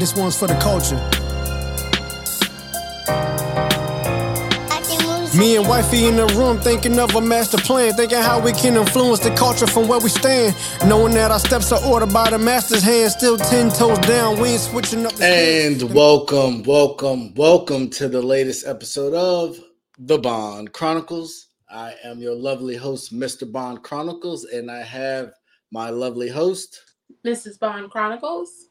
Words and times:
This 0.00 0.16
one's 0.16 0.34
for 0.34 0.46
the 0.46 0.54
culture. 0.54 0.96
Me 5.38 5.56
and 5.56 5.68
wifey 5.68 6.06
in 6.06 6.16
the 6.16 6.26
room 6.38 6.58
thinking 6.58 6.98
of 6.98 7.14
a 7.14 7.20
master 7.20 7.58
plan, 7.58 7.92
thinking 7.92 8.16
how 8.16 8.40
we 8.40 8.52
can 8.52 8.78
influence 8.78 9.20
the 9.20 9.28
culture 9.34 9.66
from 9.66 9.88
where 9.88 10.00
we 10.00 10.08
stand. 10.08 10.56
Knowing 10.86 11.12
that 11.12 11.30
our 11.30 11.38
steps 11.38 11.70
are 11.70 11.84
ordered 11.84 12.14
by 12.14 12.30
the 12.30 12.38
master's 12.38 12.82
hand, 12.82 13.12
still 13.12 13.36
ten 13.36 13.68
toes 13.68 13.98
down, 13.98 14.40
we 14.40 14.48
ain't 14.48 14.62
switching 14.62 15.04
up. 15.04 15.12
and 15.20 15.82
welcome, 15.92 16.62
welcome, 16.62 17.34
welcome 17.34 17.90
to 17.90 18.08
the 18.08 18.22
latest 18.22 18.66
episode 18.66 19.12
of 19.12 19.60
The 19.98 20.16
Bond 20.16 20.72
Chronicles. 20.72 21.48
I 21.68 21.94
am 22.04 22.20
your 22.20 22.36
lovely 22.36 22.76
host, 22.76 23.14
Mr. 23.14 23.50
Bond 23.52 23.82
Chronicles, 23.82 24.44
and 24.46 24.70
I 24.70 24.80
have 24.80 25.34
my 25.70 25.90
lovely 25.90 26.30
host, 26.30 26.80
Mrs. 27.26 27.58
Bond 27.58 27.90
Chronicles. 27.90 28.69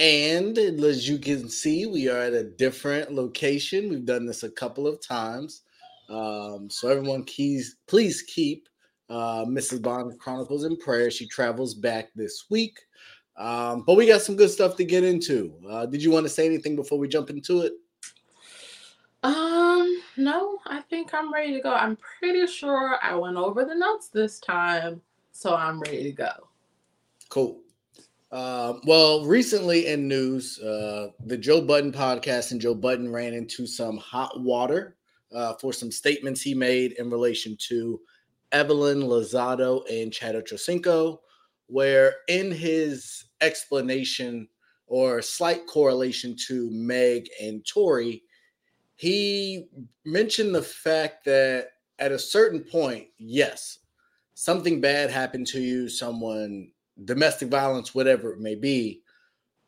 And 0.00 0.56
as 0.56 1.06
you 1.06 1.18
can 1.18 1.50
see, 1.50 1.84
we 1.84 2.08
are 2.08 2.16
at 2.16 2.32
a 2.32 2.42
different 2.42 3.12
location. 3.12 3.90
We've 3.90 4.06
done 4.06 4.24
this 4.24 4.44
a 4.44 4.50
couple 4.50 4.86
of 4.86 4.98
times. 4.98 5.60
Um, 6.08 6.70
so 6.70 6.88
everyone, 6.88 7.22
keys, 7.24 7.76
please 7.86 8.22
keep 8.22 8.66
uh, 9.10 9.44
Mrs. 9.44 9.82
Bond 9.82 10.18
Chronicles 10.18 10.64
in 10.64 10.78
prayer. 10.78 11.10
She 11.10 11.28
travels 11.28 11.74
back 11.74 12.08
this 12.14 12.46
week. 12.48 12.80
Um, 13.36 13.84
but 13.86 13.94
we 13.94 14.06
got 14.06 14.22
some 14.22 14.36
good 14.36 14.48
stuff 14.48 14.74
to 14.76 14.84
get 14.84 15.04
into. 15.04 15.54
Uh, 15.68 15.84
did 15.84 16.02
you 16.02 16.10
want 16.10 16.24
to 16.24 16.30
say 16.30 16.46
anything 16.46 16.76
before 16.76 16.98
we 16.98 17.06
jump 17.06 17.28
into 17.28 17.60
it? 17.60 17.74
Um, 19.22 20.02
no, 20.16 20.60
I 20.64 20.80
think 20.80 21.12
I'm 21.12 21.30
ready 21.30 21.52
to 21.52 21.60
go. 21.60 21.74
I'm 21.74 21.98
pretty 22.18 22.46
sure 22.46 22.96
I 23.02 23.14
went 23.16 23.36
over 23.36 23.66
the 23.66 23.74
notes 23.74 24.08
this 24.08 24.40
time, 24.40 25.02
so 25.32 25.54
I'm 25.54 25.78
ready 25.82 26.04
to 26.04 26.12
go. 26.12 26.30
Cool. 27.28 27.60
Uh, 28.32 28.74
well, 28.84 29.24
recently 29.24 29.88
in 29.88 30.06
news, 30.06 30.58
uh, 30.60 31.08
the 31.26 31.36
Joe 31.36 31.60
Budden 31.60 31.92
podcast 31.92 32.52
and 32.52 32.60
Joe 32.60 32.74
Budden 32.74 33.10
ran 33.10 33.34
into 33.34 33.66
some 33.66 33.96
hot 33.96 34.40
water 34.40 34.96
uh, 35.34 35.54
for 35.54 35.72
some 35.72 35.90
statements 35.90 36.40
he 36.40 36.54
made 36.54 36.92
in 36.92 37.10
relation 37.10 37.56
to 37.68 38.00
Evelyn 38.52 39.02
Lozado 39.02 39.82
and 39.90 40.12
Chad 40.12 40.36
Ochocinco, 40.36 41.18
where 41.66 42.14
in 42.28 42.52
his 42.52 43.24
explanation 43.40 44.48
or 44.86 45.22
slight 45.22 45.66
correlation 45.66 46.36
to 46.46 46.70
Meg 46.70 47.28
and 47.42 47.66
Tory, 47.66 48.22
he 48.94 49.68
mentioned 50.04 50.54
the 50.54 50.62
fact 50.62 51.24
that 51.24 51.70
at 51.98 52.12
a 52.12 52.18
certain 52.18 52.60
point, 52.60 53.08
yes, 53.18 53.78
something 54.34 54.80
bad 54.80 55.10
happened 55.10 55.46
to 55.48 55.60
you, 55.60 55.88
someone 55.88 56.70
domestic 57.04 57.48
violence, 57.48 57.94
whatever 57.94 58.32
it 58.32 58.40
may 58.40 58.54
be. 58.54 59.02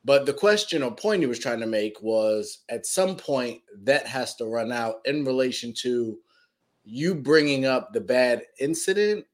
But 0.04 0.26
the 0.26 0.34
question 0.34 0.82
or 0.82 0.94
point 0.94 1.20
he 1.20 1.26
was 1.26 1.38
trying 1.38 1.60
to 1.60 1.66
make 1.66 2.00
was 2.02 2.60
at 2.68 2.86
some 2.86 3.16
point 3.16 3.60
that 3.84 4.06
has 4.06 4.34
to 4.36 4.46
run 4.46 4.72
out 4.72 4.96
in 5.04 5.24
relation 5.24 5.72
to 5.74 6.18
you 6.84 7.14
bringing 7.14 7.64
up 7.64 7.92
the 7.92 8.00
bad 8.00 8.42
incident 8.58 9.24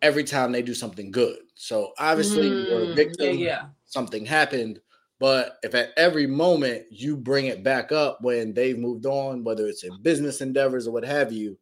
every 0.00 0.24
time 0.24 0.52
they 0.52 0.62
do 0.62 0.74
something 0.74 1.10
good. 1.10 1.38
So 1.54 1.92
obviously 1.98 2.48
mm, 2.48 2.66
you're 2.66 2.92
a 2.92 2.94
victim, 2.94 3.36
yeah, 3.36 3.46
yeah. 3.46 3.62
something 3.84 4.24
happened. 4.24 4.80
But 5.18 5.58
if 5.62 5.74
at 5.74 5.90
every 5.96 6.26
moment 6.26 6.84
you 6.90 7.16
bring 7.16 7.46
it 7.46 7.64
back 7.64 7.90
up 7.90 8.18
when 8.22 8.54
they've 8.54 8.78
moved 8.78 9.04
on, 9.04 9.42
whether 9.42 9.66
it's 9.66 9.82
in 9.82 10.00
business 10.02 10.40
endeavors 10.40 10.86
or 10.86 10.92
what 10.92 11.04
have 11.04 11.32
you, 11.32 11.58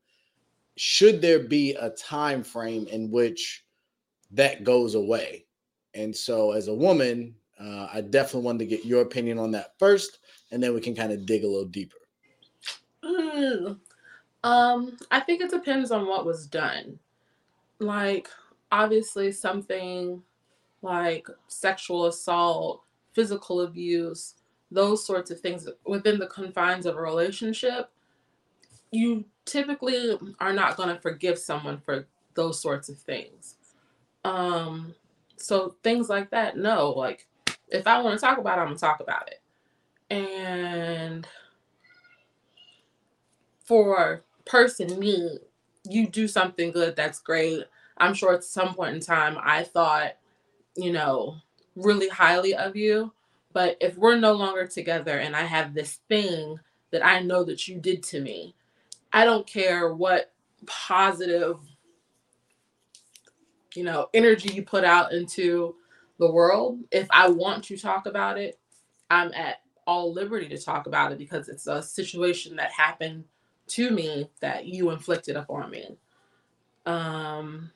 should 0.77 1.23
there 1.23 1.41
be 1.41 1.75
a 1.75 1.91
time 1.91 2.45
frame 2.45 2.87
in 2.89 3.11
which 3.11 3.65
that 4.33 4.65
goes 4.65 4.95
away? 4.95 5.45
And 5.95 6.15
so, 6.15 6.53
as 6.53 6.69
a 6.69 6.75
woman, 6.75 7.35
uh, 7.59 7.89
I 7.93 8.03
definitely 8.03 8.43
wanted 8.43 8.59
to 8.61 8.67
get 8.67 8.85
your 8.85 9.03
opinion 9.03 9.39
on 9.39 9.51
that 9.53 9.79
first, 9.79 10.19
and 10.51 10.63
then 10.63 10.75
we 10.75 10.81
can 10.81 10.95
kind 10.95 11.13
of 11.13 11.27
dig 11.27 11.45
a 11.45 11.49
little 11.49 11.65
deeper. 11.65 11.97
Mm. 13.05 13.79
Um, 14.45 14.97
I 15.11 15.21
think 15.21 15.41
it 15.41 15.51
depends 15.51 15.91
on 15.91 16.07
what 16.07 16.27
was 16.27 16.47
done. 16.47 16.99
Like, 17.79 18.29
obviously, 18.71 19.33
something 19.33 20.23
like 20.83 21.27
sexual 21.49 22.07
assault, 22.07 22.83
physical 23.13 23.63
abuse, 23.63 24.35
those 24.71 25.05
sorts 25.05 25.31
of 25.31 25.41
things 25.41 25.69
within 25.87 26.19
the 26.19 26.27
confines 26.27 26.87
of 26.87 26.97
a 26.97 27.01
relationship, 27.01 27.91
you 28.91 29.25
typically 29.45 30.19
are 30.41 30.53
not 30.53 30.77
going 30.77 30.89
to 30.89 31.01
forgive 31.01 31.39
someone 31.39 31.81
for 31.85 32.07
those 32.35 32.61
sorts 32.61 32.89
of 32.89 32.99
things. 32.99 33.56
Um, 34.27 34.95
so 35.37 35.77
things 35.85 36.09
like 36.09 36.31
that, 36.31 36.57
no, 36.57 36.91
like 36.91 37.29
if 37.69 37.87
I 37.87 38.03
want 38.03 38.19
to 38.19 38.27
talk 38.27 38.39
about 38.39 38.59
it, 38.59 38.63
I'm 38.63 38.69
gonna 38.69 38.79
talk 38.79 39.01
about 39.01 39.31
it. 39.31 39.41
And 40.13 41.27
for 43.65 44.25
person 44.45 44.99
me, 44.99 45.39
you 45.85 46.09
do 46.09 46.27
something 46.27 46.73
good, 46.73 46.97
that's 46.97 47.21
great. 47.21 47.65
I'm 47.99 48.15
sure 48.15 48.35
at 48.35 48.45
some 48.45 48.75
point 48.75 48.97
in 48.97 49.01
time 49.01 49.39
I 49.41 49.63
thought, 49.63 50.17
you 50.77 50.93
know, 50.93 51.37
really 51.77 52.09
highly 52.09 52.55
of 52.55 52.75
you. 52.75 53.13
But 53.53 53.77
if 53.81 53.97
we're 53.97 54.19
no 54.19 54.33
longer 54.33 54.67
together 54.67 55.19
and 55.19 55.37
I 55.37 55.43
have 55.43 55.73
this 55.73 56.01
thing 56.09 56.59
that 56.91 57.05
I 57.07 57.21
know 57.21 57.45
that 57.45 57.69
you 57.69 57.79
did 57.79 58.03
to 58.05 58.21
me, 58.21 58.55
I 59.13 59.25
don't 59.25 59.47
care 59.47 59.95
what 59.95 60.33
positive, 60.67 61.59
you 63.77 63.85
know, 63.85 64.09
energy 64.15 64.53
you 64.53 64.63
put 64.63 64.85
out 64.85 65.13
into 65.13 65.75
the 66.19 66.31
world. 66.31 66.81
If 66.91 67.07
I 67.11 67.29
want 67.29 67.65
to 67.65 67.77
talk 67.77 68.07
about 68.07 68.39
it, 68.39 68.59
I'm 69.11 69.33
at 69.35 69.57
all 69.87 70.13
liberty 70.13 70.49
to 70.49 70.59
talk 70.59 70.87
about 70.87 71.13
it 71.13 71.19
because 71.19 71.49
it's 71.49 71.67
a 71.67 71.83
situation 71.83 72.57
that 72.57 72.73
happened 72.73 73.25
to 73.69 73.91
me 73.91 74.31
that 74.41 74.67
you 74.67 74.91
inflicted 74.91 75.37
upon 75.37 75.71
me. 75.71 75.97
Um, 76.87 77.71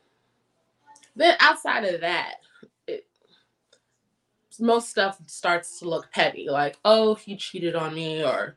then 1.17 1.37
outside 1.41 1.85
of 1.85 2.01
that, 2.01 2.37
it, 2.87 3.07
most 4.59 4.89
stuff 4.89 5.19
starts 5.27 5.79
to 5.81 5.89
look 5.89 6.11
petty, 6.13 6.49
like 6.49 6.79
oh 6.85 7.15
he 7.15 7.37
cheated 7.37 7.75
on 7.75 7.95
me 7.95 8.25
or 8.25 8.57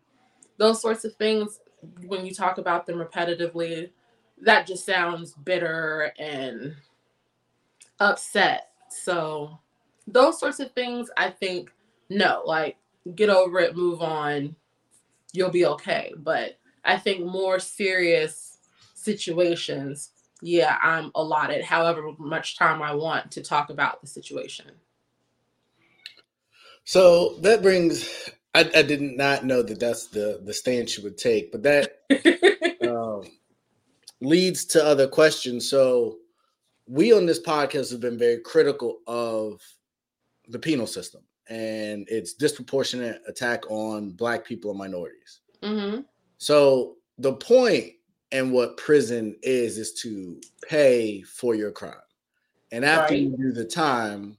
those 0.57 0.81
sorts 0.81 1.05
of 1.05 1.15
things. 1.15 1.59
When 2.07 2.25
you 2.25 2.33
talk 2.33 2.59
about 2.59 2.85
them 2.85 2.97
repetitively, 2.97 3.89
that 4.41 4.67
just 4.67 4.85
sounds 4.85 5.33
bitter 5.33 6.13
and 6.17 6.75
upset. 7.99 8.69
So 8.89 9.59
those 10.07 10.39
sorts 10.39 10.59
of 10.59 10.71
things, 10.71 11.09
I 11.17 11.29
think, 11.29 11.71
no, 12.09 12.43
like 12.45 12.77
get 13.15 13.29
over 13.29 13.59
it, 13.59 13.75
move 13.75 14.01
on, 14.01 14.55
you'll 15.31 15.49
be 15.49 15.65
okay. 15.65 16.13
But 16.17 16.57
I 16.85 16.97
think 16.97 17.25
more 17.25 17.59
serious 17.59 18.57
situations, 18.93 20.11
yeah, 20.41 20.77
I'm 20.81 21.11
allotted 21.15 21.63
however 21.63 22.11
much 22.17 22.57
time 22.57 22.81
I 22.81 22.93
want 22.93 23.31
to 23.31 23.41
talk 23.41 23.69
about 23.69 24.01
the 24.01 24.07
situation. 24.07 24.71
So 26.85 27.35
that 27.41 27.61
brings, 27.61 28.29
I, 28.53 28.69
I 28.75 28.81
did 28.81 29.01
not 29.01 29.45
know 29.45 29.63
that 29.63 29.79
that's 29.79 30.07
the 30.07 30.41
the 30.43 30.53
stance 30.53 30.97
you 30.97 31.03
would 31.03 31.17
take, 31.17 31.51
but 31.51 31.63
that 31.63 32.01
um, 32.87 33.23
leads 34.19 34.65
to 34.65 34.85
other 34.85 35.07
questions. 35.07 35.69
So 35.69 36.17
we 36.87 37.13
on 37.13 37.25
this 37.25 37.41
podcast 37.41 37.91
have 37.91 38.01
been 38.01 38.17
very 38.17 38.39
critical 38.39 38.99
of 39.07 39.61
the 40.47 40.59
penal 40.59 40.87
system 40.87 41.21
and 41.47 42.07
its 42.09 42.33
disproportionate 42.33 43.21
attack 43.27 43.69
on 43.69 44.11
black 44.11 44.45
people 44.45 44.71
and 44.71 44.79
minorities. 44.79 45.41
Mm-hmm. 45.61 46.01
So 46.37 46.97
the 47.17 47.33
point 47.33 47.93
and 48.31 48.51
what 48.51 48.77
prison 48.77 49.35
is 49.43 49.77
is 49.77 49.93
to 50.01 50.41
pay 50.67 51.21
for 51.21 51.55
your 51.55 51.71
crime, 51.71 51.95
and 52.71 52.83
after 52.83 53.13
right. 53.13 53.23
you 53.23 53.37
do 53.37 53.51
the 53.51 53.65
time, 53.65 54.37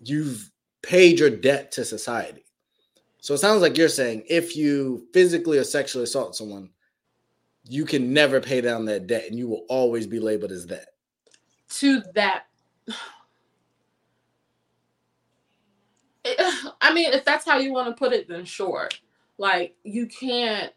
you've 0.00 0.50
paid 0.82 1.18
your 1.18 1.30
debt 1.30 1.72
to 1.72 1.84
society. 1.84 2.44
So 3.18 3.34
it 3.34 3.38
sounds 3.38 3.62
like 3.62 3.78
you're 3.78 3.88
saying 3.88 4.24
if 4.28 4.56
you 4.56 5.06
physically 5.14 5.58
or 5.58 5.64
sexually 5.64 6.04
assault 6.04 6.36
someone, 6.36 6.70
you 7.64 7.84
can 7.84 8.12
never 8.12 8.40
pay 8.40 8.60
down 8.60 8.84
that 8.86 9.06
debt, 9.06 9.24
and 9.28 9.38
you 9.38 9.48
will 9.48 9.64
always 9.68 10.06
be 10.06 10.20
labeled 10.20 10.52
as 10.52 10.66
that. 10.66 10.88
To 11.78 12.02
that 12.14 12.46
I 16.80 16.92
mean, 16.92 17.12
if 17.12 17.24
that's 17.24 17.44
how 17.44 17.58
you 17.58 17.72
want 17.72 17.88
to 17.88 17.98
put 17.98 18.12
it, 18.12 18.28
then 18.28 18.44
sure. 18.44 18.88
Like 19.38 19.74
you 19.82 20.06
can't 20.06 20.72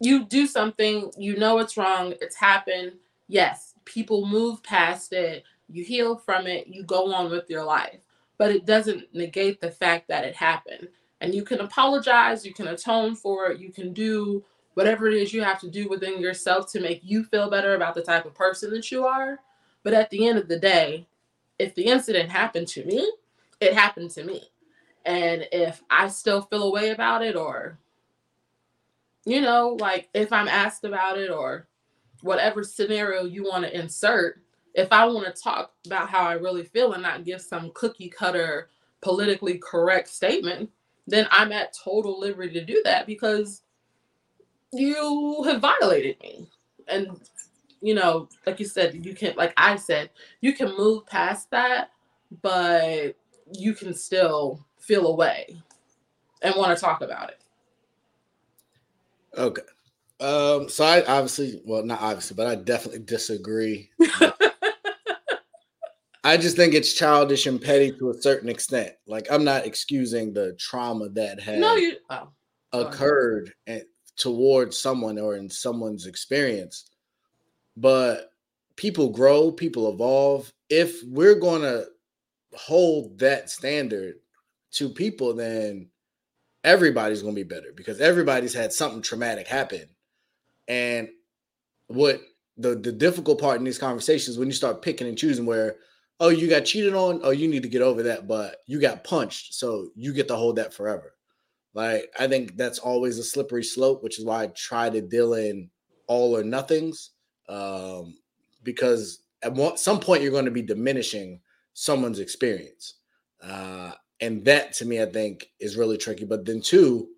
you 0.00 0.24
do 0.26 0.46
something, 0.46 1.10
you 1.18 1.36
know 1.36 1.58
it's 1.58 1.76
wrong, 1.76 2.14
it's 2.20 2.36
happened. 2.36 2.92
Yes, 3.26 3.74
people 3.84 4.26
move 4.26 4.62
past 4.62 5.12
it, 5.12 5.44
you 5.68 5.84
heal 5.84 6.16
from 6.16 6.46
it, 6.46 6.68
you 6.68 6.84
go 6.84 7.12
on 7.12 7.30
with 7.30 7.50
your 7.50 7.64
life. 7.64 8.00
But 8.36 8.52
it 8.52 8.64
doesn't 8.64 9.12
negate 9.12 9.60
the 9.60 9.70
fact 9.70 10.08
that 10.08 10.24
it 10.24 10.36
happened. 10.36 10.88
And 11.20 11.34
you 11.34 11.42
can 11.42 11.60
apologize, 11.60 12.46
you 12.46 12.54
can 12.54 12.68
atone 12.68 13.16
for 13.16 13.50
it, 13.50 13.58
you 13.58 13.72
can 13.72 13.92
do 13.92 14.44
whatever 14.78 15.08
it 15.08 15.14
is 15.14 15.32
you 15.32 15.42
have 15.42 15.58
to 15.58 15.68
do 15.68 15.88
within 15.88 16.20
yourself 16.20 16.70
to 16.70 16.78
make 16.78 17.00
you 17.02 17.24
feel 17.24 17.50
better 17.50 17.74
about 17.74 17.96
the 17.96 18.00
type 18.00 18.24
of 18.24 18.32
person 18.32 18.70
that 18.70 18.92
you 18.92 19.04
are. 19.04 19.40
But 19.82 19.92
at 19.92 20.08
the 20.08 20.28
end 20.28 20.38
of 20.38 20.46
the 20.46 20.60
day, 20.60 21.08
if 21.58 21.74
the 21.74 21.86
incident 21.86 22.30
happened 22.30 22.68
to 22.68 22.84
me, 22.84 23.10
it 23.60 23.74
happened 23.74 24.12
to 24.12 24.22
me. 24.22 24.40
And 25.04 25.48
if 25.50 25.82
I 25.90 26.06
still 26.06 26.42
feel 26.42 26.62
a 26.62 26.70
way 26.70 26.90
about 26.90 27.24
it, 27.24 27.34
or, 27.34 27.76
you 29.24 29.40
know, 29.40 29.76
like 29.80 30.10
if 30.14 30.32
I'm 30.32 30.46
asked 30.46 30.84
about 30.84 31.18
it, 31.18 31.28
or 31.28 31.66
whatever 32.20 32.62
scenario 32.62 33.24
you 33.24 33.42
want 33.42 33.64
to 33.64 33.76
insert, 33.76 34.40
if 34.74 34.92
I 34.92 35.06
want 35.06 35.26
to 35.26 35.42
talk 35.42 35.72
about 35.86 36.08
how 36.08 36.20
I 36.20 36.34
really 36.34 36.62
feel 36.62 36.92
and 36.92 37.02
not 37.02 37.24
give 37.24 37.40
some 37.40 37.72
cookie 37.74 38.10
cutter, 38.10 38.68
politically 39.00 39.58
correct 39.58 40.06
statement, 40.06 40.70
then 41.08 41.26
I'm 41.32 41.50
at 41.50 41.76
total 41.76 42.20
liberty 42.20 42.52
to 42.52 42.64
do 42.64 42.80
that 42.84 43.08
because 43.08 43.62
you 44.72 45.42
have 45.44 45.60
violated 45.60 46.20
me. 46.20 46.48
And, 46.88 47.20
you 47.80 47.94
know, 47.94 48.28
like 48.46 48.58
you 48.60 48.66
said, 48.66 49.04
you 49.04 49.14
can, 49.14 49.34
like 49.36 49.52
I 49.56 49.76
said, 49.76 50.10
you 50.40 50.52
can 50.52 50.76
move 50.76 51.06
past 51.06 51.50
that, 51.50 51.90
but 52.42 53.14
you 53.52 53.74
can 53.74 53.94
still 53.94 54.64
feel 54.78 55.06
away 55.06 55.56
and 56.42 56.54
want 56.56 56.76
to 56.76 56.80
talk 56.82 57.02
about 57.02 57.30
it. 57.30 57.40
Okay. 59.36 59.62
Um, 60.20 60.68
so 60.68 60.84
I 60.84 61.04
obviously, 61.04 61.60
well, 61.64 61.84
not 61.84 62.00
obviously, 62.00 62.34
but 62.36 62.46
I 62.46 62.56
definitely 62.56 63.00
disagree. 63.00 63.90
I 66.24 66.36
just 66.36 66.56
think 66.56 66.74
it's 66.74 66.92
childish 66.94 67.46
and 67.46 67.60
petty 67.60 67.92
to 67.92 68.10
a 68.10 68.14
certain 68.14 68.48
extent. 68.48 68.92
Like 69.06 69.28
I'm 69.30 69.44
not 69.44 69.64
excusing 69.64 70.32
the 70.32 70.54
trauma 70.58 71.08
that 71.10 71.40
has 71.40 71.60
no, 71.60 71.76
you, 71.76 71.96
oh, 72.10 72.28
occurred 72.72 73.52
and 73.66 73.82
towards 74.18 74.78
someone 74.78 75.18
or 75.18 75.36
in 75.36 75.48
someone's 75.48 76.06
experience, 76.06 76.90
but 77.76 78.32
people 78.76 79.10
grow, 79.10 79.50
people 79.50 79.92
evolve. 79.92 80.52
If 80.68 81.02
we're 81.04 81.38
going 81.38 81.62
to 81.62 81.86
hold 82.54 83.18
that 83.18 83.50
standard 83.50 84.16
to 84.72 84.88
people, 84.88 85.34
then 85.34 85.88
everybody's 86.64 87.22
going 87.22 87.34
to 87.34 87.44
be 87.44 87.48
better 87.48 87.72
because 87.74 88.00
everybody's 88.00 88.54
had 88.54 88.72
something 88.72 89.02
traumatic 89.02 89.46
happen. 89.46 89.86
And 90.66 91.08
what 91.86 92.20
the 92.58 92.74
the 92.74 92.92
difficult 92.92 93.40
part 93.40 93.58
in 93.58 93.64
these 93.64 93.78
conversations 93.78 94.36
when 94.36 94.48
you 94.48 94.54
start 94.54 94.82
picking 94.82 95.06
and 95.06 95.16
choosing 95.16 95.46
where 95.46 95.76
oh 96.20 96.28
you 96.28 96.48
got 96.48 96.64
cheated 96.64 96.94
on 96.94 97.20
oh 97.22 97.30
you 97.30 97.48
need 97.48 97.62
to 97.62 97.68
get 97.68 97.82
over 97.82 98.02
that 98.02 98.26
but 98.26 98.56
you 98.66 98.80
got 98.80 99.04
punched 99.04 99.54
so 99.54 99.88
you 99.94 100.12
get 100.12 100.28
to 100.28 100.36
hold 100.36 100.56
that 100.56 100.74
forever 100.74 101.14
like 101.78 102.12
i 102.18 102.26
think 102.26 102.56
that's 102.56 102.78
always 102.78 103.18
a 103.18 103.24
slippery 103.24 103.64
slope 103.64 104.02
which 104.02 104.18
is 104.18 104.24
why 104.24 104.42
i 104.42 104.46
try 104.48 104.90
to 104.90 105.00
deal 105.00 105.34
in 105.34 105.70
all 106.06 106.36
or 106.36 106.42
nothings 106.42 107.10
um, 107.48 108.16
because 108.62 109.20
at 109.42 109.52
one, 109.52 109.76
some 109.76 110.00
point 110.00 110.22
you're 110.22 110.32
going 110.32 110.44
to 110.44 110.50
be 110.50 110.62
diminishing 110.62 111.40
someone's 111.74 112.18
experience. 112.18 112.94
Uh, 113.42 113.92
and 114.20 114.44
that 114.44 114.72
to 114.74 114.84
me, 114.84 115.00
I 115.00 115.06
think 115.06 115.50
is 115.60 115.76
really 115.76 115.96
tricky. 115.96 116.24
But 116.24 116.44
then 116.44 116.60
two, 116.60 117.08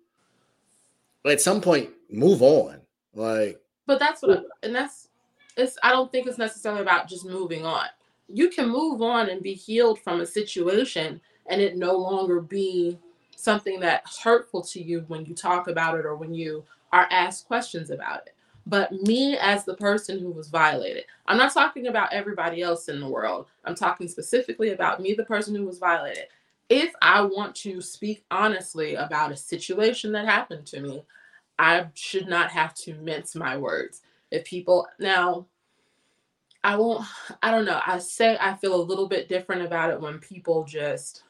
at 1.25 1.41
some 1.41 1.61
point, 1.61 1.89
move 2.09 2.41
on. 2.41 2.79
Like, 3.13 3.59
but 3.87 3.99
that's 3.99 4.21
what, 4.21 4.39
I, 4.39 4.41
and 4.63 4.75
that's 4.75 5.09
it's. 5.57 5.77
I 5.83 5.91
don't 5.91 6.11
think 6.11 6.27
it's 6.27 6.37
necessarily 6.37 6.81
about 6.81 7.09
just 7.09 7.25
moving 7.25 7.65
on. 7.65 7.87
You 8.29 8.49
can 8.49 8.69
move 8.69 9.01
on 9.01 9.29
and 9.29 9.41
be 9.41 9.53
healed 9.53 9.99
from 9.99 10.21
a 10.21 10.25
situation, 10.25 11.19
and 11.47 11.59
it 11.59 11.75
no 11.75 11.97
longer 11.97 12.39
be 12.39 12.97
something 13.41 13.79
that's 13.79 14.19
hurtful 14.19 14.61
to 14.61 14.81
you 14.81 15.05
when 15.07 15.25
you 15.25 15.33
talk 15.35 15.67
about 15.67 15.97
it 15.97 16.05
or 16.05 16.15
when 16.15 16.33
you 16.33 16.63
are 16.91 17.07
asked 17.11 17.47
questions 17.47 17.89
about 17.89 18.27
it 18.27 18.35
but 18.65 18.91
me 18.91 19.37
as 19.37 19.65
the 19.65 19.75
person 19.75 20.19
who 20.19 20.31
was 20.31 20.49
violated. 20.49 21.05
I'm 21.25 21.37
not 21.37 21.53
talking 21.53 21.87
about 21.87 22.13
everybody 22.13 22.61
else 22.61 22.89
in 22.89 22.99
the 22.99 23.09
world. 23.09 23.47
I'm 23.65 23.75
talking 23.75 24.07
specifically 24.07 24.71
about 24.71 25.01
me, 25.01 25.13
the 25.13 25.25
person 25.25 25.55
who 25.55 25.65
was 25.65 25.79
violated. 25.79 26.25
If 26.69 26.93
I 27.01 27.21
want 27.21 27.55
to 27.57 27.81
speak 27.81 28.23
honestly 28.31 28.95
about 28.95 29.31
a 29.31 29.37
situation 29.37 30.11
that 30.13 30.25
happened 30.25 30.65
to 30.67 30.79
me, 30.79 31.03
I 31.59 31.87
should 31.93 32.27
not 32.27 32.49
have 32.51 32.73
to 32.75 32.95
mince 32.95 33.35
my 33.35 33.57
words. 33.57 34.01
If 34.31 34.45
people 34.45 34.87
now, 34.99 35.47
I 36.63 36.75
won't, 36.75 37.05
I 37.41 37.51
don't 37.51 37.65
know. 37.65 37.81
I 37.85 37.97
say 37.99 38.37
I 38.39 38.53
feel 38.53 38.75
a 38.75 38.81
little 38.81 39.07
bit 39.07 39.27
different 39.27 39.63
about 39.63 39.89
it 39.89 39.99
when 39.99 40.19
people 40.19 40.63
just 40.63 41.23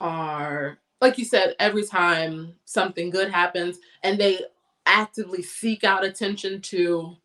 are, 0.00 0.78
like 1.00 1.18
you 1.18 1.24
said, 1.24 1.54
every 1.58 1.84
time 1.84 2.54
something 2.64 3.10
good 3.10 3.30
happens 3.30 3.78
and 4.02 4.18
they 4.18 4.40
actively 4.86 5.42
seek 5.42 5.84
out 5.84 6.04
attention 6.04 6.60
to 6.62 7.16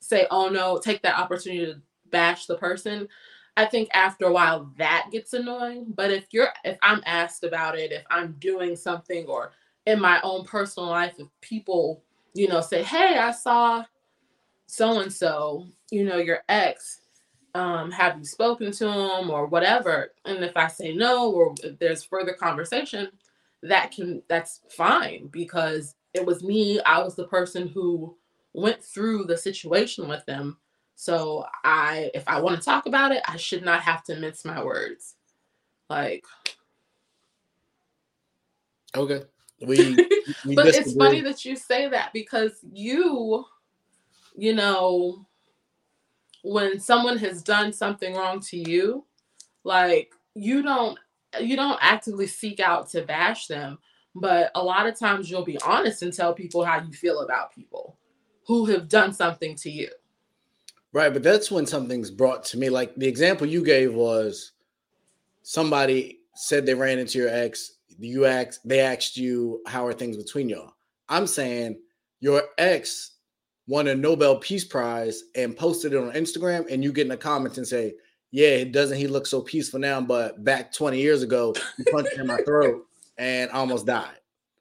say, 0.00 0.26
oh 0.30 0.48
no, 0.48 0.78
take 0.78 1.02
that 1.02 1.18
opportunity 1.18 1.66
to 1.66 1.80
bash 2.10 2.46
the 2.46 2.56
person. 2.56 3.08
I 3.56 3.64
think 3.66 3.88
after 3.92 4.26
a 4.26 4.32
while 4.32 4.70
that 4.78 5.08
gets 5.10 5.32
annoying. 5.32 5.86
But 5.94 6.12
if 6.12 6.26
you're 6.30 6.50
if 6.64 6.78
I'm 6.80 7.02
asked 7.06 7.42
about 7.42 7.76
it, 7.76 7.90
if 7.90 8.04
I'm 8.10 8.36
doing 8.38 8.76
something 8.76 9.26
or 9.26 9.52
in 9.86 10.00
my 10.00 10.20
own 10.22 10.44
personal 10.44 10.88
life, 10.88 11.14
if 11.18 11.26
people, 11.40 12.04
you 12.34 12.46
know, 12.46 12.60
say, 12.60 12.82
Hey, 12.84 13.18
I 13.18 13.32
saw 13.32 13.84
so 14.66 15.00
and 15.00 15.12
so, 15.12 15.66
you 15.90 16.04
know, 16.04 16.18
your 16.18 16.40
ex, 16.48 17.00
um, 17.58 17.90
have 17.90 18.16
you 18.18 18.24
spoken 18.24 18.70
to 18.70 18.86
him 18.88 19.30
or 19.30 19.46
whatever? 19.46 20.12
And 20.24 20.44
if 20.44 20.56
I 20.56 20.68
say 20.68 20.94
no, 20.94 21.32
or 21.32 21.54
if 21.64 21.76
there's 21.80 22.04
further 22.04 22.32
conversation, 22.32 23.08
that 23.64 23.90
can 23.90 24.22
that's 24.28 24.60
fine 24.70 25.26
because 25.32 25.96
it 26.14 26.24
was 26.24 26.44
me. 26.44 26.80
I 26.86 27.02
was 27.02 27.16
the 27.16 27.26
person 27.26 27.66
who 27.66 28.16
went 28.52 28.82
through 28.84 29.24
the 29.24 29.36
situation 29.36 30.06
with 30.06 30.24
them. 30.26 30.56
So 30.94 31.46
I 31.64 32.12
if 32.14 32.22
I 32.28 32.40
want 32.40 32.60
to 32.60 32.64
talk 32.64 32.86
about 32.86 33.10
it, 33.10 33.22
I 33.26 33.36
should 33.36 33.64
not 33.64 33.80
have 33.80 34.04
to 34.04 34.14
mince 34.14 34.44
my 34.44 34.62
words. 34.62 35.16
Like 35.90 36.24
Okay. 38.96 39.22
We, 39.66 39.96
we 40.46 40.54
But 40.54 40.68
it's 40.68 40.94
funny 40.94 41.22
that 41.22 41.44
you 41.44 41.56
say 41.56 41.88
that 41.88 42.12
because 42.12 42.52
you 42.72 43.44
you 44.36 44.54
know 44.54 45.26
when 46.42 46.80
someone 46.80 47.18
has 47.18 47.42
done 47.42 47.72
something 47.72 48.14
wrong 48.14 48.40
to 48.40 48.56
you, 48.56 49.04
like 49.64 50.12
you 50.34 50.62
don't 50.62 50.98
you 51.40 51.56
don't 51.56 51.78
actively 51.82 52.26
seek 52.26 52.58
out 52.58 52.88
to 52.88 53.02
bash 53.02 53.48
them 53.48 53.78
but 54.20 54.50
a 54.54 54.62
lot 54.62 54.86
of 54.86 54.98
times 54.98 55.30
you'll 55.30 55.44
be 55.44 55.60
honest 55.62 56.02
and 56.02 56.12
tell 56.12 56.32
people 56.32 56.64
how 56.64 56.80
you 56.80 56.92
feel 56.92 57.20
about 57.20 57.54
people 57.54 57.96
who 58.46 58.66
have 58.66 58.88
done 58.88 59.12
something 59.12 59.54
to 59.56 59.70
you. 59.70 59.88
Right, 60.92 61.12
but 61.12 61.22
that's 61.22 61.50
when 61.50 61.66
something's 61.66 62.10
brought 62.10 62.44
to 62.46 62.58
me. 62.58 62.70
Like 62.70 62.94
the 62.96 63.06
example 63.06 63.46
you 63.46 63.62
gave 63.62 63.94
was 63.94 64.52
somebody 65.42 66.20
said 66.34 66.64
they 66.64 66.74
ran 66.74 66.98
into 66.98 67.18
your 67.18 67.28
ex. 67.28 67.76
You 67.98 68.24
asked, 68.24 68.66
they 68.66 68.80
asked 68.80 69.16
you, 69.16 69.60
"How 69.66 69.84
are 69.86 69.92
things 69.92 70.16
between 70.16 70.48
y'all?" 70.48 70.74
I'm 71.08 71.26
saying 71.26 71.78
your 72.20 72.42
ex 72.56 73.17
won 73.68 73.86
a 73.86 73.94
Nobel 73.94 74.36
Peace 74.36 74.64
Prize 74.64 75.24
and 75.36 75.56
posted 75.56 75.92
it 75.92 75.98
on 75.98 76.10
Instagram, 76.12 76.66
and 76.68 76.82
you 76.82 76.90
get 76.90 77.02
in 77.02 77.08
the 77.08 77.16
comments 77.16 77.58
and 77.58 77.66
say, 77.66 77.94
"Yeah, 78.32 78.64
doesn't 78.64 78.98
he 78.98 79.06
look 79.06 79.26
so 79.26 79.42
peaceful 79.42 79.78
now?" 79.78 80.00
But 80.00 80.42
back 80.42 80.72
20 80.72 80.98
years 80.98 81.22
ago, 81.22 81.54
he 81.76 81.84
punched 81.84 82.14
in 82.14 82.26
my 82.26 82.38
throat 82.38 82.84
and 83.18 83.50
almost 83.50 83.86
died. 83.86 84.16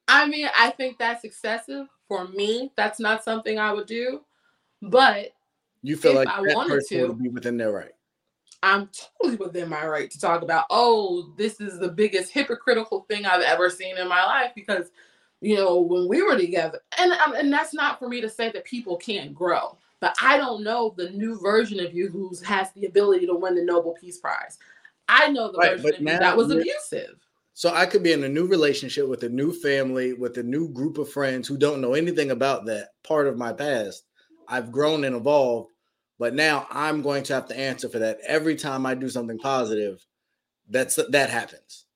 I 0.08 0.28
mean, 0.28 0.48
I 0.58 0.70
think 0.72 1.00
that's 1.00 1.24
excessive 1.24 1.88
for 2.08 2.28
me. 2.28 2.72
That's 2.76 3.00
not 3.00 3.24
something 3.24 3.58
I 3.58 3.74
would 3.74 3.88
do. 3.88 4.22
But 4.82 5.32
you 5.82 5.96
feel 5.96 6.14
like 6.14 6.28
I 6.28 6.42
wanted 6.42 6.84
to 6.90 7.14
be 7.14 7.30
within 7.30 7.58
their 7.58 7.72
right. 7.72 7.92
I'm 8.64 8.90
totally 9.22 9.38
within 9.38 9.70
my 9.70 9.86
right 9.86 10.10
to 10.10 10.20
talk 10.20 10.42
about, 10.42 10.66
oh, 10.70 11.34
this 11.38 11.62
is 11.62 11.80
the 11.80 11.90
biggest 11.90 12.32
hypocritical 12.32 13.02
thing 13.10 13.26
I've 13.26 13.44
ever 13.44 13.70
seen 13.70 13.98
in 13.98 14.08
my 14.08 14.24
life 14.26 14.52
because, 14.56 14.92
you 15.42 15.56
know, 15.56 15.80
when 15.80 16.08
we 16.08 16.24
were 16.24 16.38
together, 16.38 16.80
and 16.98 17.12
um, 17.14 17.34
and 17.34 17.52
that's 17.52 17.74
not 17.74 18.00
for 18.00 18.08
me 18.10 18.22
to 18.22 18.30
say 18.30 18.52
that 18.52 18.66
people 18.66 18.98
can't 18.98 19.34
grow, 19.34 19.78
but 20.00 20.16
I 20.22 20.38
don't 20.38 20.64
know 20.64 20.94
the 20.98 21.10
new 21.12 21.40
version 21.40 21.80
of 21.80 21.94
you 21.94 22.10
who 22.10 22.34
has 22.46 22.72
the 22.72 22.86
ability 22.86 23.28
to 23.28 23.36
win 23.36 23.56
the 23.56 23.64
Nobel 23.64 23.94
Peace 23.94 24.18
Prize. 24.18 24.58
I 25.08 25.30
know 25.30 25.52
the 25.52 25.58
right, 25.58 25.80
version 25.80 26.08
you 26.08 26.20
that 26.20 26.36
was 26.36 26.52
abusive. 26.52 27.16
So 27.54 27.74
I 27.74 27.88
could 27.88 28.04
be 28.04 28.12
in 28.12 28.24
a 28.24 28.30
new 28.30 28.46
relationship 28.46 29.08
with 29.08 29.24
a 29.24 29.30
new 29.30 29.52
family, 29.52 30.14
with 30.14 30.38
a 30.38 30.44
new 30.44 30.70
group 30.70 31.00
of 31.00 31.12
friends 31.12 31.48
who 31.48 31.58
don't 31.58 31.82
know 31.82 31.96
anything 31.96 32.30
about 32.30 32.66
that 32.66 32.90
part 33.04 33.26
of 33.26 33.36
my 33.36 33.52
past. 33.52 34.04
I've 34.48 34.72
grown 34.72 35.04
and 35.06 35.16
evolved, 35.16 35.72
but 36.20 36.36
now 36.36 36.68
I'm 36.70 37.02
going 37.02 37.24
to 37.24 37.34
have 37.34 37.48
to 37.48 37.58
answer 37.58 37.90
for 37.90 37.98
that 37.98 38.20
every 38.28 38.56
time 38.56 38.86
I 38.86 38.94
do 38.94 39.10
something 39.10 39.40
positive. 39.40 40.06
That's 40.70 41.00
that 41.10 41.32
happens. 41.32 41.87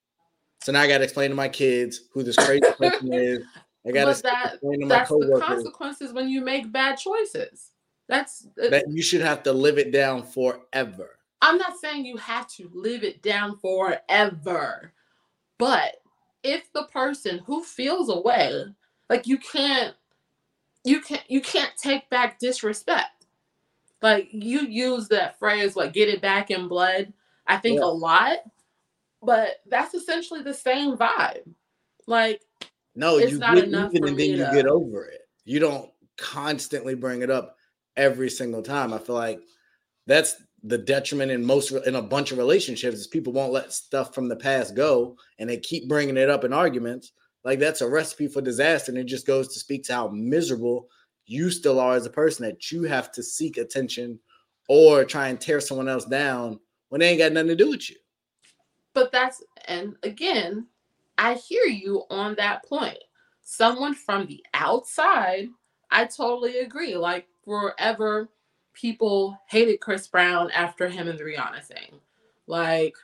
So 0.62 0.72
now 0.72 0.82
I 0.82 0.88
got 0.88 1.00
to 1.00 1.04
explain 1.04 1.32
to 1.32 1.36
my 1.36 1.50
kids 1.50 2.02
who 2.14 2.24
this 2.24 2.36
crazy 2.36 2.62
person 2.78 3.14
is. 3.14 3.44
I 3.86 3.92
got 3.92 4.16
to 4.16 4.22
that, 4.24 4.54
explain 4.54 4.82
to 4.82 4.86
my 4.86 5.04
coworkers. 5.06 5.40
That's 5.40 5.50
the 5.50 5.56
consequences 5.56 6.14
when 6.14 6.30
you 6.30 6.42
make 6.42 6.72
bad 6.72 6.98
choices. 6.98 7.72
That's 8.08 8.48
uh, 8.62 8.70
that 8.70 8.86
you 8.90 9.02
should 9.02 9.22
have 9.22 9.42
to 9.44 9.54
live 9.54 9.78
it 9.78 9.92
down 9.92 10.24
forever. 10.24 11.18
I'm 11.42 11.58
not 11.58 11.78
saying 11.80 12.06
you 12.06 12.18
have 12.18 12.48
to 12.50 12.70
live 12.74 13.04
it 13.04 13.24
down 13.24 13.58
forever. 13.58 14.94
But 15.58 16.02
if 16.44 16.72
the 16.74 16.84
person 16.92 17.40
who 17.40 17.64
feels 17.64 18.10
away, 18.10 18.66
like 19.10 19.28
you 19.28 19.38
can't 19.38 19.96
you 20.84 21.02
can't 21.02 21.24
you 21.28 21.42
can't 21.42 21.76
take 21.78 22.10
back 22.10 22.38
disrespect. 22.40 23.26
Like 24.02 24.30
you 24.32 24.62
use 24.62 25.08
that 25.08 25.40
phrase 25.40 25.76
like 25.76 25.94
get 25.94 26.10
it 26.10 26.22
back 26.22 26.52
in 26.52 26.68
blood. 26.68 27.14
I 27.48 27.58
think 27.58 27.80
yeah. 27.80 27.86
a 27.86 27.88
lot. 27.88 28.38
But 29.22 29.58
that's 29.68 29.94
essentially 29.94 30.42
the 30.42 30.54
same 30.54 30.98
vibe. 30.98 31.44
Like, 32.08 32.42
no, 32.96 33.18
you 33.18 33.38
not 33.38 33.58
enough 33.58 33.94
even 33.94 34.10
and 34.10 34.20
then 34.20 34.30
you 34.32 34.46
to... 34.46 34.52
get 34.54 34.66
over 34.66 35.06
it. 35.06 35.22
You 35.46 35.60
don't 35.60 35.90
constantly 36.18 36.96
bring 36.96 37.22
it 37.22 37.30
up 37.30 37.56
every 37.96 38.30
single 38.30 38.62
time. 38.62 38.94
I 38.94 38.98
feel 38.98 39.16
like 39.16 39.42
that's 40.08 40.36
the 40.64 40.78
detriment 40.78 41.32
in 41.32 41.44
most 41.44 41.72
in 41.72 41.96
a 41.96 42.02
bunch 42.02 42.32
of 42.32 42.38
relationships 42.38 42.98
is 42.98 43.08
people 43.08 43.34
won't 43.34 43.54
let 43.54 43.74
stuff 43.74 44.14
from 44.14 44.30
the 44.30 44.36
past 44.36 44.76
go 44.76 45.16
and 45.40 45.50
they 45.50 45.58
keep 45.58 45.88
bringing 45.88 46.18
it 46.18 46.30
up 46.30 46.44
in 46.44 46.54
arguments. 46.54 47.14
Like 47.44 47.60
that's 47.60 47.82
a 47.82 47.90
recipe 47.90 48.28
for 48.28 48.42
disaster, 48.42 48.92
and 48.92 49.00
it 49.00 49.06
just 49.06 49.26
goes 49.26 49.48
to 49.54 49.60
speak 49.60 49.84
to 49.86 49.94
how 49.94 50.10
miserable 50.10 50.88
you 51.26 51.50
still 51.50 51.80
are 51.80 51.96
as 51.96 52.06
a 52.06 52.12
person 52.12 52.46
that 52.46 52.72
you 52.72 52.84
have 52.84 53.12
to 53.14 53.24
seek 53.24 53.58
attention 53.58 54.20
or 54.70 55.04
try 55.06 55.30
and 55.30 55.42
tear 55.42 55.60
someone 55.60 55.88
else 55.88 56.06
down 56.06 56.60
when 56.90 57.00
they 57.00 57.10
ain't 57.10 57.20
got 57.20 57.32
nothing 57.32 57.48
to 57.48 57.56
do 57.56 57.70
with 57.70 57.90
you. 57.90 57.96
But 58.94 59.12
that's 59.12 59.44
and 59.66 59.96
again, 60.04 60.68
I 61.18 61.36
hear 61.36 61.66
you 61.66 62.04
on 62.10 62.36
that 62.36 62.66
point. 62.66 63.00
Someone 63.44 63.94
from 63.94 64.26
the 64.28 64.44
outside, 64.54 65.50
I 65.90 66.06
totally 66.06 66.60
agree. 66.60 66.96
Like 66.96 67.28
forever, 67.44 68.30
people 68.74 69.38
hated 69.50 69.80
Chris 69.80 70.08
Brown 70.08 70.52
after 70.52 70.88
him 70.88 71.08
and 71.08 71.20
the 71.20 71.24
Rihanna 71.24 71.64
thing. 71.64 72.00
Like, 72.48 72.96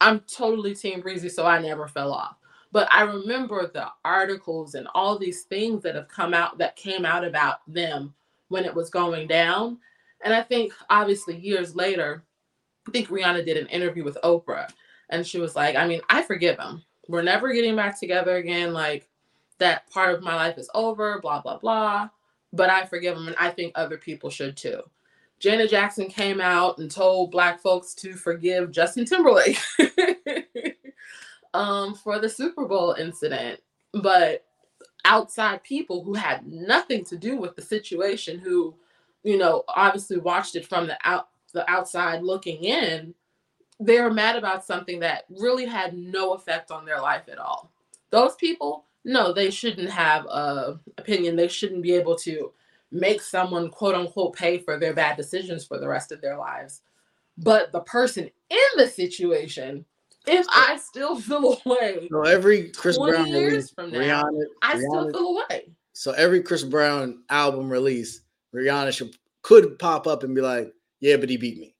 I'm 0.00 0.20
totally 0.20 0.74
Team 0.74 1.00
Breezy, 1.00 1.28
so 1.28 1.46
I 1.46 1.60
never 1.60 1.88
fell 1.88 2.12
off. 2.12 2.36
But 2.72 2.88
I 2.92 3.02
remember 3.02 3.66
the 3.66 3.88
articles 4.04 4.74
and 4.74 4.88
all 4.94 5.18
these 5.18 5.42
things 5.42 5.82
that 5.82 5.94
have 5.94 6.08
come 6.08 6.34
out 6.34 6.58
that 6.58 6.76
came 6.76 7.04
out 7.04 7.24
about 7.24 7.58
them 7.66 8.14
when 8.48 8.64
it 8.64 8.74
was 8.74 8.90
going 8.90 9.28
down. 9.28 9.78
And 10.24 10.32
I 10.32 10.42
think 10.42 10.72
obviously 10.88 11.36
years 11.36 11.74
later, 11.74 12.24
I 12.88 12.90
think 12.90 13.08
Rihanna 13.08 13.44
did 13.44 13.56
an 13.56 13.66
interview 13.68 14.04
with 14.04 14.18
Oprah 14.24 14.70
and 15.12 15.26
she 15.26 15.38
was 15.38 15.54
like, 15.54 15.76
I 15.76 15.86
mean, 15.86 16.00
I 16.08 16.22
forgive 16.22 16.58
him. 16.58 16.82
We're 17.06 17.22
never 17.22 17.52
getting 17.52 17.76
back 17.76 18.00
together 18.00 18.36
again. 18.36 18.72
Like 18.72 19.06
that 19.58 19.88
part 19.90 20.14
of 20.14 20.22
my 20.22 20.34
life 20.34 20.58
is 20.58 20.70
over, 20.74 21.20
blah, 21.20 21.40
blah, 21.40 21.58
blah. 21.58 22.08
But 22.52 22.70
I 22.70 22.86
forgive 22.86 23.16
him. 23.16 23.28
And 23.28 23.36
I 23.38 23.50
think 23.50 23.72
other 23.74 23.98
people 23.98 24.30
should 24.30 24.56
too. 24.56 24.82
Janet 25.38 25.70
Jackson 25.70 26.08
came 26.08 26.40
out 26.40 26.78
and 26.78 26.90
told 26.90 27.30
black 27.30 27.60
folks 27.60 27.94
to 27.94 28.14
forgive 28.14 28.72
Justin 28.72 29.04
Timberlake 29.04 29.58
um, 31.54 31.94
for 31.94 32.18
the 32.18 32.28
Super 32.28 32.64
Bowl 32.64 32.96
incident. 32.98 33.60
But 33.92 34.46
outside 35.04 35.62
people 35.62 36.04
who 36.04 36.14
had 36.14 36.46
nothing 36.46 37.04
to 37.06 37.18
do 37.18 37.36
with 37.36 37.54
the 37.54 37.62
situation, 37.62 38.38
who, 38.38 38.74
you 39.24 39.36
know, 39.36 39.64
obviously 39.68 40.16
watched 40.16 40.56
it 40.56 40.66
from 40.66 40.86
the 40.86 40.96
out 41.04 41.28
the 41.52 41.68
outside 41.70 42.22
looking 42.22 42.64
in, 42.64 43.14
they 43.84 44.00
were 44.00 44.12
mad 44.12 44.36
about 44.36 44.64
something 44.64 45.00
that 45.00 45.24
really 45.28 45.66
had 45.66 45.94
no 45.94 46.34
effect 46.34 46.70
on 46.70 46.84
their 46.84 47.00
life 47.00 47.28
at 47.30 47.38
all. 47.38 47.72
Those 48.10 48.34
people, 48.36 48.86
no, 49.04 49.32
they 49.32 49.50
shouldn't 49.50 49.90
have 49.90 50.26
a 50.26 50.78
opinion. 50.98 51.36
They 51.36 51.48
shouldn't 51.48 51.82
be 51.82 51.92
able 51.94 52.16
to 52.16 52.52
make 52.90 53.22
someone 53.22 53.70
quote 53.70 53.94
unquote 53.94 54.36
pay 54.36 54.58
for 54.58 54.78
their 54.78 54.92
bad 54.92 55.16
decisions 55.16 55.64
for 55.64 55.78
the 55.78 55.88
rest 55.88 56.12
of 56.12 56.20
their 56.20 56.36
lives. 56.36 56.82
But 57.38 57.72
the 57.72 57.80
person 57.80 58.30
in 58.50 58.58
the 58.76 58.86
situation, 58.86 59.84
if 60.26 60.46
I 60.50 60.76
still 60.76 61.16
feel 61.16 61.58
away, 61.64 62.08
so 62.10 62.22
every 62.22 62.70
Chris 62.70 62.98
Brown 62.98 63.26
years 63.28 63.70
from 63.70 63.90
now, 63.90 64.22
Rihanna, 64.22 64.44
I 64.60 64.74
Rihanna, 64.74 64.78
still 64.78 65.12
feel 65.12 65.26
away. 65.28 65.72
So 65.94 66.12
every 66.12 66.42
Chris 66.42 66.62
Brown 66.62 67.22
album 67.30 67.70
release, 67.70 68.20
Rihanna 68.54 68.92
should 68.92 69.16
could 69.40 69.78
pop 69.78 70.06
up 70.06 70.22
and 70.22 70.34
be 70.34 70.40
like, 70.40 70.72
"Yeah, 71.00 71.16
but 71.16 71.30
he 71.30 71.36
beat 71.36 71.58
me." 71.58 71.71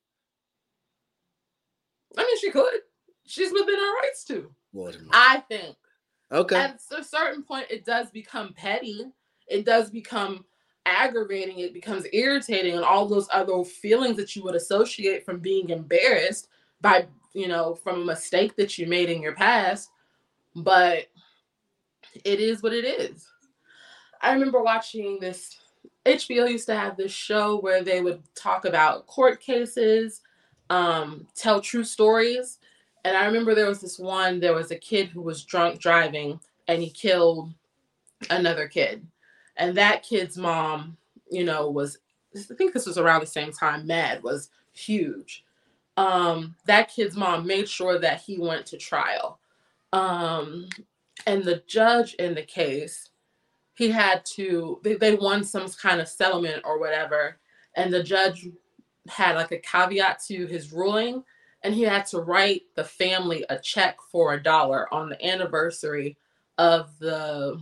I 2.16 2.22
mean, 2.22 2.38
she 2.38 2.50
could. 2.50 2.80
She's 3.26 3.52
within 3.52 3.76
her 3.76 3.96
rights 4.00 4.24
to. 4.24 4.50
I 5.12 5.42
think. 5.48 5.76
Okay. 6.30 6.56
At 6.56 6.80
a 6.96 7.04
certain 7.04 7.42
point, 7.42 7.66
it 7.70 7.84
does 7.84 8.10
become 8.10 8.54
petty. 8.54 9.06
It 9.46 9.64
does 9.64 9.90
become 9.90 10.44
aggravating. 10.86 11.58
It 11.58 11.74
becomes 11.74 12.06
irritating, 12.12 12.74
and 12.74 12.84
all 12.84 13.06
those 13.06 13.28
other 13.32 13.62
feelings 13.64 14.16
that 14.16 14.34
you 14.34 14.42
would 14.44 14.54
associate 14.54 15.24
from 15.24 15.38
being 15.38 15.70
embarrassed 15.70 16.48
by, 16.80 17.06
you 17.34 17.48
know, 17.48 17.74
from 17.74 18.02
a 18.02 18.04
mistake 18.04 18.56
that 18.56 18.78
you 18.78 18.86
made 18.86 19.10
in 19.10 19.22
your 19.22 19.34
past. 19.34 19.90
But 20.56 21.06
it 22.24 22.40
is 22.40 22.62
what 22.62 22.72
it 22.72 22.84
is. 22.84 23.28
I 24.20 24.32
remember 24.32 24.62
watching 24.62 25.18
this. 25.20 25.58
HBO 26.04 26.50
used 26.50 26.66
to 26.66 26.74
have 26.74 26.96
this 26.96 27.12
show 27.12 27.60
where 27.60 27.84
they 27.84 28.00
would 28.00 28.22
talk 28.34 28.64
about 28.64 29.06
court 29.06 29.40
cases 29.40 30.20
um, 30.72 31.26
tell 31.34 31.60
true 31.60 31.84
stories. 31.84 32.58
And 33.04 33.14
I 33.14 33.26
remember 33.26 33.54
there 33.54 33.68
was 33.68 33.82
this 33.82 33.98
one, 33.98 34.40
there 34.40 34.54
was 34.54 34.70
a 34.70 34.76
kid 34.76 35.08
who 35.08 35.20
was 35.20 35.44
drunk 35.44 35.80
driving 35.80 36.40
and 36.66 36.80
he 36.80 36.88
killed 36.88 37.52
another 38.30 38.68
kid. 38.68 39.06
And 39.58 39.76
that 39.76 40.02
kid's 40.02 40.38
mom, 40.38 40.96
you 41.30 41.44
know, 41.44 41.68
was, 41.68 41.98
I 42.34 42.54
think 42.54 42.72
this 42.72 42.86
was 42.86 42.96
around 42.96 43.20
the 43.20 43.26
same 43.26 43.52
time, 43.52 43.86
MADD 43.86 44.22
was 44.22 44.48
huge. 44.72 45.44
Um, 45.98 46.56
that 46.64 46.90
kid's 46.90 47.16
mom 47.16 47.46
made 47.46 47.68
sure 47.68 47.98
that 47.98 48.22
he 48.22 48.38
went 48.38 48.64
to 48.66 48.78
trial. 48.78 49.40
Um, 49.92 50.70
and 51.26 51.44
the 51.44 51.62
judge 51.66 52.14
in 52.14 52.34
the 52.34 52.42
case, 52.42 53.10
he 53.74 53.90
had 53.90 54.24
to, 54.36 54.80
they, 54.82 54.94
they 54.94 55.16
won 55.16 55.44
some 55.44 55.68
kind 55.68 56.00
of 56.00 56.08
settlement 56.08 56.62
or 56.64 56.78
whatever. 56.80 57.36
And 57.74 57.92
the 57.92 58.02
judge 58.02 58.48
had 59.08 59.36
like 59.36 59.52
a 59.52 59.58
caveat 59.58 60.20
to 60.28 60.46
his 60.46 60.72
ruling 60.72 61.24
and 61.64 61.74
he 61.74 61.82
had 61.82 62.06
to 62.06 62.20
write 62.20 62.62
the 62.74 62.84
family 62.84 63.44
a 63.48 63.58
check 63.58 63.96
for 64.10 64.34
a 64.34 64.42
dollar 64.42 64.92
on 64.92 65.08
the 65.08 65.26
anniversary 65.26 66.16
of 66.58 66.96
the 66.98 67.60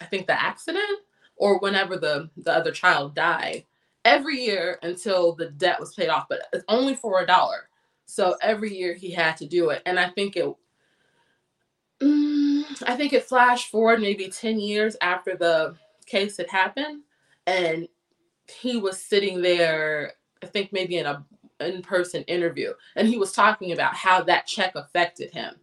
i 0.00 0.04
think 0.04 0.26
the 0.26 0.42
accident 0.42 1.00
or 1.36 1.58
whenever 1.58 1.96
the 1.96 2.30
the 2.36 2.52
other 2.52 2.72
child 2.72 3.14
died. 3.14 3.64
Every 4.04 4.40
year 4.40 4.78
until 4.82 5.34
the 5.34 5.50
debt 5.50 5.80
was 5.80 5.94
paid 5.94 6.08
off 6.08 6.26
but 6.28 6.42
it's 6.52 6.64
only 6.68 6.94
for 6.94 7.20
a 7.20 7.26
dollar. 7.26 7.68
So 8.06 8.36
every 8.40 8.76
year 8.76 8.94
he 8.94 9.10
had 9.10 9.36
to 9.38 9.46
do 9.46 9.70
it 9.70 9.82
and 9.84 9.98
i 9.98 10.08
think 10.08 10.36
it 10.36 10.46
mm, 12.00 12.82
i 12.86 12.94
think 12.94 13.12
it 13.12 13.24
flashed 13.24 13.70
forward 13.70 14.00
maybe 14.00 14.28
10 14.28 14.60
years 14.60 14.96
after 15.00 15.36
the 15.36 15.74
case 16.06 16.36
had 16.36 16.48
happened 16.48 17.02
and 17.48 17.88
he 18.46 18.76
was 18.76 19.02
sitting 19.02 19.42
there 19.42 20.12
I 20.46 20.48
think 20.48 20.72
maybe 20.72 20.98
in 20.98 21.06
a 21.06 21.24
in-person 21.58 22.22
interview. 22.24 22.72
And 22.94 23.08
he 23.08 23.18
was 23.18 23.32
talking 23.32 23.72
about 23.72 23.94
how 23.94 24.22
that 24.22 24.46
check 24.46 24.76
affected 24.76 25.32
him 25.32 25.54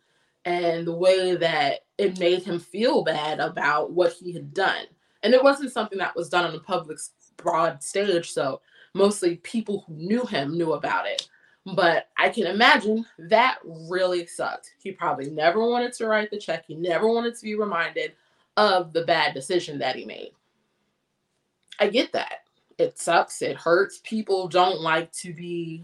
and 0.43 0.85
the 0.85 0.95
way 0.95 1.35
that 1.35 1.81
it 1.97 2.19
made 2.19 2.43
him 2.43 2.59
feel 2.59 3.03
bad 3.03 3.39
about 3.39 3.91
what 3.91 4.11
he 4.11 4.33
had 4.33 4.53
done. 4.53 4.85
And 5.21 5.33
it 5.33 5.41
wasn't 5.41 5.71
something 5.71 5.97
that 5.99 6.15
was 6.15 6.27
done 6.27 6.45
on 6.45 6.55
a 6.55 6.59
public 6.59 6.97
broad 7.37 7.81
stage 7.81 8.31
so 8.31 8.61
mostly 8.93 9.37
people 9.37 9.85
who 9.87 9.95
knew 9.95 10.25
him 10.25 10.57
knew 10.57 10.73
about 10.73 11.07
it. 11.07 11.29
But 11.65 12.09
i 12.17 12.27
can 12.27 12.47
imagine 12.47 13.05
that 13.29 13.59
really 13.63 14.25
sucked. 14.25 14.73
He 14.79 14.91
probably 14.91 15.29
never 15.29 15.65
wanted 15.65 15.93
to 15.93 16.07
write 16.07 16.29
the 16.29 16.37
check. 16.37 16.65
He 16.67 16.75
never 16.75 17.07
wanted 17.07 17.35
to 17.35 17.43
be 17.43 17.55
reminded 17.55 18.13
of 18.57 18.91
the 18.91 19.05
bad 19.05 19.33
decision 19.33 19.79
that 19.79 19.95
he 19.95 20.03
made. 20.03 20.31
I 21.79 21.87
get 21.87 22.11
that 22.11 22.42
it 22.77 22.99
sucks 22.99 23.41
it 23.41 23.57
hurts. 23.57 24.01
People 24.03 24.47
don't 24.47 24.81
like 24.81 25.11
to 25.13 25.33
be 25.33 25.83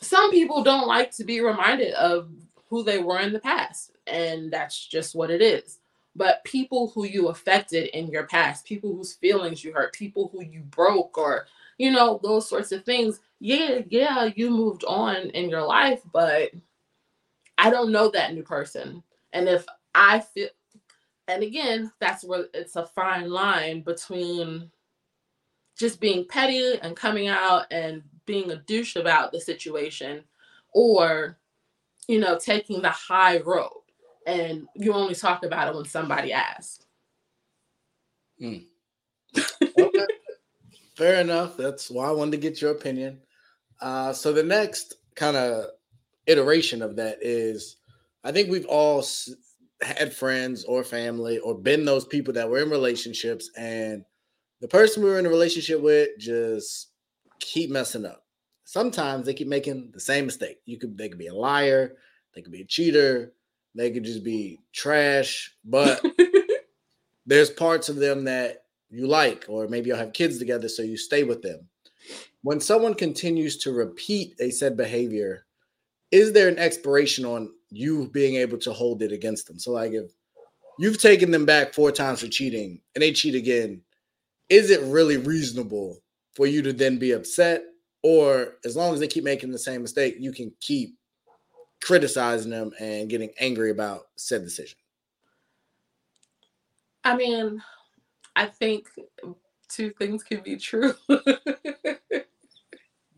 some 0.00 0.30
people 0.30 0.62
don't 0.62 0.86
like 0.86 1.10
to 1.12 1.24
be 1.24 1.40
reminded 1.40 1.92
of 1.94 2.28
who 2.68 2.82
they 2.82 2.98
were 2.98 3.18
in 3.20 3.32
the 3.32 3.40
past 3.40 3.92
and 4.06 4.52
that's 4.52 4.86
just 4.86 5.14
what 5.14 5.30
it 5.30 5.42
is. 5.42 5.78
But 6.16 6.42
people 6.44 6.90
who 6.94 7.04
you 7.04 7.28
affected 7.28 7.96
in 7.96 8.08
your 8.08 8.26
past 8.26 8.64
people 8.64 8.94
whose 8.94 9.14
feelings 9.14 9.62
you 9.62 9.72
hurt 9.72 9.92
people 9.92 10.28
who 10.32 10.42
you 10.42 10.60
broke 10.60 11.16
or 11.16 11.46
you 11.78 11.90
know 11.92 12.20
those 12.22 12.48
sorts 12.48 12.72
of 12.72 12.84
things 12.84 13.20
yeah 13.40 13.80
yeah 13.88 14.28
you 14.34 14.50
moved 14.50 14.84
on 14.84 15.16
in 15.30 15.48
your 15.48 15.62
life 15.62 16.00
but 16.12 16.50
i 17.56 17.70
don't 17.70 17.92
know 17.92 18.08
that 18.10 18.34
new 18.34 18.42
person. 18.42 19.02
And 19.32 19.48
if 19.48 19.64
i 19.94 20.20
feel 20.20 20.48
and 21.28 21.42
again, 21.42 21.92
that's 22.00 22.24
where 22.24 22.46
it's 22.54 22.76
a 22.76 22.86
fine 22.86 23.30
line 23.30 23.82
between 23.82 24.70
just 25.78 26.00
being 26.00 26.26
petty 26.26 26.78
and 26.80 26.96
coming 26.96 27.28
out 27.28 27.66
and 27.70 28.02
being 28.26 28.50
a 28.50 28.56
douche 28.56 28.96
about 28.96 29.30
the 29.30 29.40
situation 29.40 30.24
or 30.72 31.38
you 32.08 32.18
know 32.18 32.38
taking 32.38 32.82
the 32.82 32.90
high 32.90 33.38
road. 33.40 33.70
And 34.26 34.66
you 34.74 34.92
only 34.92 35.14
talk 35.14 35.44
about 35.44 35.68
it 35.68 35.74
when 35.74 35.84
somebody 35.84 36.32
asks. 36.32 36.84
Hmm. 38.38 38.56
okay. 39.62 40.06
Fair 40.96 41.20
enough. 41.20 41.56
That's 41.56 41.90
why 41.90 42.08
i 42.08 42.10
wanted 42.10 42.32
to 42.32 42.36
get 42.38 42.60
your 42.60 42.72
opinion. 42.72 43.20
Uh, 43.80 44.12
so 44.12 44.32
the 44.32 44.42
next 44.42 44.94
kind 45.14 45.36
of 45.36 45.66
iteration 46.26 46.82
of 46.82 46.94
that 46.96 47.18
is 47.22 47.76
i 48.22 48.30
think 48.30 48.50
we've 48.50 48.66
all 48.66 49.02
had 49.80 50.14
friends 50.14 50.64
or 50.64 50.82
family 50.82 51.38
or 51.38 51.56
been 51.56 51.84
those 51.84 52.04
people 52.04 52.34
that 52.34 52.48
were 52.48 52.62
in 52.62 52.70
relationships 52.70 53.50
and 53.56 54.04
the 54.60 54.68
person 54.68 55.02
we 55.02 55.10
were 55.10 55.18
in 55.18 55.26
a 55.26 55.30
relationship 55.30 55.80
with 55.80 56.08
just 56.18 56.88
keep 57.40 57.70
messing 57.70 58.04
up. 58.04 58.24
sometimes 58.64 59.24
they 59.24 59.34
keep 59.34 59.48
making 59.48 59.90
the 59.92 60.00
same 60.00 60.26
mistake. 60.26 60.58
You 60.66 60.78
could 60.78 60.98
they 60.98 61.08
could 61.08 61.18
be 61.18 61.28
a 61.28 61.34
liar, 61.34 61.96
they 62.34 62.42
could 62.42 62.52
be 62.52 62.62
a 62.62 62.66
cheater, 62.66 63.32
they 63.74 63.90
could 63.90 64.04
just 64.04 64.24
be 64.24 64.60
trash, 64.72 65.54
but 65.64 66.04
there's 67.26 67.50
parts 67.50 67.88
of 67.88 67.96
them 67.96 68.24
that 68.24 68.64
you 68.90 69.06
like, 69.06 69.44
or 69.48 69.68
maybe 69.68 69.88
you'll 69.88 69.98
have 69.98 70.12
kids 70.12 70.38
together, 70.38 70.68
so 70.68 70.82
you 70.82 70.96
stay 70.96 71.22
with 71.22 71.42
them. 71.42 71.68
When 72.42 72.60
someone 72.60 72.94
continues 72.94 73.58
to 73.58 73.72
repeat 73.72 74.34
a 74.40 74.50
said 74.50 74.76
behavior, 74.76 75.46
is 76.10 76.32
there 76.32 76.48
an 76.48 76.58
expiration 76.58 77.24
on 77.24 77.52
you 77.70 78.08
being 78.08 78.36
able 78.36 78.58
to 78.58 78.72
hold 78.72 79.02
it 79.02 79.12
against 79.12 79.46
them? 79.46 79.58
So, 79.58 79.72
like, 79.72 79.92
if 79.92 80.10
you've 80.78 81.00
taken 81.00 81.30
them 81.30 81.44
back 81.44 81.74
four 81.74 81.92
times 81.92 82.20
for 82.20 82.28
cheating 82.28 82.80
and 82.94 83.02
they 83.02 83.12
cheat 83.12 83.34
again, 83.34 83.82
is 84.48 84.70
it 84.70 84.80
really 84.82 85.16
reasonable 85.16 85.98
for 86.34 86.46
you 86.46 86.62
to 86.62 86.72
then 86.72 86.98
be 86.98 87.12
upset? 87.12 87.62
Or 88.02 88.56
as 88.64 88.76
long 88.76 88.94
as 88.94 89.00
they 89.00 89.08
keep 89.08 89.24
making 89.24 89.50
the 89.50 89.58
same 89.58 89.82
mistake, 89.82 90.16
you 90.18 90.32
can 90.32 90.52
keep 90.60 90.96
criticizing 91.82 92.50
them 92.50 92.72
and 92.80 93.10
getting 93.10 93.30
angry 93.40 93.70
about 93.70 94.08
said 94.16 94.42
decision? 94.44 94.78
I 97.04 97.16
mean, 97.16 97.62
I 98.36 98.46
think 98.46 98.88
two 99.68 99.90
things 99.98 100.22
can 100.22 100.40
be 100.40 100.56
true. 100.56 100.94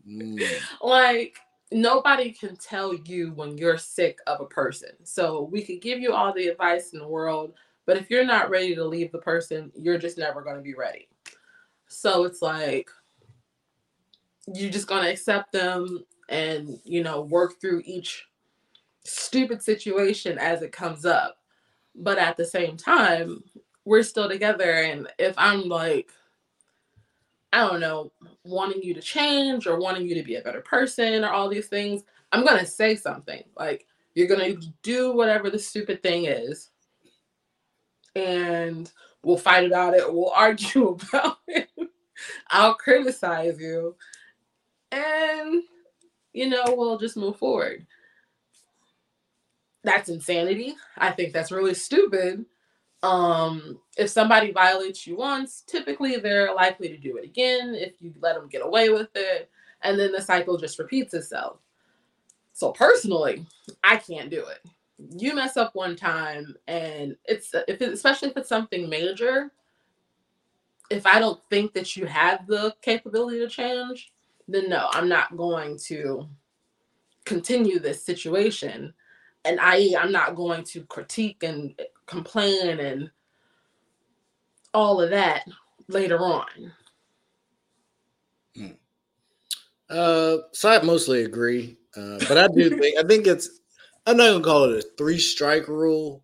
mm. 0.07 0.43
Like 0.81 1.37
nobody 1.71 2.31
can 2.31 2.55
tell 2.57 2.93
you 2.93 3.31
when 3.33 3.57
you're 3.57 3.77
sick 3.77 4.19
of 4.27 4.41
a 4.41 4.45
person. 4.45 4.91
So 5.03 5.43
we 5.51 5.61
could 5.63 5.81
give 5.81 5.99
you 5.99 6.13
all 6.13 6.33
the 6.33 6.47
advice 6.47 6.93
in 6.93 6.99
the 6.99 7.07
world, 7.07 7.53
but 7.85 7.97
if 7.97 8.09
you're 8.09 8.25
not 8.25 8.49
ready 8.49 8.75
to 8.75 8.83
leave 8.83 9.11
the 9.11 9.19
person, 9.19 9.71
you're 9.75 9.97
just 9.97 10.17
never 10.17 10.41
going 10.41 10.57
to 10.57 10.61
be 10.61 10.75
ready. 10.75 11.07
So 11.87 12.25
it's 12.25 12.41
like 12.41 12.89
you're 14.53 14.71
just 14.71 14.87
going 14.87 15.03
to 15.03 15.11
accept 15.11 15.51
them 15.51 16.05
and, 16.29 16.79
you 16.83 17.03
know, 17.03 17.21
work 17.21 17.59
through 17.59 17.83
each 17.85 18.25
stupid 19.03 19.61
situation 19.61 20.37
as 20.37 20.61
it 20.61 20.71
comes 20.71 21.05
up. 21.05 21.37
But 21.95 22.17
at 22.17 22.37
the 22.37 22.45
same 22.45 22.77
time, 22.77 23.43
we're 23.85 24.03
still 24.03 24.29
together. 24.29 24.71
And 24.71 25.07
if 25.19 25.35
I'm 25.37 25.67
like, 25.67 26.11
I 27.53 27.67
don't 27.67 27.79
know, 27.79 28.11
wanting 28.43 28.81
you 28.81 28.93
to 28.93 29.01
change 29.01 29.67
or 29.67 29.79
wanting 29.79 30.07
you 30.07 30.15
to 30.15 30.23
be 30.23 30.35
a 30.35 30.41
better 30.41 30.61
person 30.61 31.23
or 31.23 31.29
all 31.29 31.49
these 31.49 31.67
things, 31.67 32.03
I'm 32.31 32.45
going 32.45 32.59
to 32.59 32.65
say 32.65 32.95
something. 32.95 33.43
Like, 33.57 33.85
you're 34.15 34.27
going 34.27 34.55
to 34.55 34.67
do 34.83 35.13
whatever 35.13 35.49
the 35.49 35.59
stupid 35.59 36.01
thing 36.01 36.25
is. 36.25 36.69
And 38.15 38.91
we'll 39.23 39.37
fight 39.37 39.65
about 39.65 39.93
it. 39.93 40.11
We'll 40.11 40.31
argue 40.35 40.97
about 41.11 41.37
it. 41.47 41.69
I'll 42.49 42.75
criticize 42.75 43.59
you. 43.59 43.95
And, 44.91 45.63
you 46.33 46.49
know, 46.49 46.63
we'll 46.69 46.97
just 46.97 47.17
move 47.17 47.37
forward 47.37 47.85
that's 49.83 50.09
insanity. 50.09 50.75
I 50.97 51.11
think 51.11 51.33
that's 51.33 51.51
really 51.51 51.73
stupid. 51.73 52.45
Um, 53.03 53.79
if 53.97 54.09
somebody 54.09 54.51
violates 54.51 55.07
you 55.07 55.17
once, 55.17 55.63
typically 55.65 56.17
they're 56.17 56.53
likely 56.53 56.87
to 56.89 56.97
do 56.97 57.17
it 57.17 57.25
again 57.25 57.73
if 57.73 57.93
you 57.99 58.13
let 58.19 58.35
them 58.35 58.47
get 58.47 58.63
away 58.63 58.89
with 58.89 59.09
it, 59.15 59.49
and 59.81 59.99
then 59.99 60.11
the 60.11 60.21
cycle 60.21 60.57
just 60.57 60.77
repeats 60.77 61.13
itself. 61.13 61.57
So 62.53 62.71
personally, 62.71 63.45
I 63.83 63.97
can't 63.97 64.29
do 64.29 64.45
it. 64.45 64.59
You 65.17 65.33
mess 65.33 65.57
up 65.57 65.73
one 65.73 65.95
time, 65.95 66.55
and 66.67 67.15
it's 67.25 67.53
if 67.67 67.81
it, 67.81 67.93
especially 67.93 68.29
if 68.29 68.37
it's 68.37 68.49
something 68.49 68.87
major. 68.87 69.51
If 70.91 71.07
I 71.07 71.19
don't 71.19 71.39
think 71.49 71.73
that 71.73 71.95
you 71.95 72.05
have 72.05 72.45
the 72.47 72.75
capability 72.81 73.39
to 73.39 73.47
change, 73.47 74.11
then 74.47 74.69
no, 74.69 74.89
I'm 74.91 75.07
not 75.07 75.37
going 75.37 75.79
to 75.85 76.27
continue 77.25 77.79
this 77.79 78.03
situation 78.03 78.93
and 79.45 79.59
I 79.61 79.93
I'm 79.97 80.11
not 80.11 80.35
going 80.35 80.63
to 80.65 80.83
critique 80.85 81.43
and 81.43 81.79
complain 82.11 82.79
and 82.79 83.09
all 84.73 85.01
of 85.01 85.09
that 85.09 85.45
later 85.87 86.19
on. 86.19 86.45
Hmm. 88.55 88.67
Uh, 89.89 90.37
so 90.51 90.69
I 90.69 90.81
mostly 90.83 91.23
agree, 91.23 91.77
uh, 91.95 92.19
but 92.27 92.37
I 92.37 92.47
do 92.47 92.69
think 92.79 92.97
I 92.99 93.07
think 93.07 93.27
it's 93.27 93.61
I'm 94.05 94.17
not 94.17 94.31
gonna 94.31 94.43
call 94.43 94.65
it 94.65 94.77
a 94.77 94.87
three 94.97 95.19
strike 95.19 95.67
rule, 95.67 96.23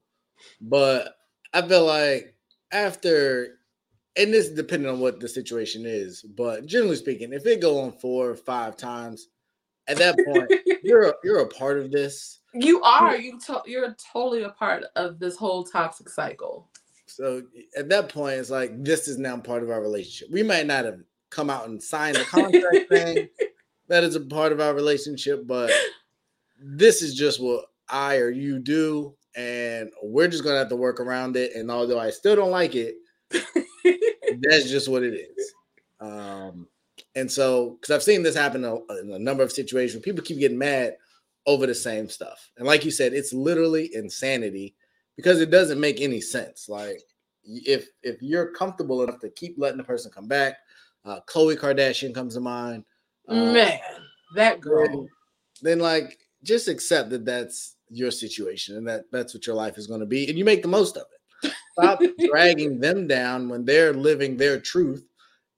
but 0.61 1.15
I 1.53 1.61
feel 1.61 1.85
like 1.85 2.35
after 2.71 3.59
and 4.17 4.33
this 4.33 4.47
is 4.47 4.55
depending 4.55 4.89
on 4.89 4.99
what 4.99 5.19
the 5.19 5.29
situation 5.29 5.85
is, 5.85 6.23
but 6.23 6.65
generally 6.65 6.95
speaking, 6.95 7.33
if 7.33 7.45
it 7.45 7.61
go 7.61 7.79
on 7.79 7.91
four 7.91 8.29
or 8.29 8.35
five 8.35 8.75
times, 8.75 9.27
at 9.87 9.97
that 9.97 10.17
point 10.25 10.51
you're 10.83 11.09
a, 11.09 11.13
you're 11.23 11.39
a 11.39 11.47
part 11.47 11.77
of 11.77 11.91
this 11.91 12.39
you 12.59 12.81
are. 12.81 13.17
You 13.17 13.39
to- 13.47 13.63
you're 13.65 13.95
totally 14.11 14.43
a 14.43 14.49
part 14.49 14.83
of 14.95 15.19
this 15.19 15.35
whole 15.35 15.63
toxic 15.63 16.09
cycle. 16.09 16.69
So 17.05 17.43
at 17.77 17.89
that 17.89 18.09
point, 18.09 18.39
it's 18.39 18.49
like 18.49 18.83
this 18.83 19.07
is 19.07 19.17
now 19.17 19.37
part 19.37 19.63
of 19.63 19.69
our 19.69 19.81
relationship. 19.81 20.29
We 20.31 20.43
might 20.43 20.65
not 20.67 20.85
have 20.85 20.99
come 21.29 21.49
out 21.49 21.67
and 21.67 21.81
signed 21.81 22.15
the 22.15 22.23
contract 22.23 22.89
thing 22.89 23.27
that 23.87 24.03
is 24.03 24.15
a 24.15 24.21
part 24.21 24.51
of 24.51 24.59
our 24.59 24.73
relationship, 24.73 25.47
but 25.47 25.71
this 26.59 27.01
is 27.01 27.15
just 27.15 27.41
what 27.41 27.65
I 27.89 28.17
or 28.17 28.29
you 28.29 28.59
do, 28.59 29.15
and 29.35 29.89
we're 30.03 30.27
just 30.27 30.43
gonna 30.43 30.57
have 30.59 30.69
to 30.69 30.75
work 30.75 30.99
around 30.99 31.37
it. 31.37 31.55
And 31.55 31.71
although 31.71 31.99
I 31.99 32.09
still 32.09 32.35
don't 32.35 32.51
like 32.51 32.75
it, 32.75 32.95
that's 33.31 34.69
just 34.69 34.89
what 34.89 35.03
it 35.03 35.13
is. 35.13 35.53
Um, 35.99 36.67
and 37.15 37.31
so, 37.31 37.77
because 37.81 37.95
I've 37.95 38.03
seen 38.03 38.21
this 38.23 38.35
happen 38.35 38.63
in 38.63 39.11
a 39.11 39.19
number 39.19 39.43
of 39.43 39.51
situations, 39.51 40.03
people 40.03 40.23
keep 40.23 40.39
getting 40.39 40.57
mad 40.57 40.97
over 41.47 41.65
the 41.65 41.73
same 41.73 42.09
stuff. 42.09 42.51
And 42.57 42.67
like 42.67 42.85
you 42.85 42.91
said, 42.91 43.13
it's 43.13 43.33
literally 43.33 43.89
insanity 43.95 44.75
because 45.15 45.41
it 45.41 45.49
doesn't 45.49 45.79
make 45.79 46.01
any 46.01 46.21
sense. 46.21 46.69
Like 46.69 47.01
if 47.43 47.87
if 48.03 48.21
you're 48.21 48.51
comfortable 48.51 49.01
enough 49.01 49.19
to 49.21 49.29
keep 49.29 49.55
letting 49.57 49.77
the 49.77 49.83
person 49.83 50.11
come 50.11 50.27
back, 50.27 50.57
uh, 51.05 51.21
Khloe 51.27 51.57
Kardashian 51.57 52.13
comes 52.13 52.35
to 52.35 52.41
mind. 52.41 52.83
Uh, 53.27 53.53
Man, 53.53 53.79
that 54.35 54.59
girl. 54.59 54.87
Then, 54.87 55.07
then 55.61 55.79
like 55.79 56.19
just 56.43 56.67
accept 56.67 57.09
that 57.09 57.25
that's 57.25 57.77
your 57.89 58.11
situation 58.11 58.75
and 58.75 58.87
that 58.87 59.05
that's 59.11 59.33
what 59.33 59.47
your 59.47 59.55
life 59.55 59.77
is 59.77 59.87
going 59.87 60.01
to 60.01 60.05
be, 60.05 60.27
and 60.27 60.37
you 60.37 60.45
make 60.45 60.61
the 60.61 60.67
most 60.67 60.97
of 60.97 61.03
it. 61.03 61.53
Stop 61.79 62.01
dragging 62.29 62.79
them 62.79 63.07
down 63.07 63.47
when 63.47 63.63
they're 63.63 63.93
living 63.93 64.35
their 64.35 64.59
truth, 64.59 65.07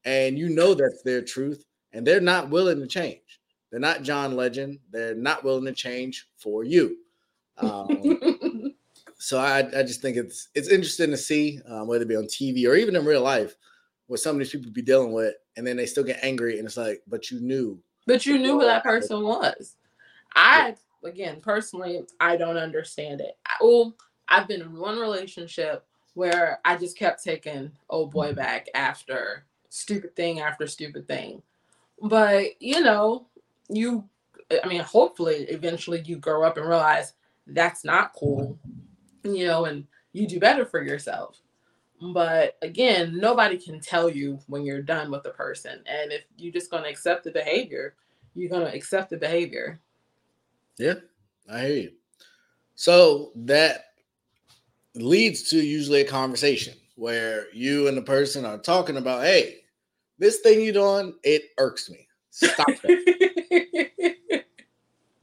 and 0.06 0.38
you 0.38 0.50
know 0.50 0.76
that's 0.76 1.02
their 1.02 1.24
truth, 1.24 1.66
and 1.94 2.06
they're 2.06 2.22
not 2.22 2.50
willing 2.50 2.80
to 2.80 2.88
change. 2.88 3.22
They're 3.72 3.80
not 3.80 4.04
John 4.04 4.36
Legend. 4.36 4.80
They're 4.92 5.16
not 5.16 5.44
willing 5.44 5.66
to 5.66 5.74
change 5.74 6.28
for 6.38 6.64
you. 6.64 6.98
Um, 7.58 8.74
so 9.18 9.38
I, 9.40 9.60
I 9.78 9.84
just 9.84 10.02
think 10.02 10.18
it's 10.18 10.50
it's 10.56 10.70
interesting 10.70 11.12
to 11.12 11.18
see 11.18 11.62
um, 11.68 11.88
whether 11.88 12.04
it 12.04 12.08
be 12.08 12.16
on 12.16 12.26
TV 12.26 12.68
or 12.68 12.76
even 12.76 12.96
in 12.96 13.06
real 13.06 13.22
life 13.22 13.56
what 14.10 14.20
some 14.20 14.36
of 14.36 14.40
these 14.40 14.50
people 14.50 14.72
be 14.72 14.82
dealing 14.82 15.12
with, 15.12 15.36
and 15.56 15.66
then 15.66 15.78
they 15.78 15.86
still 15.86 16.04
get 16.04 16.20
angry, 16.24 16.58
and 16.58 16.66
it's 16.66 16.78
like, 16.78 17.04
but 17.08 17.30
you 17.30 17.40
knew. 17.40 17.80
But 18.08 18.26
you 18.26 18.40
knew 18.40 18.60
who 18.60 18.66
that 18.66 18.84
person 18.84 19.24
was. 19.24 19.76
I 20.36 20.76
again 21.04 21.40
personally, 21.42 22.02
I 22.20 22.36
don't 22.36 22.58
understand 22.58 23.22
it. 23.22 23.38
I, 23.46 23.54
well, 23.62 23.96
I've 24.28 24.48
been 24.48 24.62
in 24.62 24.78
one 24.78 24.98
relationship 24.98 25.86
where 26.16 26.60
I 26.66 26.76
just 26.76 26.98
kept 26.98 27.24
taking 27.24 27.72
old 27.90 28.12
boy 28.12 28.34
back 28.34 28.68
after 28.74 29.46
stupid 29.70 30.16
thing 30.16 30.40
after 30.40 30.66
stupid 30.66 31.08
thing. 31.08 31.44
But 32.02 32.60
you 32.60 32.82
know, 32.82 33.28
you 33.70 34.04
i 34.64 34.68
mean 34.68 34.82
hopefully 34.82 35.46
eventually 35.50 36.02
you 36.06 36.18
grow 36.18 36.44
up 36.44 36.58
and 36.58 36.68
realize 36.68 37.14
that's 37.48 37.84
not 37.84 38.14
cool 38.14 38.58
you 39.24 39.46
know 39.46 39.66
and 39.66 39.86
you 40.14 40.28
do 40.28 40.40
better 40.40 40.66
for 40.66 40.82
yourself. 40.82 41.42
But 42.14 42.58
again 42.62 43.18
nobody 43.18 43.58
can 43.58 43.80
tell 43.80 44.10
you 44.10 44.40
when 44.48 44.66
you're 44.66 44.82
done 44.82 45.12
with 45.12 45.26
a 45.26 45.32
person. 45.32 45.84
And 45.86 46.12
if 46.12 46.24
you're 46.38 46.54
just 46.54 46.72
going 46.72 46.84
to 46.84 46.90
accept 46.90 47.24
the 47.24 47.32
behavior 47.32 47.96
you're 48.36 48.50
going 48.50 48.66
to 48.66 48.74
accept 48.74 49.10
the 49.10 49.18
behavior. 49.18 49.80
Yeah 50.78 50.96
i 51.52 51.62
hear 51.62 51.76
you. 51.76 51.92
So 52.76 53.32
that 53.36 53.86
leads 54.96 55.44
to 55.50 55.58
usually 55.58 56.02
a 56.02 56.08
conversation 56.08 56.76
where 56.96 57.48
you 57.54 57.88
and 57.88 57.98
the 57.98 58.02
person 58.02 58.46
are 58.46 58.58
talking 58.58 58.98
about 58.98 59.24
hey 59.24 59.58
this 60.18 60.40
thing 60.40 60.62
you're 60.62 60.74
doing 60.74 61.14
it 61.24 61.44
irks 61.58 61.90
me. 61.90 62.08
Stop 62.32 62.68
that 62.68 63.16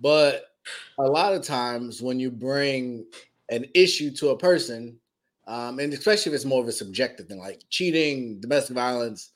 But 0.01 0.53
a 0.99 1.03
lot 1.03 1.35
of 1.35 1.43
times 1.43 2.03
when 2.03 2.21
you 2.21 2.31
bring 2.31 3.07
an 3.49 3.67
issue 3.75 4.11
to 4.13 4.31
a 4.31 4.39
person, 4.39 4.99
um, 5.47 5.79
and 5.79 5.93
especially 5.93 6.33
if 6.33 6.37
it's 6.37 6.45
more 6.45 6.63
of 6.63 6.69
a 6.69 6.73
subjective 6.73 7.27
thing, 7.27 7.39
like 7.39 7.63
cheating, 7.71 8.41
domestic 8.41 8.75
violence, 8.75 9.31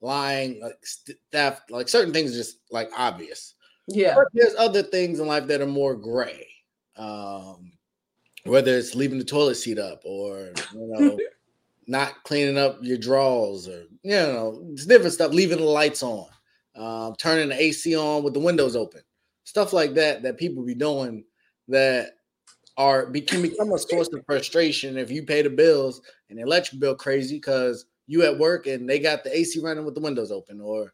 lying, 0.00 0.60
like 0.60 0.78
theft, 1.32 1.70
like 1.70 1.88
certain 1.88 2.12
things 2.12 2.32
are 2.32 2.38
just 2.38 2.58
like 2.70 2.90
obvious. 2.96 3.54
Yeah. 3.88 4.14
But 4.14 4.28
there's 4.32 4.54
other 4.56 4.82
things 4.82 5.20
in 5.20 5.26
life 5.26 5.46
that 5.48 5.60
are 5.60 5.66
more 5.66 5.94
gray. 5.94 6.46
Um, 6.96 7.72
whether 8.44 8.76
it's 8.76 8.94
leaving 8.94 9.18
the 9.18 9.24
toilet 9.24 9.56
seat 9.56 9.78
up 9.78 10.00
or 10.04 10.52
you 10.72 10.86
know 10.88 11.18
not 11.88 12.22
cleaning 12.24 12.56
up 12.56 12.78
your 12.80 12.96
drawers 12.96 13.68
or 13.68 13.84
you 14.02 14.12
know 14.12 14.64
different 14.86 15.12
stuff 15.12 15.32
leaving 15.32 15.58
the 15.58 15.64
lights 15.64 16.02
on 16.02 16.26
um, 16.76 17.14
turning 17.16 17.48
the 17.48 17.60
AC 17.60 17.96
on 17.96 18.22
with 18.22 18.34
the 18.34 18.40
windows 18.40 18.76
open, 18.76 19.02
stuff 19.44 19.72
like 19.72 19.94
that 19.94 20.22
that 20.22 20.38
people 20.38 20.64
be 20.64 20.74
doing 20.74 21.24
that 21.68 22.12
are 22.76 23.10
can 23.10 23.42
become 23.42 23.72
a 23.72 23.78
source 23.78 24.08
of 24.12 24.24
frustration 24.26 24.98
if 24.98 25.10
you 25.10 25.22
pay 25.22 25.42
the 25.42 25.50
bills 25.50 26.02
and 26.28 26.38
the 26.38 26.42
electric 26.42 26.80
bill 26.80 26.94
crazy 26.94 27.36
because 27.36 27.86
you 28.06 28.22
at 28.22 28.38
work 28.38 28.66
and 28.66 28.88
they 28.88 28.98
got 28.98 29.24
the 29.24 29.36
AC 29.36 29.60
running 29.60 29.84
with 29.84 29.94
the 29.94 30.00
windows 30.00 30.30
open 30.30 30.60
or 30.60 30.92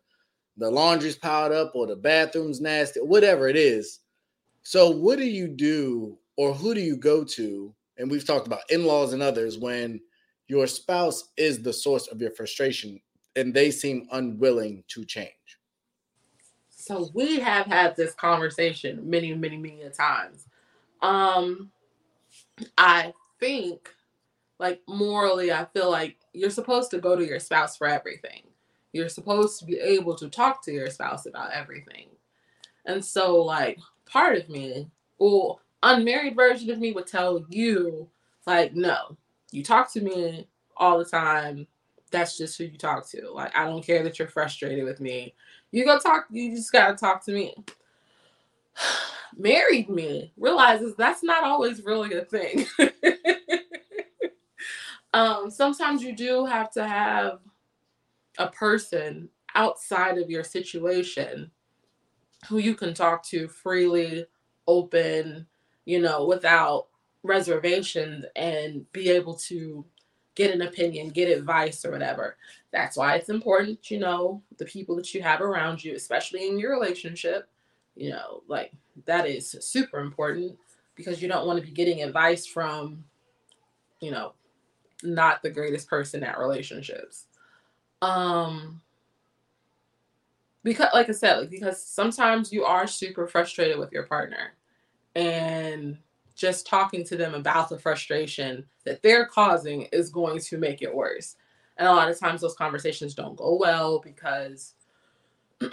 the 0.57 0.71
laundry's 0.71 1.16
piled 1.16 1.53
up 1.53 1.73
or 1.75 1.87
the 1.87 1.97
bathroom's 1.97 2.61
nasty, 2.61 3.01
whatever 3.01 3.49
it 3.49 3.57
is. 3.57 4.01
So, 4.62 4.90
what 4.90 5.18
do 5.18 5.25
you 5.25 5.49
do 5.49 6.18
or 6.37 6.55
who 6.55 6.75
do 6.75 6.81
you 6.81 6.97
go 6.97 7.25
to? 7.25 7.75
And 7.99 8.11
we've 8.11 8.27
talked 8.27 8.47
about 8.47 8.71
in 8.71 8.85
laws 8.85 9.12
and 9.12 9.23
others 9.23 9.59
when 9.59 10.01
your 10.49 10.66
spouse 10.66 11.31
is 11.37 11.62
the 11.62 11.73
source 11.73 12.09
of 12.09 12.21
your 12.21 12.31
frustration 12.33 13.01
and 13.37 13.53
they 13.53 13.71
seem 13.71 14.07
unwilling 14.12 14.85
to 14.88 15.05
change. 15.05 15.31
So, 16.83 17.11
we 17.14 17.40
have 17.40 17.66
had 17.66 17.97
this 17.97 18.14
conversation 18.14 19.09
many, 19.09 19.35
many, 19.35 19.57
many 19.57 19.83
times. 19.97 20.47
Um, 21.01 21.71
I 22.77 23.14
think, 23.40 23.88
like, 24.59 24.81
morally, 24.88 25.53
I 25.53 25.66
feel 25.66 25.90
like 25.90 26.16
you're 26.33 26.51
supposed 26.51 26.90
to 26.92 26.99
go 26.99 27.16
to 27.16 27.27
your 27.27 27.40
spouse 27.40 27.77
for 27.77 27.87
everything 27.87 28.42
you're 28.92 29.09
supposed 29.09 29.59
to 29.59 29.64
be 29.64 29.79
able 29.79 30.14
to 30.16 30.29
talk 30.29 30.62
to 30.64 30.73
your 30.73 30.90
spouse 30.90 31.27
about 31.27 31.53
everything. 31.53 32.09
And 32.85 33.05
so, 33.05 33.37
like, 33.42 33.79
part 34.07 34.37
of 34.37 34.49
me, 34.49 34.88
or 35.18 35.59
unmarried 35.83 36.37
version 36.37 36.71
of 36.71 36.79
me, 36.79 36.92
would 36.92 37.07
tell 37.07 37.45
you, 37.49 38.09
like, 38.47 38.75
no, 38.75 39.16
you 39.51 39.62
talk 39.62 39.92
to 39.95 40.01
me 40.01 40.47
all 40.77 40.99
the 40.99 41.05
time. 41.05 41.66
That's 42.12 42.37
just 42.37 42.59
who 42.59 42.64
you 42.64 42.79
talk 42.79 43.09
to. 43.11 43.31
Like, 43.31 43.57
I 43.57 43.64
don't 43.66 43.85
care 43.85 44.03
that 44.05 44.18
you're 44.18 44.29
frustrated 44.29 44.85
with 44.85 45.01
me. 45.01 45.35
You 45.70 45.85
go 45.85 45.98
talk, 45.98 46.27
you 46.31 46.55
just 46.55 46.70
gotta 46.70 46.94
talk 46.94 47.25
to 47.25 47.33
me. 47.33 47.55
Married 49.37 49.88
me 49.88 50.33
realizes 50.37 50.94
that's 50.94 51.22
not 51.22 51.42
always 51.42 51.83
really 51.83 52.14
a 52.14 52.25
thing. 52.25 52.66
um, 55.14 55.51
sometimes 55.51 56.03
you 56.03 56.14
do 56.14 56.44
have 56.44 56.70
to 56.72 56.87
have 56.87 57.38
a 58.38 58.48
person 58.48 59.31
outside 59.55 60.18
of 60.18 60.31
your 60.31 60.44
situation 60.44 61.51
who 62.48 62.59
you 62.59 62.75
can 62.75 62.92
talk 62.92 63.25
to 63.25 63.48
freely, 63.48 64.27
open, 64.66 65.46
you 65.85 66.01
know, 66.01 66.27
without 66.27 66.88
reservations 67.22 68.25
and 68.37 68.90
be 68.92 69.09
able 69.11 69.35
to 69.35 69.85
get 70.35 70.55
an 70.55 70.62
opinion, 70.62 71.09
get 71.09 71.37
advice 71.37 71.85
or 71.85 71.90
whatever. 71.90 72.37
That's 72.73 72.97
why 72.97 73.16
it's 73.16 73.29
important, 73.29 73.90
you 73.90 73.99
know, 73.99 74.42
the 74.59 74.64
people 74.64 74.97
that 74.97 75.12
you 75.14 75.23
have 75.23 75.40
around 75.40 75.85
you, 75.85 75.95
especially 75.95 76.49
in 76.49 76.59
your 76.59 76.73
relationship, 76.73 77.49
you 77.97 78.11
know, 78.11 78.42
like 78.49 78.73
that 79.05 79.27
is 79.27 79.57
super 79.61 80.01
important 80.01 80.57
because 80.95 81.21
you 81.21 81.29
don't 81.29 81.47
want 81.47 81.59
to 81.61 81.66
be 81.66 81.73
getting 81.73 82.03
advice 82.03 82.47
from, 82.47 83.05
you 84.01 84.11
know, 84.11 84.33
not 85.03 85.42
the 85.42 85.51
greatest 85.51 85.88
person 85.88 86.23
at 86.23 86.38
relationships. 86.38 87.27
Um 88.01 88.81
because 90.64 90.88
like 90.95 91.09
I 91.09 91.12
said, 91.12 91.40
like, 91.40 91.51
because 91.51 91.83
sometimes 91.83 92.53
you 92.53 92.64
are 92.64 92.87
super 92.87 93.27
frustrated 93.27 93.79
with 93.79 93.92
your 93.92 94.05
partner 94.05 94.55
and 95.14 95.99
just 96.35 96.66
talking 96.66 97.05
to 97.05 97.16
them 97.16 97.35
about 97.35 97.68
the 97.68 97.79
frustration 97.79 98.64
that 98.85 99.03
they're 99.03 99.27
causing 99.27 99.83
is 99.92 100.11
going 100.11 100.40
to 100.40 100.59
make 100.59 100.83
it 100.83 100.95
worse. 100.95 101.37
And 101.77 101.88
a 101.88 101.92
lot 101.92 102.11
of 102.11 102.18
times 102.18 102.40
those 102.40 102.55
conversations 102.55 103.14
don't 103.14 103.37
go 103.37 103.57
well 103.57 103.99
because 103.99 104.75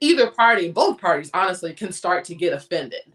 either 0.00 0.30
party, 0.30 0.70
both 0.70 1.00
parties 1.00 1.30
honestly 1.34 1.72
can 1.72 1.92
start 1.92 2.24
to 2.26 2.34
get 2.34 2.52
offended. 2.52 3.12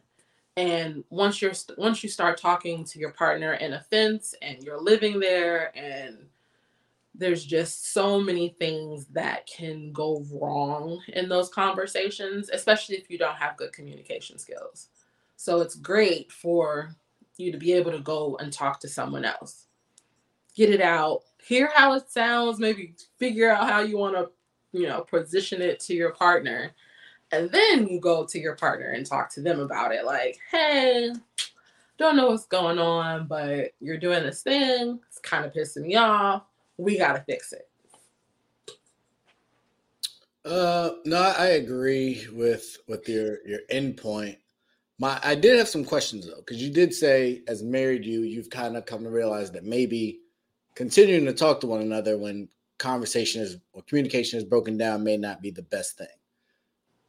And 0.55 1.03
once 1.11 1.41
you're 1.41 1.53
once 1.77 2.01
you 2.01 2.09
start 2.09 2.39
talking 2.39 2.83
to 2.85 2.99
your 2.99 3.11
partner 3.11 3.53
in 3.53 3.73
offense 3.73 4.33
and 4.41 4.63
you're 4.63 4.81
living 4.81 5.19
there 5.19 5.71
and 5.77 6.17
there's 7.13 7.45
just 7.45 7.93
so 7.93 8.19
many 8.19 8.49
things 8.49 9.05
that 9.07 9.47
can 9.47 9.91
go 9.91 10.23
wrong 10.31 11.01
in 11.09 11.29
those 11.29 11.49
conversations, 11.49 12.49
especially 12.51 12.95
if 12.95 13.09
you 13.09 13.17
don't 13.17 13.35
have 13.35 13.57
good 13.57 13.73
communication 13.73 14.37
skills. 14.37 14.89
So 15.37 15.61
it's 15.61 15.75
great 15.75 16.31
for 16.31 16.93
you 17.37 17.51
to 17.53 17.57
be 17.57 17.71
able 17.71 17.91
to 17.91 17.99
go 17.99 18.35
and 18.41 18.51
talk 18.51 18.81
to 18.81 18.89
someone 18.89 19.23
else, 19.23 19.67
get 20.55 20.69
it 20.69 20.81
out, 20.81 21.21
hear 21.41 21.69
how 21.73 21.93
it 21.93 22.11
sounds, 22.11 22.59
maybe 22.59 22.95
figure 23.17 23.49
out 23.49 23.69
how 23.69 23.79
you 23.79 23.97
want 23.97 24.15
to, 24.15 24.29
you 24.77 24.87
know, 24.87 25.01
position 25.01 25.61
it 25.61 25.79
to 25.81 25.93
your 25.93 26.11
partner. 26.11 26.71
And 27.31 27.49
then 27.49 27.87
you 27.87 28.01
go 28.01 28.25
to 28.25 28.39
your 28.39 28.55
partner 28.55 28.89
and 28.91 29.05
talk 29.05 29.29
to 29.35 29.41
them 29.41 29.61
about 29.61 29.93
it. 29.93 30.05
Like, 30.05 30.37
hey, 30.51 31.13
don't 31.97 32.17
know 32.17 32.27
what's 32.27 32.45
going 32.45 32.79
on, 32.79 33.27
but 33.27 33.71
you're 33.79 33.97
doing 33.97 34.23
this 34.23 34.41
thing. 34.41 34.99
It's 35.07 35.19
kind 35.19 35.45
of 35.45 35.53
pissing 35.53 35.85
me 35.85 35.95
off 35.95 36.43
we 36.77 36.97
got 36.97 37.13
to 37.13 37.23
fix 37.23 37.53
it. 37.53 37.67
Uh, 40.45 40.91
no, 41.05 41.17
I 41.37 41.47
agree 41.47 42.25
with 42.31 42.77
with 42.87 43.09
your 43.09 43.45
your 43.45 43.59
end 43.69 43.97
point. 43.97 44.37
My, 44.99 45.19
I 45.23 45.35
did 45.35 45.57
have 45.57 45.67
some 45.67 45.85
questions 45.85 46.27
though, 46.27 46.37
because 46.37 46.61
you 46.61 46.71
did 46.71 46.93
say, 46.93 47.43
as 47.47 47.61
married 47.61 48.05
you, 48.05 48.21
you've 48.21 48.49
kind 48.49 48.75
of 48.75 48.85
come 48.85 49.03
to 49.03 49.09
realize 49.09 49.51
that 49.51 49.63
maybe 49.63 50.19
continuing 50.75 51.25
to 51.25 51.33
talk 51.33 51.59
to 51.61 51.67
one 51.67 51.81
another 51.81 52.17
when 52.17 52.49
conversation 52.77 53.41
is 53.41 53.57
or 53.73 53.83
communication 53.83 54.37
is 54.37 54.43
broken 54.43 54.77
down 54.77 55.03
may 55.03 55.17
not 55.17 55.41
be 55.41 55.51
the 55.51 55.61
best 55.61 55.97
thing. 55.97 56.07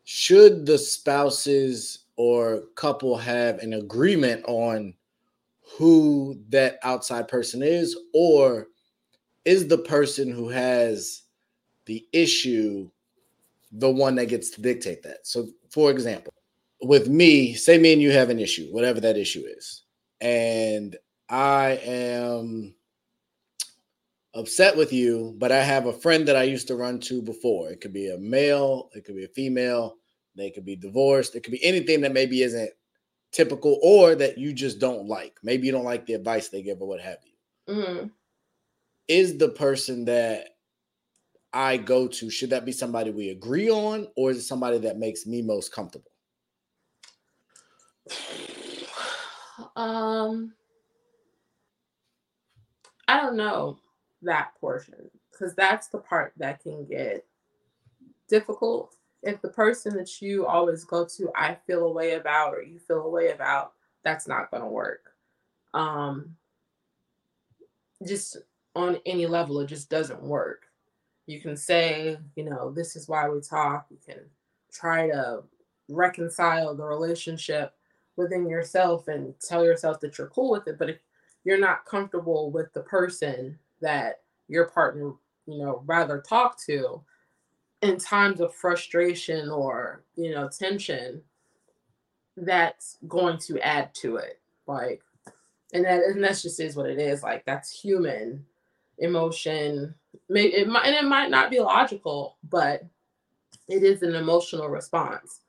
Should 0.05 0.67
the 0.67 0.79
spouses 0.79 2.01
or 2.17 2.63
couple 2.75 3.17
have 3.17 3.59
an 3.59 3.75
agreement 3.75 4.45
on 4.47 4.95
who 5.77 6.41
that 6.49 6.79
outside 6.83 7.29
person 7.29 7.63
is, 7.63 7.97
or 8.13 8.69
is 9.45 9.69
the 9.69 9.79
person 9.79 10.31
who 10.31 10.49
has 10.49 11.23
the 11.85 12.07
issue 12.13 12.91
the 13.73 13.91
one 13.91 14.15
that 14.17 14.27
gets 14.27 14.51
to 14.51 14.63
dictate 14.63 15.03
that. 15.03 15.27
So, 15.27 15.49
for 15.71 15.91
example, 15.91 16.33
with 16.81 17.09
me, 17.09 17.55
say 17.55 17.79
me 17.79 17.93
and 17.93 18.03
you 18.03 18.13
have 18.13 18.31
an 18.31 18.39
issue, 18.39 18.69
whatever 18.71 19.01
that 19.01 19.17
issue 19.17 19.45
is, 19.47 19.85
and 20.21 20.97
I 21.29 21.81
am 21.85 22.75
upset 24.35 24.77
with 24.77 24.93
you, 24.93 25.35
but 25.39 25.53
I 25.53 25.63
have 25.63 25.87
a 25.87 25.93
friend 25.93 26.29
that 26.29 26.37
I 26.37 26.45
used 26.45 26.69
to 26.69 26.77
run 26.77 27.01
to 27.01 27.21
before. 27.23 27.71
It 27.71 27.81
could 27.81 27.93
be 27.93 28.11
a 28.11 28.19
male, 28.19 28.91
it 28.95 29.05
could 29.05 29.17
be 29.17 29.25
a 29.25 29.29
female, 29.29 29.97
they 30.37 30.51
could 30.51 30.65
be 30.65 30.77
divorced, 30.77 31.35
it 31.35 31.43
could 31.43 31.53
be 31.53 31.65
anything 31.65 32.01
that 32.03 32.13
maybe 32.13 32.43
isn't 32.43 32.71
typical 33.33 33.79
or 33.83 34.15
that 34.15 34.39
you 34.39 34.53
just 34.53 34.79
don't 34.79 35.07
like. 35.07 35.39
Maybe 35.43 35.67
you 35.67 35.73
don't 35.73 35.85
like 35.85 36.07
the 36.07 36.15
advice 36.15 36.49
they 36.49 36.63
give 36.63 36.81
or 36.81 36.89
what 36.89 37.01
have 37.01 37.19
you. 37.25 37.75
Mm-hmm 37.75 38.07
is 39.09 39.39
the 39.39 39.49
person 39.49 40.05
that 40.05 40.51
I 41.53 41.79
go 41.79 42.07
to, 42.07 42.31
should 42.31 42.51
that 42.51 42.67
be 42.67 42.73
somebody 42.73 43.11
we 43.11 43.31
agree 43.31 43.71
on, 43.71 44.07
or 44.17 44.31
is 44.31 44.39
it 44.39 44.43
somebody 44.43 44.79
that 44.79 44.99
makes 44.99 45.27
me 45.27 45.41
most 45.41 45.73
comfortable? 45.73 46.11
Um, 49.77 50.53
I 53.07 53.21
don't 53.21 53.37
know 53.37 53.79
that 54.23 54.53
portion 54.61 55.11
because 55.31 55.55
that's 55.55 55.89
the 55.89 55.99
part 55.99 56.33
that 56.37 56.63
can 56.63 56.85
get 56.85 57.25
difficult. 58.29 58.95
If 59.23 59.41
the 59.41 59.49
person 59.49 59.97
that 59.97 60.21
you 60.23 60.47
always 60.47 60.85
go 60.85 61.05
to, 61.17 61.31
I 61.35 61.57
feel 61.67 61.87
a 61.87 61.93
way 61.93 62.15
about, 62.15 62.55
or 62.55 62.63
you 62.63 62.79
feel 62.79 63.03
a 63.03 63.09
way 63.09 63.31
about, 63.31 63.73
that's 64.05 64.29
not 64.29 64.51
going 64.51 64.63
to 64.63 64.69
work. 64.69 65.13
Um, 65.75 66.37
just 68.07 68.37
on 68.77 68.99
any 69.07 69.27
level, 69.27 69.61
it 69.61 69.67
just 69.67 69.91
doesn't 69.91 70.23
work. 70.23 70.67
You 71.27 71.41
can 71.41 71.57
say, 71.57 72.17
you 72.37 72.45
know, 72.45 72.71
this 72.71 72.95
is 72.95 73.09
why 73.09 73.29
we 73.29 73.41
talk. 73.41 73.87
You 73.91 73.99
can 74.07 74.21
try 74.73 75.09
to 75.09 75.43
reconcile 75.89 76.75
the 76.75 76.85
relationship 76.85 77.75
within 78.19 78.49
yourself 78.49 79.07
and 79.09 79.33
tell 79.41 79.65
yourself 79.65 80.01
that 80.01 80.19
you're 80.19 80.27
cool 80.27 80.51
with 80.51 80.67
it. 80.67 80.77
But 80.79 80.91
if 80.91 80.99
you're 81.45 81.57
not 81.57 81.87
comfortable 81.87 82.51
with 82.51 82.71
the 82.75 82.81
person 82.81 83.57
that 83.81 84.21
your 84.49 84.67
partner, 84.67 85.13
you 85.47 85.59
know, 85.59 85.83
rather 85.87 86.21
talk 86.21 86.61
to 86.67 87.01
in 87.81 87.97
times 87.97 88.41
of 88.41 88.53
frustration 88.53 89.49
or, 89.49 90.03
you 90.17 90.33
know, 90.33 90.49
tension, 90.49 91.23
that's 92.37 92.99
going 93.07 93.39
to 93.39 93.59
add 93.61 93.95
to 93.95 94.17
it. 94.17 94.41
Like, 94.67 95.01
and 95.73 95.85
that 95.85 96.03
and 96.03 96.23
that's 96.23 96.43
just 96.43 96.61
is 96.61 96.77
what 96.77 96.91
it 96.91 96.99
is. 96.99 97.23
Like 97.23 97.45
that's 97.45 97.71
human 97.71 98.45
emotion. 98.99 99.95
Maybe 100.29 100.55
it 100.55 100.69
might 100.69 100.87
and 100.87 100.95
it 100.97 101.09
might 101.09 101.31
not 101.31 101.51
be 101.51 101.61
logical, 101.61 102.37
but 102.49 102.85
it 103.69 103.83
is 103.85 104.03
an 104.03 104.15
emotional 104.15 104.69
response. 104.69 105.41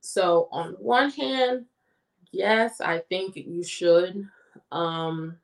So 0.00 0.48
on 0.52 0.72
one 0.74 1.10
hand, 1.10 1.64
yes, 2.32 2.80
I 2.80 2.98
think 2.98 3.36
you 3.36 3.62
should 3.62 4.28
um, 4.72 5.36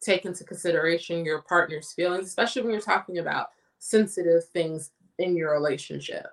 take 0.00 0.24
into 0.24 0.44
consideration 0.44 1.24
your 1.24 1.42
partner's 1.42 1.92
feelings, 1.92 2.26
especially 2.26 2.62
when 2.62 2.72
you're 2.72 2.80
talking 2.80 3.18
about 3.18 3.50
sensitive 3.78 4.44
things 4.48 4.90
in 5.18 5.36
your 5.36 5.52
relationship, 5.52 6.26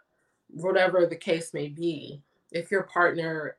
whatever 0.49 1.05
the 1.05 1.15
case 1.15 1.53
may 1.53 1.67
be. 1.67 2.21
If 2.51 2.71
your 2.71 2.83
partner, 2.83 3.57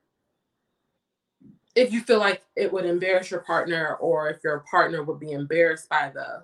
if 1.75 1.93
you 1.93 2.01
feel 2.01 2.19
like 2.19 2.43
it 2.57 2.73
would 2.73 2.85
embarrass 2.85 3.31
your 3.31 3.41
partner, 3.41 3.97
or 3.97 4.29
if 4.29 4.43
your 4.43 4.65
partner 4.71 5.03
would 5.03 5.21
be 5.21 5.33
embarrassed 5.33 5.89
by 5.89 6.11
the 6.13 6.43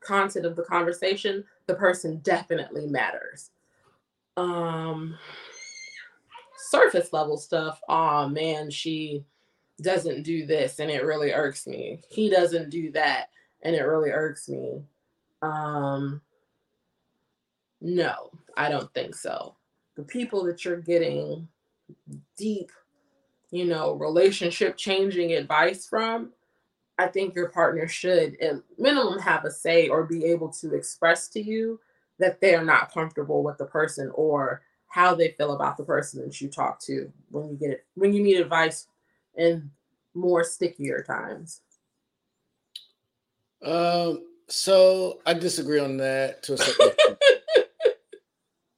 content 0.00 0.44
of 0.44 0.56
the 0.56 0.62
conversation, 0.62 1.44
the 1.66 1.74
person 1.74 2.18
definitely 2.18 2.86
matters. 2.86 3.50
Um, 4.36 5.16
surface 6.66 7.12
level 7.12 7.36
stuff. 7.36 7.80
Oh 7.88 8.28
man, 8.28 8.70
she 8.70 9.24
doesn't 9.82 10.22
do 10.22 10.46
this 10.46 10.78
and 10.78 10.90
it 10.90 11.04
really 11.04 11.32
irks 11.32 11.66
me. 11.66 12.00
He 12.08 12.30
doesn't 12.30 12.70
do 12.70 12.90
that 12.92 13.28
and 13.62 13.74
it 13.74 13.82
really 13.82 14.10
irks 14.10 14.48
me. 14.48 14.82
Um 15.42 16.20
no, 17.80 18.30
I 18.56 18.68
don't 18.70 18.92
think 18.94 19.14
so. 19.14 19.54
The 19.96 20.02
people 20.02 20.44
that 20.44 20.64
you're 20.64 20.80
getting 20.80 21.48
deep, 22.36 22.70
you 23.50 23.64
know, 23.64 23.92
relationship 23.92 24.76
changing 24.76 25.32
advice 25.32 25.86
from, 25.86 26.32
I 26.98 27.06
think 27.06 27.34
your 27.34 27.50
partner 27.50 27.86
should 27.86 28.40
at 28.40 28.56
minimum 28.78 29.18
have 29.18 29.44
a 29.44 29.50
say 29.50 29.88
or 29.88 30.04
be 30.04 30.24
able 30.24 30.48
to 30.54 30.74
express 30.74 31.28
to 31.28 31.42
you 31.42 31.78
that 32.18 32.40
they're 32.40 32.64
not 32.64 32.92
comfortable 32.92 33.42
with 33.42 33.58
the 33.58 33.66
person 33.66 34.10
or 34.14 34.62
how 34.88 35.14
they 35.14 35.32
feel 35.32 35.52
about 35.52 35.76
the 35.76 35.84
person 35.84 36.22
that 36.22 36.40
you 36.40 36.48
talk 36.48 36.80
to 36.80 37.12
when 37.30 37.48
you 37.48 37.56
get 37.56 37.70
it 37.70 37.86
when 37.94 38.12
you 38.12 38.22
need 38.22 38.40
advice 38.40 38.86
in 39.36 39.70
more 40.14 40.42
stickier 40.44 41.02
times. 41.02 41.60
Um, 43.62 44.24
so 44.48 45.20
I 45.26 45.34
disagree 45.34 45.80
on 45.80 45.96
that 45.98 46.42
to 46.44 46.54
a 46.54 46.58
certain 46.58 46.88
extent. 46.88 47.18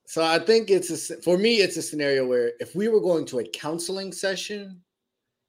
So 0.08 0.24
I 0.24 0.38
think 0.38 0.70
it's 0.70 1.10
a 1.10 1.20
for 1.20 1.36
me 1.36 1.56
it's 1.56 1.76
a 1.76 1.82
scenario 1.82 2.26
where 2.26 2.52
if 2.60 2.74
we 2.74 2.88
were 2.88 3.00
going 3.00 3.26
to 3.26 3.40
a 3.40 3.48
counseling 3.50 4.10
session, 4.10 4.80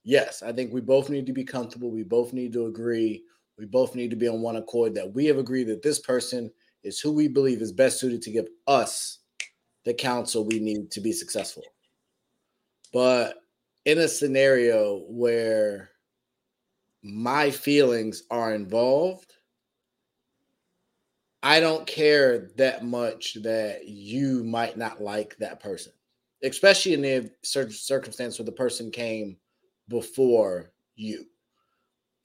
yes, 0.03 0.43
I 0.43 0.51
think 0.51 0.73
we 0.73 0.81
both 0.81 1.09
need 1.09 1.25
to 1.27 1.33
be 1.33 1.45
comfortable. 1.45 1.89
We 1.89 2.03
both 2.03 2.33
need 2.33 2.51
to 2.53 2.65
agree. 2.65 3.23
We 3.57 3.65
both 3.65 3.95
need 3.95 4.09
to 4.09 4.17
be 4.17 4.27
on 4.27 4.41
one 4.41 4.57
accord 4.57 4.93
that 4.95 5.13
we 5.13 5.25
have 5.27 5.37
agreed 5.37 5.67
that 5.67 5.81
this 5.81 5.99
person 5.99 6.51
is 6.83 6.99
who 6.99 7.13
we 7.13 7.29
believe 7.29 7.61
is 7.61 7.71
best 7.71 8.01
suited 8.01 8.21
to 8.23 8.31
give 8.31 8.47
us 8.67 9.18
the 9.89 9.93
counsel 9.95 10.45
we 10.45 10.59
need 10.59 10.91
to 10.91 11.01
be 11.01 11.11
successful. 11.11 11.63
But 12.93 13.41
in 13.85 13.97
a 13.97 14.07
scenario 14.07 14.99
where 15.07 15.89
my 17.01 17.49
feelings 17.49 18.21
are 18.29 18.53
involved, 18.53 19.33
I 21.41 21.59
don't 21.59 21.87
care 21.87 22.51
that 22.57 22.85
much 22.85 23.37
that 23.41 23.87
you 23.87 24.43
might 24.43 24.77
not 24.77 25.01
like 25.01 25.35
that 25.37 25.59
person, 25.59 25.91
especially 26.43 26.93
in 26.93 27.01
the 27.01 27.31
circumstance 27.41 28.37
where 28.37 28.45
the 28.45 28.51
person 28.51 28.91
came 28.91 29.37
before 29.87 30.71
you. 30.95 31.25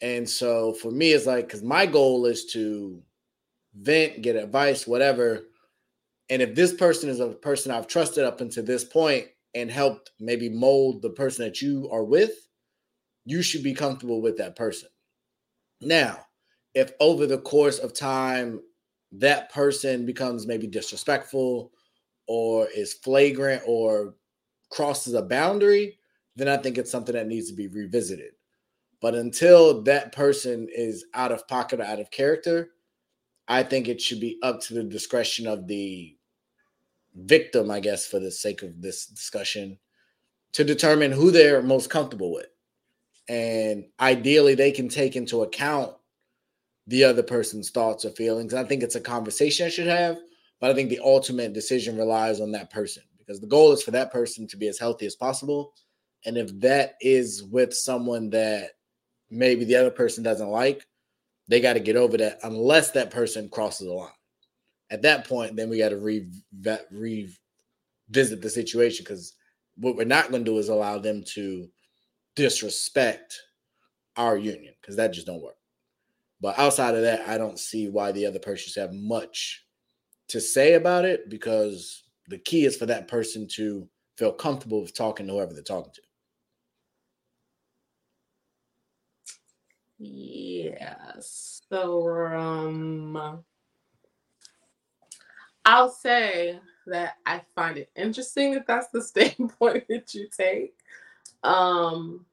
And 0.03 0.29
so 0.29 0.74
for 0.74 0.90
me, 0.90 1.12
it's 1.12 1.24
like, 1.24 1.46
because 1.46 1.62
my 1.62 1.87
goal 1.87 2.27
is 2.27 2.44
to 2.53 3.03
vent, 3.74 4.20
get 4.20 4.37
advice, 4.37 4.87
whatever. 4.87 5.44
And 6.30 6.40
if 6.40 6.54
this 6.54 6.72
person 6.72 7.10
is 7.10 7.20
a 7.20 7.28
person 7.28 7.70
I've 7.70 7.87
trusted 7.87 8.24
up 8.24 8.40
until 8.40 8.64
this 8.64 8.84
point 8.84 9.26
and 9.54 9.70
helped 9.70 10.10
maybe 10.18 10.48
mold 10.48 11.02
the 11.02 11.10
person 11.10 11.44
that 11.44 11.60
you 11.60 11.88
are 11.92 12.04
with, 12.04 12.48
you 13.24 13.42
should 13.42 13.62
be 13.62 13.74
comfortable 13.74 14.20
with 14.20 14.37
that 14.38 14.56
person. 14.56 14.88
Now, 15.80 16.26
if 16.74 16.92
over 17.00 17.26
the 17.26 17.38
course 17.38 17.78
of 17.78 17.92
time 17.94 18.60
that 19.12 19.52
person 19.52 20.04
becomes 20.06 20.46
maybe 20.46 20.66
disrespectful 20.66 21.72
or 22.26 22.68
is 22.74 22.94
flagrant 22.94 23.62
or 23.66 24.14
crosses 24.70 25.14
a 25.14 25.22
boundary, 25.22 25.98
then 26.37 26.48
I 26.48 26.56
think 26.56 26.78
it's 26.78 26.90
something 26.90 27.14
that 27.14 27.28
needs 27.28 27.48
to 27.50 27.56
be 27.56 27.68
revisited. 27.68 28.32
But 29.00 29.14
until 29.14 29.82
that 29.82 30.12
person 30.12 30.68
is 30.74 31.04
out 31.14 31.30
of 31.30 31.46
pocket 31.46 31.80
or 31.80 31.84
out 31.84 32.00
of 32.00 32.10
character, 32.10 32.70
I 33.46 33.62
think 33.62 33.87
it 33.87 34.00
should 34.00 34.20
be 34.20 34.38
up 34.42 34.60
to 34.62 34.74
the 34.74 34.84
discretion 34.84 35.46
of 35.46 35.68
the 35.68 36.13
victim, 37.14 37.70
I 37.70 37.81
guess, 37.81 38.07
for 38.07 38.18
the 38.18 38.31
sake 38.31 38.62
of 38.62 38.81
this 38.81 39.07
discussion, 39.07 39.79
to 40.53 40.64
determine 40.64 41.12
who 41.12 41.31
they're 41.31 41.62
most 41.62 41.90
comfortable 41.90 42.33
with. 42.33 42.46
And 43.29 43.87
ideally, 44.00 44.55
they 44.55 44.70
can 44.70 44.88
take 44.88 45.16
into 45.16 45.42
account 45.42 45.94
the 46.87 47.05
other 47.05 47.22
person's 47.22 47.70
thoughts 47.70 48.05
or 48.05 48.11
feelings. 48.11 48.55
I 48.55 48.64
think 48.64 48.83
it's 48.83 48.94
a 48.94 49.00
conversation 49.00 49.66
I 49.66 49.70
should 49.70 49.87
have, 49.87 50.18
but 50.61 50.70
I 50.70 50.74
think 50.74 50.90
the 50.90 51.00
ultimate 51.03 51.53
decision 51.53 51.96
relies 51.96 52.40
on 52.40 52.53
that 52.53 52.70
person 52.70 53.03
because 53.18 53.40
the 53.40 53.46
goal 53.46 53.72
is 53.72 53.83
for 53.83 53.90
that 53.92 54.12
person 54.12 54.46
to 54.48 54.57
be 54.57 54.68
as 54.68 54.79
healthy 54.79 55.07
as 55.07 55.16
possible. 55.16 55.72
And 56.27 56.37
if 56.37 56.59
that 56.61 56.94
is 57.00 57.42
with 57.42 57.74
someone 57.74 58.31
that 58.31 58.72
maybe 59.31 59.64
the 59.64 59.77
other 59.77 59.90
person 59.90 60.22
doesn't 60.22 60.48
like, 60.48 60.87
they 61.48 61.61
got 61.61 61.74
to 61.74 61.81
get 61.81 61.96
over 61.96 62.16
that 62.18 62.38
unless 62.42 62.92
that 62.92 63.11
person 63.11 63.48
crosses 63.48 63.87
the 63.87 63.92
line. 63.92 64.11
At 64.94 65.02
that 65.02 65.26
point, 65.26 65.57
then 65.57 65.68
we 65.68 65.78
got 65.78 65.88
to 65.88 65.96
re- 65.98 66.30
revisit 66.92 67.37
the 68.40 68.48
situation 68.48 69.02
because 69.04 69.35
what 69.76 69.96
we're 69.96 70.04
not 70.04 70.30
going 70.30 70.44
to 70.44 70.50
do 70.50 70.59
is 70.59 70.68
allow 70.68 70.98
them 70.98 71.24
to 71.35 71.66
disrespect 72.37 73.37
our 74.16 74.37
union 74.37 74.72
because 74.80 74.94
that 74.94 75.12
just 75.12 75.26
don't 75.26 75.42
work. 75.42 75.57
But 76.40 76.57
outside 76.61 76.94
of 76.94 77.02
that, 77.02 77.28
I 77.28 77.38
don't 77.38 77.59
see 77.59 77.88
why 77.88 78.12
the 78.12 78.24
other 78.26 78.38
person 78.38 78.70
should 78.70 78.83
have 78.83 78.92
much 78.94 79.66
to 80.28 80.40
say 80.40 80.74
about 80.74 81.04
it 81.04 81.28
because 81.28 82.04
the 82.28 82.38
key 82.38 82.66
is 82.66 82.76
for 82.76 82.87
that 82.87 83.09
person 83.09 83.48
to 83.57 83.88
feel 84.16 84.33
comfortable 84.33 84.80
with 84.80 84.96
talking 84.96 85.26
to 85.26 85.33
whoever 85.33 85.54
they're 85.54 85.64
talking 85.64 85.92
to. 85.92 86.02
Yes. 89.98 91.62
So 91.68 92.09
um 92.37 93.44
I'll 95.64 95.90
say 95.90 96.59
that 96.87 97.14
I 97.27 97.42
find 97.55 97.79
it 97.79 97.90
interesting 97.96 98.55
that 98.55 98.66
that's 98.66 98.88
the 98.88 99.03
standpoint 99.03 99.87
that 99.88 100.14
you 100.14 100.29
take. 100.37 100.74
Um 101.42 102.27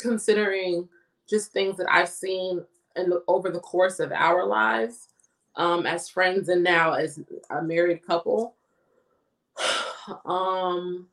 considering 0.00 0.88
just 1.28 1.52
things 1.52 1.76
that 1.78 1.90
I've 1.90 2.08
seen 2.08 2.62
in 2.96 3.10
the, 3.10 3.22
over 3.28 3.50
the 3.50 3.60
course 3.60 3.98
of 3.98 4.12
our 4.12 4.46
lives 4.46 5.08
um 5.56 5.86
as 5.86 6.08
friends 6.08 6.48
and 6.48 6.62
now 6.62 6.92
as 6.92 7.18
a 7.50 7.62
married 7.62 8.06
couple. 8.06 8.54
um 10.24 11.08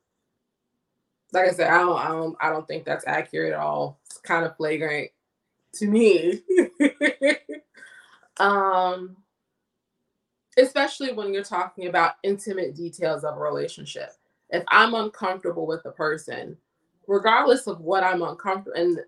like 1.33 1.47
I 1.47 1.51
said, 1.51 1.69
I 1.69 1.79
don't, 1.79 1.97
I 1.97 2.07
don't, 2.09 2.37
I 2.41 2.49
don't 2.49 2.67
think 2.67 2.85
that's 2.85 3.07
accurate 3.07 3.53
at 3.53 3.59
all. 3.59 3.99
It's 4.05 4.19
kind 4.19 4.45
of 4.45 4.55
flagrant 4.55 5.09
to 5.75 5.87
me. 5.87 6.41
um, 8.37 9.17
especially 10.57 11.13
when 11.13 11.33
you're 11.33 11.43
talking 11.43 11.87
about 11.87 12.15
intimate 12.23 12.75
details 12.75 13.23
of 13.23 13.37
a 13.37 13.39
relationship. 13.39 14.11
If 14.49 14.63
I'm 14.67 14.93
uncomfortable 14.93 15.65
with 15.65 15.83
the 15.83 15.91
person, 15.91 16.57
regardless 17.07 17.67
of 17.67 17.81
what 17.81 18.03
I'm 18.03 18.21
uncomfortable, 18.21 18.79
and 18.79 18.99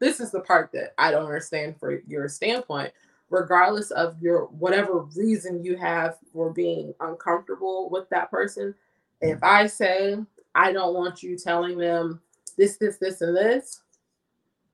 this 0.00 0.20
is 0.20 0.30
the 0.30 0.40
part 0.40 0.70
that 0.72 0.94
I 0.98 1.10
don't 1.10 1.26
understand 1.26 1.78
for 1.78 2.00
your 2.06 2.28
standpoint, 2.28 2.92
regardless 3.30 3.90
of 3.92 4.20
your 4.20 4.46
whatever 4.46 5.00
reason 5.16 5.64
you 5.64 5.76
have 5.76 6.18
for 6.32 6.52
being 6.52 6.94
uncomfortable 7.00 7.88
with 7.90 8.08
that 8.10 8.30
person, 8.30 8.74
if 9.20 9.42
I 9.42 9.66
say 9.66 10.16
I 10.54 10.72
don't 10.72 10.94
want 10.94 11.22
you 11.22 11.38
telling 11.38 11.78
them 11.78 12.20
this, 12.56 12.76
this, 12.76 12.98
this, 12.98 13.20
and 13.20 13.36
this, 13.36 13.82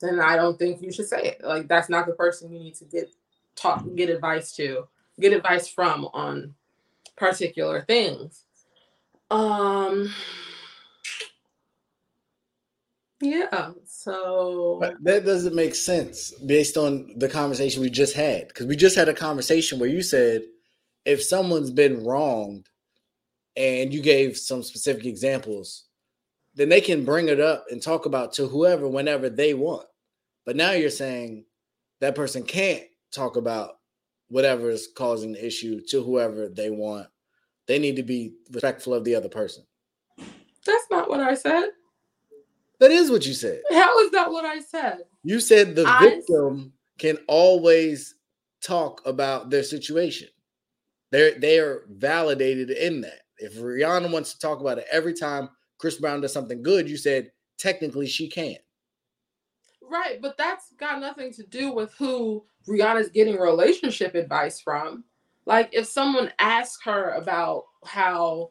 then 0.01 0.19
I 0.19 0.37
don't 0.37 0.59
think 0.59 0.83
you 0.83 0.93
should 0.93 1.09
say 1.09 1.23
it. 1.23 1.45
Like 1.45 1.69
that's 1.69 1.89
not 1.89 2.07
the 2.07 2.15
person 2.15 2.53
you 2.53 2.59
need 2.59 2.75
to 2.77 2.85
get 2.85 3.11
talk 3.55 3.85
get 3.95 4.09
advice 4.09 4.53
to, 4.57 4.89
get 5.21 5.33
advice 5.33 5.69
from 5.69 6.07
on 6.13 6.55
particular 7.17 7.83
things. 7.83 8.45
Um 9.31 10.13
yeah, 13.23 13.73
so 13.85 14.79
but 14.81 14.95
that 15.05 15.27
doesn't 15.27 15.55
make 15.55 15.75
sense 15.75 16.33
based 16.47 16.79
on 16.79 17.13
the 17.19 17.29
conversation 17.29 17.83
we 17.83 17.91
just 17.91 18.15
had. 18.15 18.49
Because 18.49 18.67
we 18.67 18.77
just 18.77 18.97
had 18.97 19.11
a 19.11 19.15
conversation 19.15 19.79
where 19.79 19.91
you 19.91 20.03
said 20.03 20.43
if 21.05 21.23
someone's 21.23 21.71
been 21.71 22.05
wronged 22.05 22.69
and 23.57 23.93
you 23.93 24.01
gave 24.01 24.39
some 24.39 24.63
specific 24.63 25.05
examples, 25.05 25.85
then 26.55 26.69
they 26.69 26.81
can 26.81 27.05
bring 27.05 27.29
it 27.29 27.41
up 27.41 27.67
and 27.71 27.83
talk 27.83 28.07
about 28.07 28.33
to 28.35 28.47
whoever 28.47 28.89
whenever 28.89 29.29
they 29.29 29.55
want. 29.55 29.87
But 30.47 30.57
now 30.57 30.73
you're 30.73 30.91
saying 30.91 31.45
that 32.01 32.15
person 32.15 32.43
can't 32.43 32.85
talk 33.13 33.37
about 33.37 33.80
whatever 34.31 34.71
is 34.71 34.89
causing 34.97 35.33
the 35.33 35.45
issue 35.45 35.81
to 35.89 36.03
whoever 36.03 36.49
they 36.49 36.71
want. 36.71 37.07
They 37.67 37.79
need 37.79 37.97
to 37.97 38.03
be 38.03 38.35
respectful 38.51 38.95
of 38.95 39.05
the 39.05 39.15
other 39.15 39.29
person. 39.29 39.65
That's 40.65 40.87
not 40.91 41.09
what 41.09 41.21
I 41.21 41.35
said. 41.35 41.69
That 42.79 42.91
is 42.91 43.11
what 43.11 43.27
you 43.27 43.35
said. 43.35 43.61
How 43.71 43.99
is 44.01 44.11
that 44.13 44.31
what 44.31 44.45
I 44.45 44.61
said? 44.61 45.01
You 45.23 45.41
said 45.41 45.77
the 45.77 45.85
I... 45.87 46.01
victim 46.01 46.73
can 46.99 47.19
always 47.29 48.15
talk 48.63 49.03
about 49.05 49.51
their 49.51 49.63
situation. 49.63 50.29
They're 51.11 51.39
they 51.39 51.59
are 51.59 51.85
validated 51.91 52.71
in 52.71 53.03
that. 53.03 53.21
If 53.39 53.57
Rihanna 53.57 54.11
wants 54.11 54.33
to 54.33 54.39
talk 54.39 54.61
about 54.61 54.79
it 54.79 54.87
every 54.91 55.15
time 55.15 55.51
Chris 55.79 55.97
Brown 55.97 56.21
does 56.21 56.33
something 56.33 56.63
good, 56.63 56.89
you 56.89 56.97
said 56.97 57.31
technically 57.59 58.07
she 58.07 58.29
can. 58.29 58.57
Right, 59.83 60.23
but 60.23 60.37
that's 60.37 60.73
got 60.79 61.01
nothing 61.01 61.33
to 61.33 61.43
do 61.45 61.73
with 61.73 61.93
who 61.95 62.45
Rihanna's 62.69 63.09
getting 63.09 63.39
relationship 63.39 64.15
advice 64.15 64.61
from. 64.61 65.05
Like 65.47 65.71
if 65.73 65.87
someone 65.87 66.33
asks 66.39 66.83
her 66.85 67.11
about 67.11 67.65
how 67.85 68.51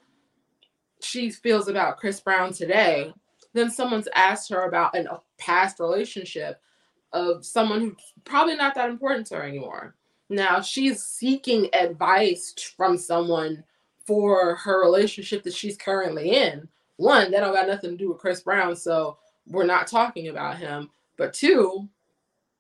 she 1.02 1.30
feels 1.32 1.68
about 1.68 1.98
Chris 1.98 2.20
Brown 2.20 2.52
today, 2.52 3.14
then 3.54 3.72
someone's 3.72 4.08
asked 4.16 4.50
her 4.50 4.66
about 4.66 4.96
an, 4.96 5.08
a 5.08 5.20
past 5.38 5.80
relationship 5.80 6.62
of 7.14 7.46
someone 7.46 7.82
who's 7.82 8.14
probably 8.26 8.56
not 8.56 8.76
that 8.76 8.90
important 8.90 9.28
to 9.28 9.36
her 9.36 9.44
anymore. 9.44 9.96
Now 10.30 10.62
she's 10.62 11.04
seeking 11.04 11.74
advice 11.74 12.54
from 12.78 12.98
someone 12.98 13.64
for 14.06 14.56
her 14.56 14.84
relationship 14.84 15.44
that 15.44 15.54
she's 15.54 15.78
currently 15.78 16.32
in. 16.32 16.68
One, 16.98 17.32
that 17.32 17.40
don't 17.40 17.54
got 17.54 17.68
nothing 17.68 17.92
to 17.92 17.98
do 17.98 18.10
with 18.10 18.20
Chris 18.20 18.42
Brown, 18.42 18.76
so 18.76 19.18
we're 19.48 19.66
not 19.66 19.88
talking 19.88 20.28
about 20.28 20.58
him. 20.58 20.90
But 21.18 21.34
two, 21.34 21.88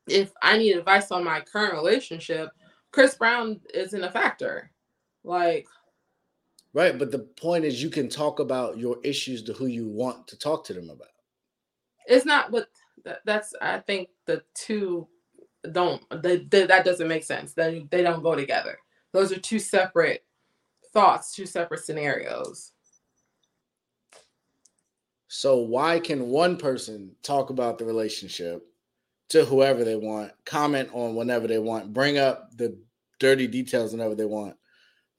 if 0.10 0.32
I 0.41 0.58
need 0.58 0.74
advice 0.76 1.12
on 1.12 1.24
my 1.24 1.41
current 1.41 1.74
relationship, 1.74 2.50
Chris 2.91 3.15
Brown 3.15 3.60
isn't 3.74 4.04
a 4.04 4.12
factor. 4.12 4.72
Like, 5.24 5.67
right. 6.74 6.98
But 6.98 7.12
the 7.12 7.19
point 7.19 7.65
is, 7.65 7.82
you 7.82 7.89
can 7.89 8.10
talk 8.10 8.39
about 8.39 8.78
your 8.78 8.98
issues 9.04 9.43
to 9.43 9.54
who 9.54 9.67
you 9.67 9.88
want 9.88 10.28
to 10.28 10.38
talk 10.38 10.63
to 10.65 10.74
them 10.74 10.89
about. 10.89 11.08
It's 12.08 12.26
not, 12.26 12.52
but 12.52 12.67
that's, 13.26 13.54
I 13.62 13.80
think 13.80 14.10
the 14.26 14.43
two 14.56 15.08
don't, 15.72 16.02
that 16.10 16.82
doesn't 16.86 17.08
make 17.08 17.24
sense. 17.24 17.54
They, 17.54 17.86
they 17.91 18.02
don't 18.02 18.24
go 18.24 18.36
together. 18.36 18.80
Those 19.12 19.32
are 19.32 19.39
two 19.39 19.60
separate 19.60 20.26
thoughts, 20.93 21.34
two 21.34 21.45
separate 21.45 21.84
scenarios. 21.84 22.72
So 25.28 25.58
why 25.58 26.00
can 26.00 26.30
one 26.30 26.58
person 26.58 27.12
talk 27.22 27.52
about 27.52 27.78
the 27.78 27.86
relationship 27.86 28.65
to 29.30 29.46
whoever 29.46 29.84
they 29.84 29.96
want, 29.96 30.32
comment 30.46 30.89
on 30.94 31.15
whenever 31.15 31.48
they 31.48 31.60
want, 31.60 31.94
bring 31.94 32.18
up 32.18 32.50
the 32.58 32.78
dirty 33.20 33.48
details 33.48 33.92
whenever 33.92 34.15
they 34.15 34.26
want, 34.26 34.56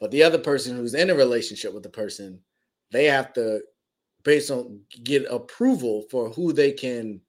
but 0.01 0.11
the 0.11 0.23
other 0.23 0.39
person 0.39 0.77
who's 0.77 0.95
in 0.95 1.11
a 1.11 1.15
relationship 1.15 1.73
with 1.73 1.83
the 1.83 1.89
person, 1.89 2.41
they 2.91 3.05
have 3.05 3.33
to 3.35 3.61
based 4.23 4.51
on 4.51 4.81
get 5.03 5.25
approval 5.31 6.05
for 6.11 6.29
who 6.31 6.53
they 6.53 6.73
can 6.73 7.21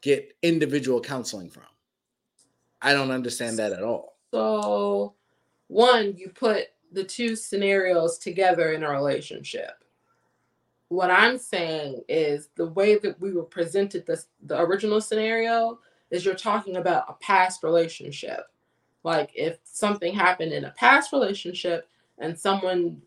get 0.00 0.34
individual 0.42 1.00
counseling 1.00 1.50
from. 1.50 1.64
I 2.80 2.92
don't 2.92 3.10
understand 3.10 3.58
that 3.58 3.72
at 3.72 3.82
all. 3.82 4.16
So, 4.32 5.14
one, 5.68 6.16
you 6.16 6.30
put 6.30 6.68
the 6.90 7.04
two 7.04 7.36
scenarios 7.36 8.18
together 8.18 8.72
in 8.72 8.82
a 8.82 8.90
relationship 8.90 9.82
what 10.92 11.10
I'm 11.10 11.38
saying 11.38 12.02
is 12.06 12.50
the 12.54 12.66
way 12.66 12.98
that 12.98 13.18
we 13.18 13.32
were 13.32 13.44
presented 13.44 14.04
this 14.04 14.26
the 14.44 14.60
original 14.60 15.00
scenario 15.00 15.78
is 16.12 16.24
you're 16.24 16.34
talking 16.34 16.76
about 16.76 17.06
a 17.08 17.14
past 17.14 17.64
relationship. 17.64 18.44
Like 19.02 19.30
if 19.34 19.58
something 19.64 20.14
happened 20.14 20.52
in 20.52 20.66
a 20.66 20.70
past 20.72 21.12
relationship 21.12 21.88
and 22.18 22.38
someone, 22.38 23.00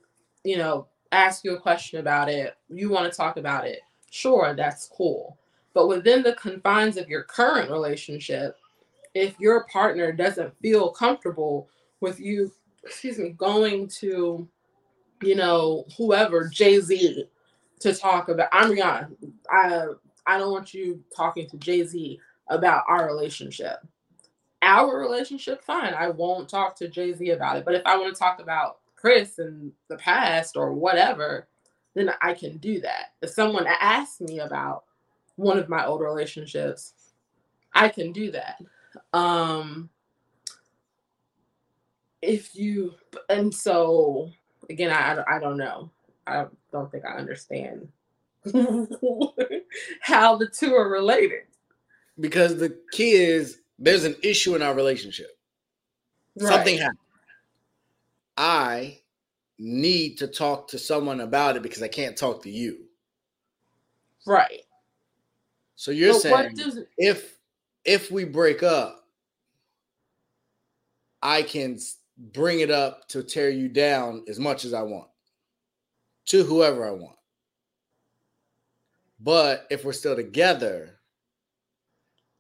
you 0.44 0.58
know, 0.58 0.88
asks 1.14 1.46
you 1.46 1.56
a 1.56 1.62
question 1.62 2.00
about 2.00 2.28
it, 2.28 2.58
you 2.68 2.90
want 2.90 3.10
to 3.10 3.16
talk 3.16 3.38
about 3.38 3.66
it, 3.66 3.80
sure, 4.12 4.54
that's 4.58 4.90
cool. 4.90 5.38
But 5.74 5.88
within 5.88 6.24
the 6.24 6.34
confines 6.34 6.98
of 6.98 7.08
your 7.08 7.24
current 7.24 7.70
relationship, 7.70 8.58
if 9.14 9.40
your 9.40 9.66
partner 9.66 10.12
doesn't 10.12 10.60
feel 10.62 10.90
comfortable 10.90 11.70
with 12.02 12.20
you, 12.20 12.52
excuse 12.84 13.20
me, 13.20 13.30
going 13.30 13.88
to, 14.00 14.48
you 15.22 15.36
know, 15.36 15.86
whoever, 15.96 16.48
Jay 16.48 16.82
Z, 16.82 17.26
to 17.80 17.94
talk 17.94 18.30
about. 18.30 18.50
I'm 18.52 18.72
Rihanna. 18.72 19.12
I 19.50 19.86
I 20.28 20.38
don't 20.38 20.52
want 20.52 20.74
you 20.74 21.04
talking 21.16 21.48
to 21.50 21.58
Jay 21.58 21.84
Z 21.86 22.20
about 22.48 22.84
our 22.88 23.08
relationship. 23.08 23.78
Our 24.62 25.00
relationship, 25.00 25.64
fine. 25.64 25.94
I 25.94 26.10
won't 26.10 26.50
talk 26.50 26.76
to 26.78 26.88
Jay 26.88 27.14
Z 27.14 27.30
about 27.30 27.58
it. 27.58 27.66
But 27.66 27.76
if 27.76 27.84
I 27.86 27.98
want 27.98 28.14
to 28.14 28.20
talk 28.20 28.40
about 28.40 28.80
Chris 28.96 29.38
and 29.38 29.72
the 29.90 29.98
past 29.98 30.58
or 30.58 30.74
whatever, 30.74 31.48
then 31.94 32.12
I 32.22 32.34
can 32.34 32.58
do 32.58 32.80
that. 32.82 33.14
If 33.22 33.30
someone 33.30 33.68
asks 33.68 34.22
me 34.22 34.40
about 34.40 34.84
one 35.36 35.58
of 35.58 35.70
my 35.70 35.86
old 35.86 36.02
relationships, 36.02 36.94
I 37.74 37.90
can 37.90 38.12
do 38.12 38.32
that. 38.32 38.62
Um, 39.14 39.90
if 42.22 42.56
you 42.56 42.94
and 43.30 43.54
so 43.54 44.30
again, 44.70 44.92
I 44.92 45.24
I 45.28 45.40
don't 45.40 45.58
know. 45.58 45.92
I 46.28 46.46
don't 46.72 46.92
think 46.92 47.06
I 47.06 47.18
understand 47.18 47.88
how 50.02 50.36
the 50.38 50.48
two 50.48 50.74
are 50.74 50.90
related. 50.90 51.44
Because 52.20 52.58
the 52.58 52.78
key 52.92 53.14
is 53.14 53.60
there's 53.78 54.06
an 54.06 54.16
issue 54.24 54.56
in 54.56 54.62
our 54.62 54.74
relationship. 54.74 55.38
Right. 56.40 56.50
Something 56.50 56.78
happened. 56.78 57.00
I 58.38 59.00
need 59.58 60.18
to 60.18 60.28
talk 60.28 60.68
to 60.70 60.78
someone 60.78 61.22
about 61.22 61.56
it 61.56 61.64
because 61.64 61.82
I 61.82 61.88
can't 61.88 62.18
talk 62.18 62.44
to 62.44 62.50
you. 62.50 62.86
Right. 64.26 64.62
So 65.76 65.92
you're 65.92 66.14
but 66.14 66.22
saying 66.22 66.56
does, 66.56 66.80
if 66.98 67.38
if 67.84 68.12
we 68.12 68.24
break 68.24 68.64
up, 68.64 69.06
I 71.22 71.44
can 71.44 71.80
bring 72.18 72.62
it 72.62 72.72
up 72.72 73.08
to 73.10 73.24
tear 73.24 73.50
you 73.50 73.68
down 73.68 74.24
as 74.28 74.40
much 74.40 74.66
as 74.66 74.74
I 74.74 74.82
want 74.84 75.08
to 76.28 76.44
whoever 76.44 76.88
I 76.88 76.92
want. 76.92 77.18
But 79.20 79.68
if 79.70 79.86
we're 79.86 79.94
still 79.94 80.16
together, 80.16 81.00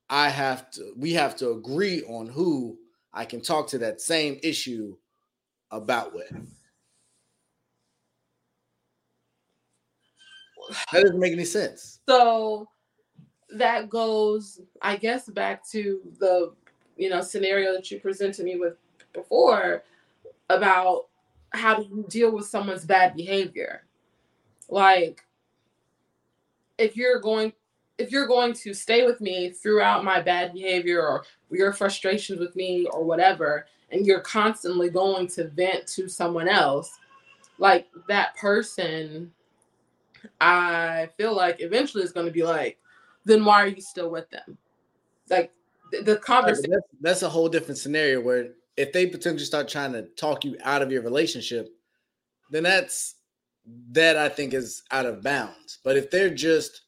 I 0.09 0.29
have 0.29 0.69
to 0.71 0.93
we 0.95 1.13
have 1.13 1.35
to 1.37 1.51
agree 1.51 2.03
on 2.03 2.27
who 2.27 2.77
I 3.13 3.25
can 3.25 3.41
talk 3.41 3.67
to 3.69 3.77
that 3.79 4.01
same 4.01 4.39
issue 4.43 4.95
about 5.71 6.13
with. 6.13 6.31
That 10.91 11.03
doesn't 11.03 11.19
make 11.19 11.33
any 11.33 11.45
sense. 11.45 11.99
So 12.09 12.67
that 13.49 13.89
goes, 13.89 14.59
I 14.81 14.97
guess, 14.97 15.29
back 15.29 15.67
to 15.69 16.01
the 16.19 16.53
you 16.97 17.09
know 17.09 17.21
scenario 17.21 17.73
that 17.73 17.89
you 17.91 17.99
presented 17.99 18.45
me 18.45 18.57
with 18.57 18.75
before 19.13 19.83
about 20.49 21.07
how 21.51 21.75
do 21.75 21.83
you 21.83 22.05
deal 22.09 22.31
with 22.31 22.45
someone's 22.45 22.85
bad 22.85 23.15
behavior 23.15 23.83
like 24.69 25.25
if 26.77 26.95
you're 26.97 27.19
going 27.19 27.53
if 27.97 28.11
you're 28.11 28.27
going 28.27 28.53
to 28.53 28.73
stay 28.73 29.05
with 29.05 29.21
me 29.21 29.51
throughout 29.51 30.03
my 30.03 30.21
bad 30.21 30.53
behavior 30.53 31.01
or 31.01 31.23
your 31.49 31.73
frustrations 31.73 32.39
with 32.39 32.55
me 32.55 32.87
or 32.91 33.03
whatever 33.03 33.65
and 33.91 34.05
you're 34.05 34.21
constantly 34.21 34.89
going 34.89 35.27
to 35.27 35.47
vent 35.49 35.87
to 35.87 36.07
someone 36.07 36.47
else 36.47 36.97
like 37.57 37.87
that 38.07 38.35
person 38.35 39.31
i 40.41 41.07
feel 41.17 41.35
like 41.35 41.57
eventually 41.59 42.03
is 42.03 42.11
going 42.11 42.25
to 42.25 42.31
be 42.31 42.43
like 42.43 42.77
then 43.23 43.45
why 43.45 43.61
are 43.63 43.67
you 43.67 43.81
still 43.81 44.09
with 44.09 44.29
them 44.29 44.57
like 45.29 45.51
the, 45.91 46.01
the 46.01 46.15
conversation 46.17 46.71
that's, 46.71 46.87
that's 47.01 47.21
a 47.21 47.29
whole 47.29 47.47
different 47.47 47.77
scenario 47.77 48.19
where 48.19 48.49
if 48.77 48.91
they 48.91 49.05
potentially 49.07 49.45
start 49.45 49.67
trying 49.67 49.93
to 49.93 50.03
talk 50.03 50.43
you 50.43 50.57
out 50.63 50.81
of 50.81 50.91
your 50.91 51.01
relationship, 51.01 51.69
then 52.51 52.63
that's 52.63 53.15
that 53.91 54.17
I 54.17 54.29
think 54.29 54.53
is 54.53 54.83
out 54.91 55.05
of 55.05 55.23
bounds. 55.23 55.79
But 55.83 55.97
if 55.97 56.11
they're 56.11 56.33
just 56.33 56.81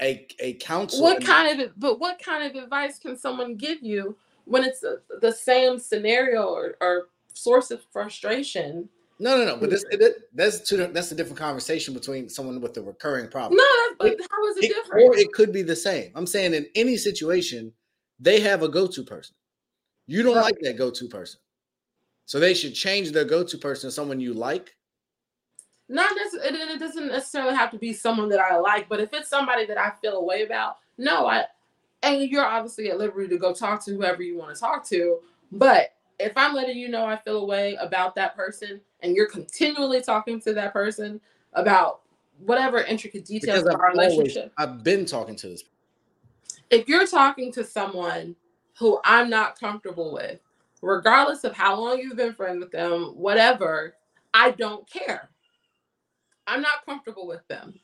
a 0.00 0.26
a 0.40 0.54
counselor, 0.54 1.02
what 1.02 1.24
kind 1.24 1.60
of 1.60 1.72
but 1.78 1.98
what 1.98 2.18
kind 2.22 2.44
of 2.44 2.62
advice 2.62 2.98
can 2.98 3.16
someone 3.16 3.56
give 3.56 3.82
you 3.82 4.16
when 4.44 4.64
it's 4.64 4.82
a, 4.82 4.98
the 5.20 5.32
same 5.32 5.78
scenario 5.78 6.44
or, 6.44 6.76
or, 6.80 7.08
source 7.32 7.70
of 7.70 7.82
frustration? 7.92 8.88
No, 9.18 9.36
no, 9.36 9.44
no. 9.44 9.56
But 9.56 9.70
this 9.70 9.84
it, 9.90 10.28
that's 10.34 10.60
two, 10.60 10.76
that's 10.88 11.10
a 11.12 11.14
different 11.14 11.38
conversation 11.38 11.94
between 11.94 12.28
someone 12.28 12.60
with 12.60 12.76
a 12.76 12.82
recurring 12.82 13.28
problem. 13.28 13.56
No, 13.56 13.96
but 13.98 14.12
it, 14.12 14.20
how 14.30 14.46
is 14.48 14.56
it, 14.58 14.64
it 14.64 14.74
different? 14.74 15.08
Or 15.08 15.16
it 15.16 15.32
could 15.32 15.52
be 15.52 15.62
the 15.62 15.76
same. 15.76 16.12
I'm 16.14 16.26
saying 16.26 16.54
in 16.54 16.66
any 16.74 16.96
situation, 16.96 17.72
they 18.20 18.40
have 18.40 18.62
a 18.62 18.68
go-to 18.68 19.02
person. 19.02 19.34
You 20.06 20.22
don't 20.22 20.36
right. 20.36 20.44
like 20.44 20.58
that 20.62 20.76
go-to 20.76 21.08
person. 21.08 21.40
So 22.26 22.40
they 22.40 22.54
should 22.54 22.74
change 22.74 23.12
their 23.12 23.24
go-to 23.24 23.58
person 23.58 23.88
to 23.88 23.92
someone 23.92 24.20
you 24.20 24.34
like. 24.34 24.74
Not 25.88 26.16
necessarily, 26.16 26.58
it 26.58 26.80
doesn't 26.80 27.08
necessarily 27.08 27.54
have 27.54 27.70
to 27.70 27.78
be 27.78 27.92
someone 27.92 28.28
that 28.30 28.40
I 28.40 28.56
like, 28.56 28.88
but 28.88 29.00
if 29.00 29.12
it's 29.12 29.28
somebody 29.28 29.66
that 29.66 29.78
I 29.78 29.92
feel 30.02 30.14
a 30.14 30.24
way 30.24 30.42
about, 30.42 30.78
no, 30.98 31.26
I 31.26 31.44
and 32.02 32.28
you're 32.28 32.44
obviously 32.44 32.90
at 32.90 32.98
liberty 32.98 33.28
to 33.28 33.38
go 33.38 33.52
talk 33.52 33.84
to 33.84 33.92
whoever 33.92 34.22
you 34.22 34.36
want 34.36 34.54
to 34.54 34.60
talk 34.60 34.86
to. 34.88 35.20
But 35.52 35.94
if 36.18 36.32
I'm 36.36 36.54
letting 36.54 36.76
you 36.76 36.88
know 36.88 37.04
I 37.04 37.16
feel 37.16 37.38
a 37.38 37.44
way 37.44 37.76
about 37.80 38.14
that 38.16 38.34
person 38.36 38.80
and 39.00 39.14
you're 39.14 39.28
continually 39.28 40.02
talking 40.02 40.40
to 40.42 40.52
that 40.54 40.72
person 40.72 41.20
about 41.52 42.00
whatever 42.38 42.78
intricate 42.78 43.24
details 43.24 43.64
of 43.64 43.80
our 43.80 43.92
relationship. 43.92 44.52
I've 44.58 44.82
been 44.82 45.06
talking 45.06 45.36
to 45.36 45.48
this. 45.48 45.64
If 46.70 46.88
you're 46.88 47.06
talking 47.06 47.52
to 47.52 47.64
someone 47.64 48.36
who 48.78 49.00
I'm 49.04 49.30
not 49.30 49.58
comfortable 49.58 50.12
with, 50.12 50.40
regardless 50.82 51.44
of 51.44 51.54
how 51.54 51.80
long 51.80 51.98
you've 51.98 52.16
been 52.16 52.34
friends 52.34 52.60
with 52.60 52.72
them, 52.72 53.14
whatever, 53.16 53.94
I 54.34 54.50
don't 54.50 54.88
care. 54.90 55.30
I'm 56.46 56.62
not 56.62 56.84
comfortable 56.86 57.26
with 57.26 57.46
them. 57.48 57.74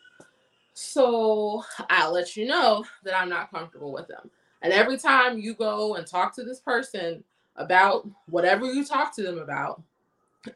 So 0.74 1.64
I'll 1.90 2.12
let 2.12 2.36
you 2.36 2.46
know 2.46 2.84
that 3.04 3.16
I'm 3.16 3.28
not 3.28 3.50
comfortable 3.50 3.92
with 3.92 4.08
them. 4.08 4.30
And 4.62 4.72
every 4.72 4.96
time 4.96 5.38
you 5.38 5.54
go 5.54 5.96
and 5.96 6.06
talk 6.06 6.34
to 6.36 6.44
this 6.44 6.60
person 6.60 7.22
about 7.56 8.08
whatever 8.26 8.64
you 8.64 8.84
talk 8.84 9.14
to 9.16 9.22
them 9.22 9.38
about, 9.38 9.82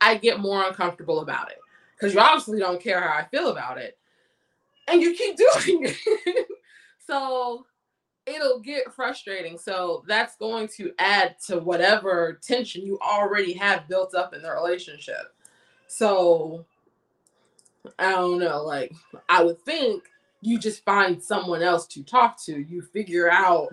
I 0.01 0.17
get 0.17 0.41
more 0.41 0.65
uncomfortable 0.65 1.21
about 1.21 1.51
it 1.51 1.59
because 1.95 2.15
you 2.15 2.21
obviously 2.21 2.59
don't 2.59 2.81
care 2.81 3.01
how 3.01 3.19
I 3.19 3.25
feel 3.25 3.51
about 3.51 3.79
it. 3.79 3.99
And 4.89 5.03
you 5.03 5.15
keep 5.15 5.37
doing 5.65 5.87
it. 5.87 6.47
so 7.07 7.67
it'll 8.27 8.61
get 8.61 8.93
frustrating. 8.93 9.59
So 9.59 10.05
that's 10.07 10.37
going 10.37 10.69
to 10.77 10.93
add 10.99 11.37
to 11.47 11.59
whatever 11.59 12.39
tension 12.43 12.85
you 12.85 12.99
already 13.01 13.53
have 13.55 13.89
built 13.89 14.15
up 14.15 14.35
in 14.35 14.43
the 14.43 14.51
relationship. 14.51 15.35
So 15.87 16.65
I 17.99 18.13
don't 18.13 18.39
know, 18.39 18.63
like 18.63 18.93
I 19.29 19.43
would 19.43 19.61
think 19.63 20.05
you 20.41 20.59
just 20.59 20.85
find 20.85 21.23
someone 21.23 21.63
else 21.63 21.87
to 21.89 22.03
talk 22.03 22.43
to. 22.45 22.57
You 22.57 22.83
figure 22.83 23.31
out 23.31 23.69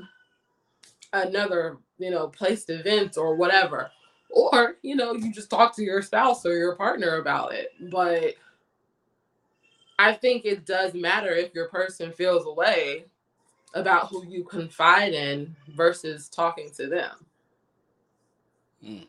another, 1.13 1.77
you 1.97 2.09
know, 2.09 2.27
place 2.27 2.65
to 2.65 2.81
vent 2.81 3.17
or 3.17 3.35
whatever. 3.35 3.91
Or, 4.29 4.77
you 4.81 4.95
know, 4.95 5.13
you 5.13 5.31
just 5.31 5.49
talk 5.49 5.75
to 5.75 5.83
your 5.83 6.01
spouse 6.01 6.45
or 6.45 6.57
your 6.57 6.75
partner 6.75 7.17
about 7.17 7.53
it. 7.53 7.69
But 7.91 8.33
I 9.99 10.13
think 10.13 10.45
it 10.45 10.65
does 10.65 10.93
matter 10.93 11.31
if 11.31 11.53
your 11.53 11.67
person 11.69 12.11
feels 12.11 12.45
a 12.47 12.51
way 12.51 13.05
about 13.75 14.09
who 14.09 14.25
you 14.25 14.43
confide 14.43 15.13
in 15.13 15.55
versus 15.75 16.29
talking 16.29 16.69
to 16.77 16.87
them. 16.87 17.15
Mm. 18.83 19.07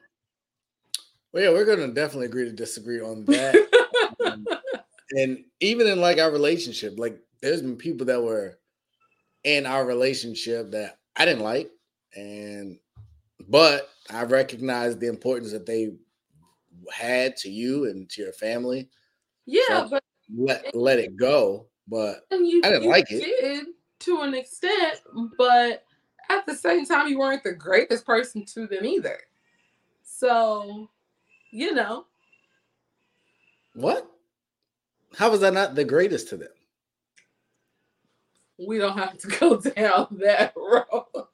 Well, 1.33 1.43
yeah, 1.43 1.51
we're 1.51 1.65
gonna 1.65 1.89
definitely 1.89 2.27
agree 2.27 2.45
to 2.45 2.53
disagree 2.53 3.01
on 3.01 3.25
that. 3.27 3.57
um, 4.25 4.47
and 5.13 5.45
even 5.61 5.87
in 5.87 6.01
like 6.01 6.19
our 6.19 6.31
relationship, 6.31 6.99
like 6.99 7.19
there's 7.41 7.63
been 7.63 7.77
people 7.77 8.07
that 8.07 8.23
were 8.23 8.59
in 9.45 9.67
our 9.67 9.85
relationship 9.85 10.71
that 10.71 10.99
I 11.17 11.25
didn't 11.25 11.43
like, 11.43 11.71
and 12.17 12.79
but 13.49 13.91
I 14.11 14.25
recognized 14.25 15.01
the 15.01 15.09
importance 15.09 15.53
that 15.53 15.67
they 15.67 15.95
had 16.93 17.37
to 17.39 17.51
you 17.51 17.85
and 17.85 18.09
to 18.11 18.23
your 18.23 18.33
family. 18.33 18.89
Yeah, 19.47 19.63
so 19.69 19.89
but 19.91 20.05
let 20.35 20.75
let 20.75 20.99
it 20.99 21.17
go. 21.17 21.67
But 21.87 22.25
you, 22.31 22.63
I 22.65 22.71
didn't 22.71 22.89
like 22.89 23.07
it. 23.11 23.67
To 24.01 24.21
an 24.21 24.35
extent, 24.35 25.01
but 25.39 25.85
at 26.29 26.47
the 26.47 26.55
same 26.55 26.85
time, 26.85 27.09
you 27.09 27.19
weren't 27.19 27.45
the 27.45 27.53
greatest 27.53 28.05
person 28.05 28.45
to 28.47 28.67
them 28.67 28.85
either. 28.85 29.19
So, 30.03 30.91
you 31.51 31.75
know. 31.75 32.07
What? 33.75 34.11
How 35.17 35.31
was 35.31 35.43
I 35.43 35.51
not 35.51 35.75
the 35.75 35.85
greatest 35.85 36.29
to 36.31 36.37
them? 36.37 36.49
We 38.67 38.79
don't 38.79 38.97
have 38.97 39.19
to 39.19 39.29
go 39.29 39.57
down 39.61 40.07
that 40.21 40.55
road. 40.57 41.27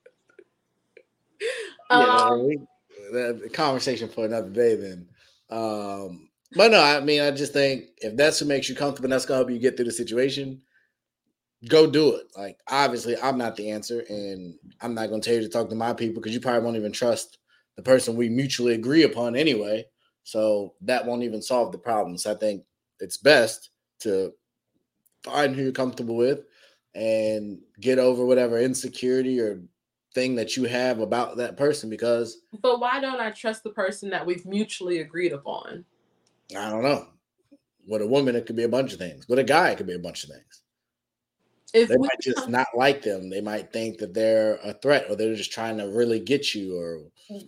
yeah, 1.90 2.06
um, 2.06 2.66
the 3.12 3.50
conversation 3.52 4.08
for 4.08 4.24
another 4.24 4.50
day 4.50 4.76
then. 4.76 5.08
Um, 5.50 6.28
but 6.54 6.70
no, 6.70 6.82
I 6.82 7.00
mean, 7.00 7.20
I 7.20 7.30
just 7.30 7.52
think 7.52 7.86
if 7.98 8.16
that's 8.16 8.40
what 8.40 8.48
makes 8.48 8.68
you 8.68 8.74
comfortable, 8.74 9.08
that's 9.08 9.26
gonna 9.26 9.38
help 9.38 9.50
you 9.50 9.58
get 9.58 9.76
through 9.76 9.86
the 9.86 9.92
situation 9.92 10.62
go 11.68 11.90
do 11.90 12.14
it. 12.16 12.26
Like 12.36 12.58
obviously, 12.68 13.16
I'm 13.20 13.38
not 13.38 13.56
the 13.56 13.70
answer, 13.70 14.04
and 14.08 14.54
I'm 14.80 14.94
not 14.94 15.08
going 15.08 15.20
to 15.20 15.26
tell 15.26 15.36
you 15.36 15.42
to 15.42 15.48
talk 15.48 15.68
to 15.70 15.74
my 15.74 15.92
people 15.92 16.20
because 16.20 16.34
you 16.34 16.40
probably 16.40 16.64
won't 16.64 16.76
even 16.76 16.92
trust 16.92 17.38
the 17.76 17.82
person 17.82 18.16
we 18.16 18.28
mutually 18.28 18.74
agree 18.74 19.02
upon 19.04 19.36
anyway. 19.36 19.84
So 20.24 20.74
that 20.82 21.06
won't 21.06 21.22
even 21.22 21.42
solve 21.42 21.72
the 21.72 21.78
problem. 21.78 22.18
So 22.18 22.32
I 22.32 22.36
think 22.36 22.64
it's 23.00 23.16
best 23.16 23.69
to 24.00 24.32
find 25.24 25.54
who 25.54 25.62
you're 25.62 25.72
comfortable 25.72 26.16
with 26.16 26.44
and 26.94 27.58
get 27.80 27.98
over 27.98 28.24
whatever 28.24 28.58
insecurity 28.58 29.40
or 29.40 29.60
thing 30.14 30.34
that 30.34 30.56
you 30.56 30.64
have 30.64 30.98
about 30.98 31.36
that 31.36 31.56
person 31.56 31.88
because 31.88 32.42
but 32.62 32.80
why 32.80 33.00
don't 33.00 33.20
i 33.20 33.30
trust 33.30 33.62
the 33.62 33.70
person 33.70 34.10
that 34.10 34.26
we've 34.26 34.44
mutually 34.44 34.98
agreed 34.98 35.32
upon 35.32 35.84
i 36.58 36.68
don't 36.68 36.82
know 36.82 37.06
with 37.86 38.02
a 38.02 38.06
woman 38.06 38.34
it 38.34 38.44
could 38.44 38.56
be 38.56 38.64
a 38.64 38.68
bunch 38.68 38.92
of 38.92 38.98
things 38.98 39.28
with 39.28 39.38
a 39.38 39.44
guy 39.44 39.70
it 39.70 39.76
could 39.76 39.86
be 39.86 39.94
a 39.94 39.98
bunch 40.00 40.24
of 40.24 40.30
things 40.30 40.62
if 41.72 41.88
they 41.88 41.96
might 41.96 42.20
just 42.20 42.48
not 42.48 42.66
like 42.74 43.02
them. 43.02 43.30
They 43.30 43.40
might 43.40 43.72
think 43.72 43.98
that 43.98 44.14
they're 44.14 44.58
a 44.64 44.72
threat, 44.72 45.06
or 45.08 45.16
they're 45.16 45.34
just 45.34 45.52
trying 45.52 45.78
to 45.78 45.88
really 45.88 46.20
get 46.20 46.54
you. 46.54 46.76
Or 46.76 47.00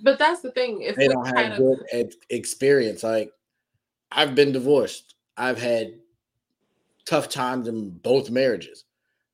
but 0.03 0.19
that's 0.19 0.41
the 0.41 0.51
thing. 0.53 0.83
If 0.83 0.97
they 0.97 1.09
don't 1.09 1.37
have 1.37 1.59
good 1.59 1.79
of... 1.93 2.15
experience, 2.31 3.03
like 3.03 3.33
I've 4.11 4.35
been 4.35 4.53
divorced, 4.53 5.15
I've 5.37 5.61
had 5.61 5.95
tough 7.07 7.29
times 7.29 7.69
in 7.69 7.91
both 7.91 8.31
marriages. 8.31 8.85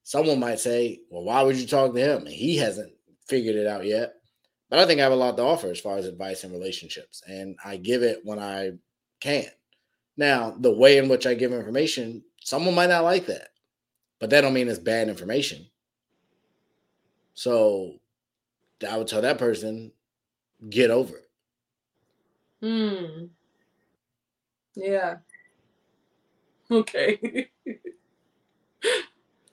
Someone 0.05 0.41
might 0.41 0.61
say, 0.61 1.01
"Well, 1.11 1.25
why 1.25 1.43
would 1.43 1.57
you 1.57 1.67
talk 1.67 1.95
to 1.95 2.01
him? 2.01 2.27
He 2.27 2.57
hasn't 2.57 2.93
figured 3.27 3.57
it 3.57 3.67
out 3.67 3.85
yet." 3.87 4.15
But 4.71 4.81
I 4.81 4.87
think 4.87 5.01
I 5.01 5.05
have 5.05 5.13
a 5.13 5.17
lot 5.17 5.37
to 5.39 5.43
offer 5.45 5.69
as 5.71 5.81
far 5.81 5.99
as 5.99 6.07
advice 6.07 6.45
and 6.45 6.53
relationships, 6.53 7.23
and 7.27 7.57
I 7.65 7.77
give 7.79 8.03
it 8.03 8.25
when 8.25 8.39
I 8.39 8.73
can. 9.21 9.47
Now, 10.17 10.53
the 10.59 10.73
way 10.73 10.99
in 10.99 11.09
which 11.09 11.27
I 11.27 11.35
give 11.35 11.53
information, 11.53 12.25
someone 12.45 12.75
might 12.75 12.89
not 12.91 13.05
like 13.05 13.27
that 13.27 13.51
but 14.21 14.31
that 14.31 14.43
don't 14.43 14.55
mean 14.55 14.69
it's 14.69 14.79
bad 14.79 15.09
information. 15.09 15.67
So 17.35 18.01
I 18.89 18.97
would 18.99 19.09
tell 19.09 19.23
that 19.23 19.39
person, 19.39 19.93
get 20.71 20.91
over 20.91 21.17
it. 21.19 21.31
Hmm. 22.61 23.29
Yeah. 24.77 25.19
Okay. 26.71 27.49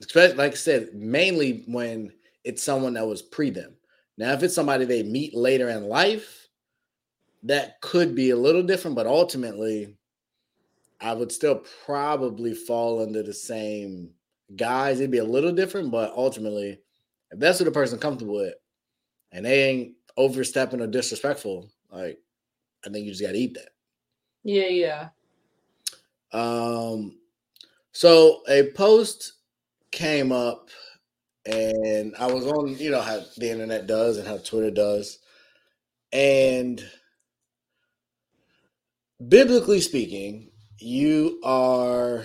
Especially, 0.00 0.36
like 0.36 0.52
I 0.52 0.56
said, 0.56 0.90
mainly 0.92 1.64
when 1.66 2.12
it's 2.44 2.62
someone 2.62 2.94
that 2.94 3.06
was 3.06 3.22
pre 3.22 3.50
them. 3.50 3.74
Now, 4.18 4.32
if 4.32 4.42
it's 4.42 4.54
somebody 4.54 4.84
they 4.84 5.02
meet 5.02 5.34
later 5.34 5.70
in 5.70 5.88
life, 5.88 6.48
that 7.44 7.80
could 7.80 8.14
be 8.14 8.30
a 8.30 8.36
little 8.36 8.62
different, 8.62 8.96
but 8.96 9.06
ultimately, 9.06 9.96
I 11.00 11.12
would 11.14 11.32
still 11.32 11.62
probably 11.84 12.54
fall 12.54 13.02
under 13.02 13.22
the 13.22 13.32
same 13.32 14.10
guys, 14.54 15.00
it'd 15.00 15.10
be 15.10 15.18
a 15.18 15.24
little 15.24 15.52
different, 15.52 15.90
but 15.90 16.12
ultimately, 16.16 16.78
if 17.30 17.38
that's 17.38 17.58
what 17.58 17.64
the 17.64 17.72
person 17.72 17.98
comfortable 17.98 18.36
with, 18.36 18.54
and 19.32 19.44
they 19.44 19.64
ain't 19.64 19.94
overstepping 20.16 20.80
or 20.80 20.86
disrespectful, 20.86 21.68
like 21.90 22.18
I 22.84 22.90
think 22.90 23.04
you 23.04 23.10
just 23.10 23.22
gotta 23.22 23.36
eat 23.36 23.54
that. 23.54 23.70
Yeah, 24.44 24.68
yeah. 24.68 25.08
Um, 26.32 27.18
so 27.92 28.42
a 28.48 28.70
post 28.72 29.32
came 29.92 30.32
up, 30.32 30.68
and 31.46 32.14
I 32.18 32.26
was 32.26 32.46
on, 32.46 32.76
you 32.76 32.90
know 32.90 33.00
how 33.00 33.20
the 33.36 33.50
internet 33.50 33.86
does 33.86 34.18
and 34.18 34.26
how 34.26 34.38
Twitter 34.38 34.70
does, 34.70 35.18
and 36.12 36.84
biblically 39.28 39.80
speaking, 39.80 40.50
you 40.78 41.40
are 41.42 42.24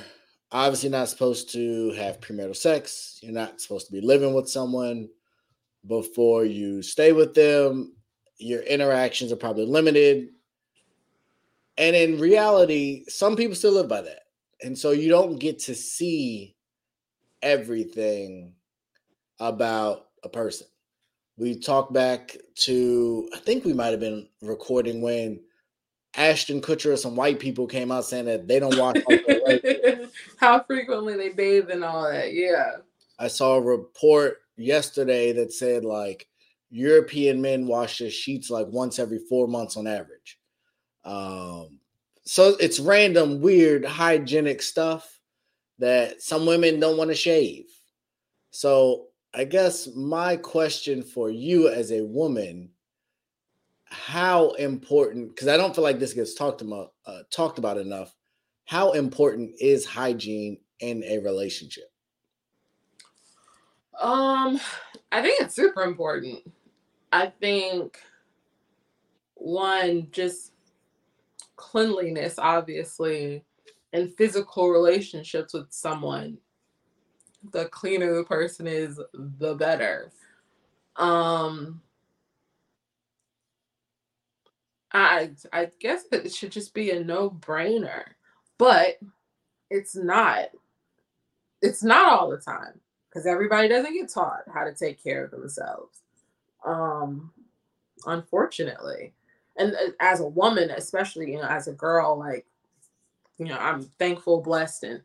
obviously 0.52 0.90
not 0.90 1.08
supposed 1.08 1.52
to 1.54 1.92
have 1.94 2.20
premarital 2.20 2.56
sex. 2.56 3.20
You're 3.22 3.32
not 3.32 3.62
supposed 3.62 3.88
to 3.88 3.94
be 3.94 4.02
living 4.02 4.34
with 4.34 4.50
someone 4.50 5.08
before 5.88 6.46
you 6.46 6.82
stay 6.82 7.12
with 7.14 7.34
them. 7.34 7.96
Your 8.38 8.62
interactions 8.64 9.32
are 9.32 9.38
probably 9.38 9.66
limited. 9.66 10.30
And 11.78 11.96
in 11.96 12.20
reality, 12.20 13.06
some 13.08 13.36
people 13.36 13.56
still 13.56 13.74
live 13.74 13.88
by 13.88 14.02
that. 14.02 14.24
And 14.62 14.78
so 14.78 14.92
you 14.92 15.10
don't 15.10 15.40
get 15.40 15.60
to 15.60 15.76
see 15.76 16.56
everything 17.42 18.54
about 19.40 20.08
a 20.24 20.30
person. 20.30 20.68
We 21.38 21.60
talk 21.60 21.92
back 21.92 22.38
to, 22.58 23.30
I 23.34 23.40
think 23.40 23.66
we 23.66 23.74
might 23.74 23.88
have 23.88 24.00
been 24.00 24.28
recording 24.42 25.02
when 25.02 25.40
Ashton 26.16 26.62
Kutcher 26.62 26.94
or 26.94 26.98
some 26.98 27.16
white 27.16 27.40
people 27.40 27.66
came 27.66 27.92
out 27.92 28.06
saying 28.06 28.26
that 28.26 28.48
they 28.48 28.60
don't 28.60 28.78
watch 28.78 29.00
how 30.38 30.62
frequently 30.64 31.16
they 31.16 31.30
bathe 31.30 31.70
and 31.70 31.84
all 31.84 32.12
that. 32.12 32.34
Yeah. 32.34 32.78
I 33.18 33.28
saw 33.28 33.56
a 33.56 33.62
report 33.62 34.42
yesterday 34.58 35.32
that 35.34 35.54
said 35.54 35.86
like 35.86 36.28
European 36.70 37.42
men 37.42 37.66
wash 37.66 38.00
their 38.00 38.10
sheets 38.10 38.50
like 38.50 38.68
once 38.68 39.00
every 39.00 39.20
four 39.30 39.48
months 39.48 39.78
on 39.78 39.88
average. 39.88 40.38
Um, 41.04 41.80
so 42.24 42.56
it's 42.60 42.80
random, 42.80 43.42
weird, 43.42 43.86
hygienic 43.86 44.62
stuff 44.62 45.20
that 45.80 46.22
some 46.22 46.46
women 46.46 46.80
don't 46.80 46.98
want 46.98 47.10
to 47.10 47.16
shave. 47.16 47.66
So 48.52 49.08
I 49.34 49.46
guess 49.46 49.88
my 49.96 50.36
question 50.36 51.02
for 51.02 51.30
you 51.30 51.70
as 51.70 51.92
a 51.92 52.04
woman 52.04 52.70
how 53.92 54.52
important 54.52 55.30
because 55.30 55.50
I 55.50 55.58
don't 55.58 55.76
feel 55.76 55.84
like 55.84 56.00
this 56.00 56.14
gets 56.14 56.34
talked 56.34 56.62
about 56.62 56.94
uh, 57.06 57.24
talked 57.30 57.60
about 57.60 57.78
enough. 57.78 58.16
How 58.66 58.94
important 58.94 59.52
is 59.60 59.86
hygiene 59.86 60.58
in 60.80 61.04
a 61.04 61.20
relationship? 61.20 61.92
Um, 64.00 64.60
I 65.12 65.22
think 65.22 65.42
it's 65.42 65.56
super 65.56 65.84
important. 65.84 66.40
I 67.12 67.28
think 67.28 68.00
one 69.36 70.08
just 70.12 70.51
cleanliness, 71.62 72.40
obviously, 72.40 73.46
and 73.94 74.12
physical 74.16 74.70
relationships 74.70 75.54
with 75.54 75.68
someone. 75.70 76.40
The 77.52 77.66
cleaner 77.66 78.16
the 78.16 78.24
person 78.24 78.66
is, 78.66 79.00
the 79.14 79.54
better. 79.56 80.12
Um, 80.96 81.82
I 84.92 85.32
I 85.54 85.70
guess 85.80 86.04
it 86.12 86.34
should 86.34 86.52
just 86.52 86.74
be 86.74 86.92
a 86.92 87.04
no-brainer, 87.04 88.04
but 88.58 88.98
it's 89.70 89.96
not. 89.96 90.50
It's 91.62 91.84
not 91.84 92.10
all 92.10 92.30
the 92.30 92.38
time 92.38 92.80
because 93.08 93.28
everybody 93.28 93.68
doesn't 93.68 93.94
get 93.94 94.12
taught 94.12 94.44
how 94.52 94.64
to 94.64 94.74
take 94.74 95.02
care 95.02 95.24
of 95.24 95.32
themselves. 95.32 96.00
Um, 96.66 97.32
unfortunately, 98.08 99.14
and 99.58 99.74
uh, 99.76 99.92
as 100.00 100.20
a 100.20 100.28
woman, 100.28 100.72
especially 100.72 101.32
you 101.32 101.38
know, 101.38 101.48
as 101.48 101.68
a 101.68 101.74
girl, 101.74 102.18
like 102.18 102.46
you 103.38 103.46
know, 103.46 103.58
I'm 103.58 103.84
thankful, 104.00 104.42
blessed, 104.42 104.84
and 104.84 105.02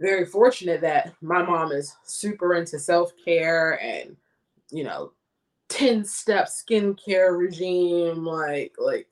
very 0.00 0.24
fortunate 0.24 0.80
that 0.82 1.14
my 1.20 1.42
mom 1.42 1.72
is 1.72 1.94
super 2.04 2.54
into 2.54 2.78
self 2.78 3.12
care 3.24 3.80
and 3.82 4.16
you 4.70 4.84
know 4.84 5.12
10 5.68 6.04
step 6.04 6.48
skincare 6.48 7.38
regime 7.38 8.24
like 8.24 8.74
like 8.78 9.08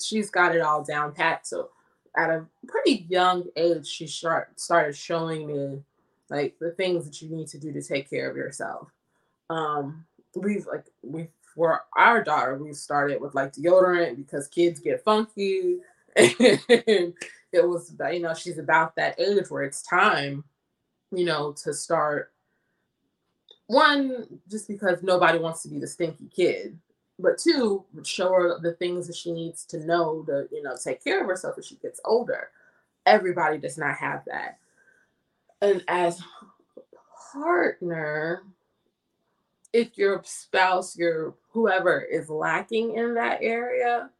she's 0.00 0.30
got 0.30 0.54
it 0.54 0.60
all 0.60 0.82
down 0.82 1.12
pat. 1.12 1.46
So 1.46 1.70
at 2.16 2.30
a 2.30 2.46
pretty 2.66 3.06
young 3.08 3.44
age, 3.56 3.86
she 3.86 4.06
start, 4.06 4.58
started 4.58 4.96
showing 4.96 5.46
me 5.46 5.82
like 6.28 6.56
the 6.60 6.72
things 6.72 7.04
that 7.04 7.20
you 7.20 7.28
need 7.28 7.48
to 7.48 7.58
do 7.58 7.72
to 7.72 7.82
take 7.82 8.08
care 8.08 8.30
of 8.30 8.36
yourself. 8.36 8.88
Um, 9.48 10.04
we've 10.36 10.66
like 10.66 10.84
we 11.02 11.28
for 11.60 11.82
our 11.94 12.24
daughter, 12.24 12.56
we 12.56 12.72
started 12.72 13.20
with 13.20 13.34
like 13.34 13.52
deodorant 13.52 14.16
because 14.16 14.48
kids 14.48 14.80
get 14.80 15.04
funky. 15.04 15.76
and 16.16 17.12
it 17.52 17.68
was 17.68 17.94
you 18.14 18.20
know, 18.20 18.32
she's 18.32 18.56
about 18.56 18.96
that 18.96 19.20
age 19.20 19.50
where 19.50 19.62
it's 19.62 19.82
time, 19.82 20.42
you 21.12 21.26
know, 21.26 21.52
to 21.52 21.74
start 21.74 22.32
one, 23.66 24.40
just 24.50 24.68
because 24.68 25.02
nobody 25.02 25.38
wants 25.38 25.62
to 25.62 25.68
be 25.68 25.78
the 25.78 25.86
stinky 25.86 26.30
kid 26.34 26.78
but 27.18 27.36
two, 27.36 27.84
show 28.02 28.32
her 28.32 28.58
the 28.58 28.72
things 28.72 29.06
that 29.06 29.14
she 29.14 29.30
needs 29.30 29.66
to 29.66 29.84
know 29.84 30.24
to, 30.26 30.48
you 30.50 30.62
know, 30.62 30.74
take 30.82 31.04
care 31.04 31.20
of 31.20 31.26
herself 31.26 31.56
as 31.58 31.66
she 31.66 31.74
gets 31.74 32.00
older. 32.06 32.48
Everybody 33.04 33.58
does 33.58 33.76
not 33.76 33.96
have 33.96 34.24
that. 34.24 34.56
And 35.60 35.84
as 35.86 36.22
partner, 37.30 38.44
if 39.74 39.98
your 39.98 40.22
spouse, 40.24 40.96
your 40.96 41.34
whoever 41.50 42.00
is 42.00 42.28
lacking 42.28 42.94
in 42.94 43.14
that 43.14 43.38
area, 43.42 44.10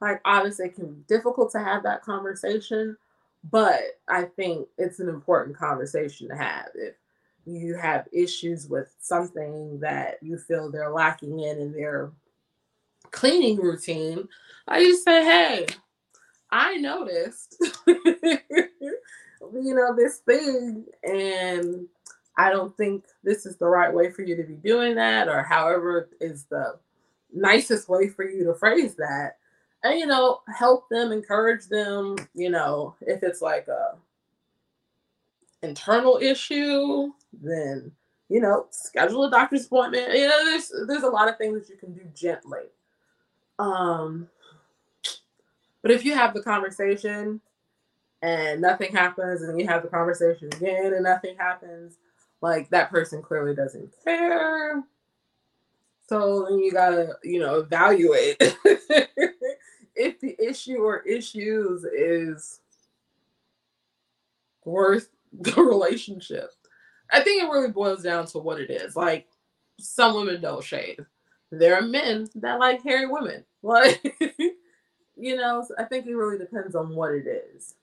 like 0.00 0.20
obviously 0.24 0.66
it 0.66 0.74
can 0.74 0.94
be 0.94 1.02
difficult 1.06 1.52
to 1.52 1.58
have 1.58 1.82
that 1.82 2.02
conversation, 2.02 2.96
but 3.50 3.80
I 4.08 4.22
think 4.24 4.68
it's 4.78 5.00
an 5.00 5.08
important 5.08 5.56
conversation 5.56 6.28
to 6.28 6.36
have. 6.36 6.66
If 6.74 6.94
you 7.46 7.74
have 7.76 8.08
issues 8.12 8.68
with 8.68 8.94
something 9.00 9.80
that 9.80 10.18
you 10.22 10.38
feel 10.38 10.70
they're 10.70 10.90
lacking 10.90 11.40
in 11.40 11.58
in 11.58 11.72
they're 11.72 12.10
cleaning 13.10 13.56
routine, 13.56 14.28
I 14.66 14.84
just 14.84 15.04
say, 15.04 15.24
hey, 15.24 15.66
I 16.50 16.76
noticed, 16.76 17.56
you 17.86 18.44
know, 19.52 19.94
this 19.96 20.18
thing, 20.18 20.84
and 21.02 21.86
I 22.38 22.50
don't 22.50 22.74
think 22.76 23.04
this 23.22 23.44
is 23.44 23.56
the 23.56 23.66
right 23.66 23.92
way 23.92 24.10
for 24.10 24.22
you 24.22 24.36
to 24.36 24.44
be 24.44 24.54
doing 24.54 24.94
that, 24.94 25.28
or 25.28 25.42
however 25.42 26.08
is 26.20 26.44
the 26.44 26.78
nicest 27.32 27.88
way 27.88 28.08
for 28.08 28.24
you 28.24 28.44
to 28.44 28.54
phrase 28.54 28.94
that. 28.94 29.36
And, 29.84 29.98
you 29.98 30.06
know, 30.06 30.40
help 30.56 30.88
them, 30.88 31.12
encourage 31.12 31.66
them, 31.66 32.16
you 32.34 32.50
know, 32.50 32.94
if 33.02 33.22
it's 33.22 33.42
like 33.42 33.68
a 33.68 33.96
internal 35.62 36.18
issue, 36.22 37.12
then 37.32 37.92
you 38.28 38.40
know, 38.40 38.66
schedule 38.70 39.24
a 39.24 39.30
doctor's 39.30 39.66
appointment. 39.66 40.14
You 40.14 40.28
know, 40.28 40.44
there's 40.44 40.72
there's 40.86 41.02
a 41.02 41.08
lot 41.08 41.28
of 41.28 41.38
things 41.38 41.60
that 41.60 41.68
you 41.70 41.76
can 41.76 41.94
do 41.94 42.02
gently. 42.14 42.64
Um, 43.58 44.28
but 45.82 45.90
if 45.90 46.04
you 46.04 46.14
have 46.14 46.34
the 46.34 46.42
conversation 46.42 47.40
and 48.22 48.60
nothing 48.60 48.92
happens, 48.92 49.42
and 49.42 49.58
you 49.58 49.66
have 49.66 49.82
the 49.82 49.88
conversation 49.88 50.48
again 50.52 50.92
and 50.92 51.04
nothing 51.04 51.36
happens, 51.38 51.98
like 52.40 52.70
that 52.70 52.90
person 52.90 53.22
clearly 53.22 53.54
doesn't 53.54 53.92
care. 54.04 54.82
So 56.08 56.46
then 56.48 56.58
you 56.60 56.72
gotta, 56.72 57.16
you 57.22 57.40
know, 57.40 57.56
evaluate 57.56 58.36
if 59.94 60.20
the 60.20 60.36
issue 60.40 60.78
or 60.78 61.00
issues 61.00 61.84
is 61.84 62.60
worth 64.64 65.10
the 65.32 65.60
relationship. 65.60 66.50
I 67.10 67.22
think 67.22 67.42
it 67.42 67.50
really 67.50 67.70
boils 67.70 68.02
down 68.02 68.26
to 68.26 68.38
what 68.38 68.60
it 68.60 68.70
is. 68.70 68.96
Like 68.96 69.26
some 69.78 70.14
women 70.14 70.40
don't 70.40 70.64
shave. 70.64 71.04
There 71.50 71.76
are 71.76 71.82
men 71.82 72.28
that 72.36 72.58
like 72.58 72.82
hairy 72.82 73.06
women. 73.06 73.44
Like, 73.60 74.16
you 75.16 75.36
know, 75.36 75.66
I 75.76 75.82
think 75.82 76.06
it 76.06 76.14
really 76.14 76.38
depends 76.38 76.76
on 76.76 76.94
what 76.94 77.10
it 77.12 77.26
is. 77.26 77.74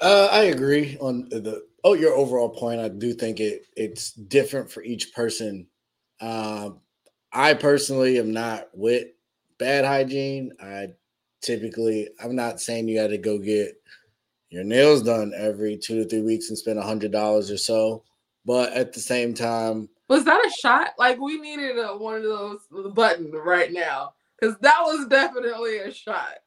Uh, 0.00 0.28
I 0.32 0.44
agree 0.44 0.96
on 1.00 1.28
the 1.28 1.64
oh 1.84 1.94
your 1.94 2.14
overall 2.14 2.48
point. 2.48 2.80
I 2.80 2.88
do 2.88 3.12
think 3.12 3.40
it 3.40 3.66
it's 3.76 4.12
different 4.12 4.70
for 4.70 4.82
each 4.82 5.14
person. 5.14 5.66
Uh, 6.20 6.70
I 7.32 7.54
personally 7.54 8.18
am 8.18 8.32
not 8.32 8.68
with 8.72 9.08
bad 9.58 9.84
hygiene. 9.84 10.52
I 10.60 10.88
typically 11.42 12.08
I'm 12.22 12.34
not 12.34 12.60
saying 12.60 12.88
you 12.88 13.00
got 13.00 13.08
to 13.08 13.18
go 13.18 13.38
get 13.38 13.74
your 14.48 14.64
nails 14.64 15.02
done 15.02 15.32
every 15.36 15.76
two 15.76 16.02
to 16.02 16.08
three 16.08 16.22
weeks 16.22 16.48
and 16.48 16.58
spend 16.58 16.78
a 16.78 16.82
hundred 16.82 17.12
dollars 17.12 17.50
or 17.50 17.58
so, 17.58 18.02
but 18.46 18.72
at 18.72 18.92
the 18.92 19.00
same 19.00 19.34
time, 19.34 19.88
was 20.08 20.24
that 20.24 20.44
a 20.44 20.50
shot? 20.50 20.94
Like 20.98 21.20
we 21.20 21.38
needed 21.38 21.78
a, 21.78 21.96
one 21.96 22.16
of 22.16 22.22
those 22.22 22.60
button 22.94 23.30
right 23.30 23.72
now 23.72 24.14
because 24.40 24.56
that 24.60 24.80
was 24.80 25.06
definitely 25.08 25.78
a 25.78 25.92
shot. 25.92 26.38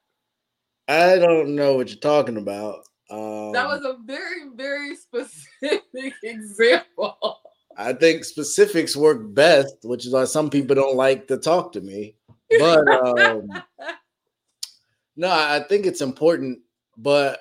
I 0.88 1.16
don't 1.16 1.54
know 1.54 1.76
what 1.76 1.88
you're 1.88 1.98
talking 1.98 2.36
about. 2.36 2.80
Um, 3.14 3.52
that 3.52 3.66
was 3.66 3.84
a 3.84 3.96
very, 4.04 4.48
very 4.54 4.96
specific 4.96 6.14
example. 6.22 7.40
I 7.76 7.92
think 7.92 8.24
specifics 8.24 8.96
work 8.96 9.34
best, 9.34 9.76
which 9.82 10.06
is 10.06 10.12
why 10.12 10.24
some 10.24 10.50
people 10.50 10.76
don't 10.76 10.96
like 10.96 11.28
to 11.28 11.36
talk 11.36 11.72
to 11.72 11.80
me. 11.80 12.16
But 12.58 12.88
um, 12.88 13.48
no, 15.16 15.30
I 15.30 15.64
think 15.68 15.86
it's 15.86 16.00
important. 16.00 16.60
But 16.96 17.40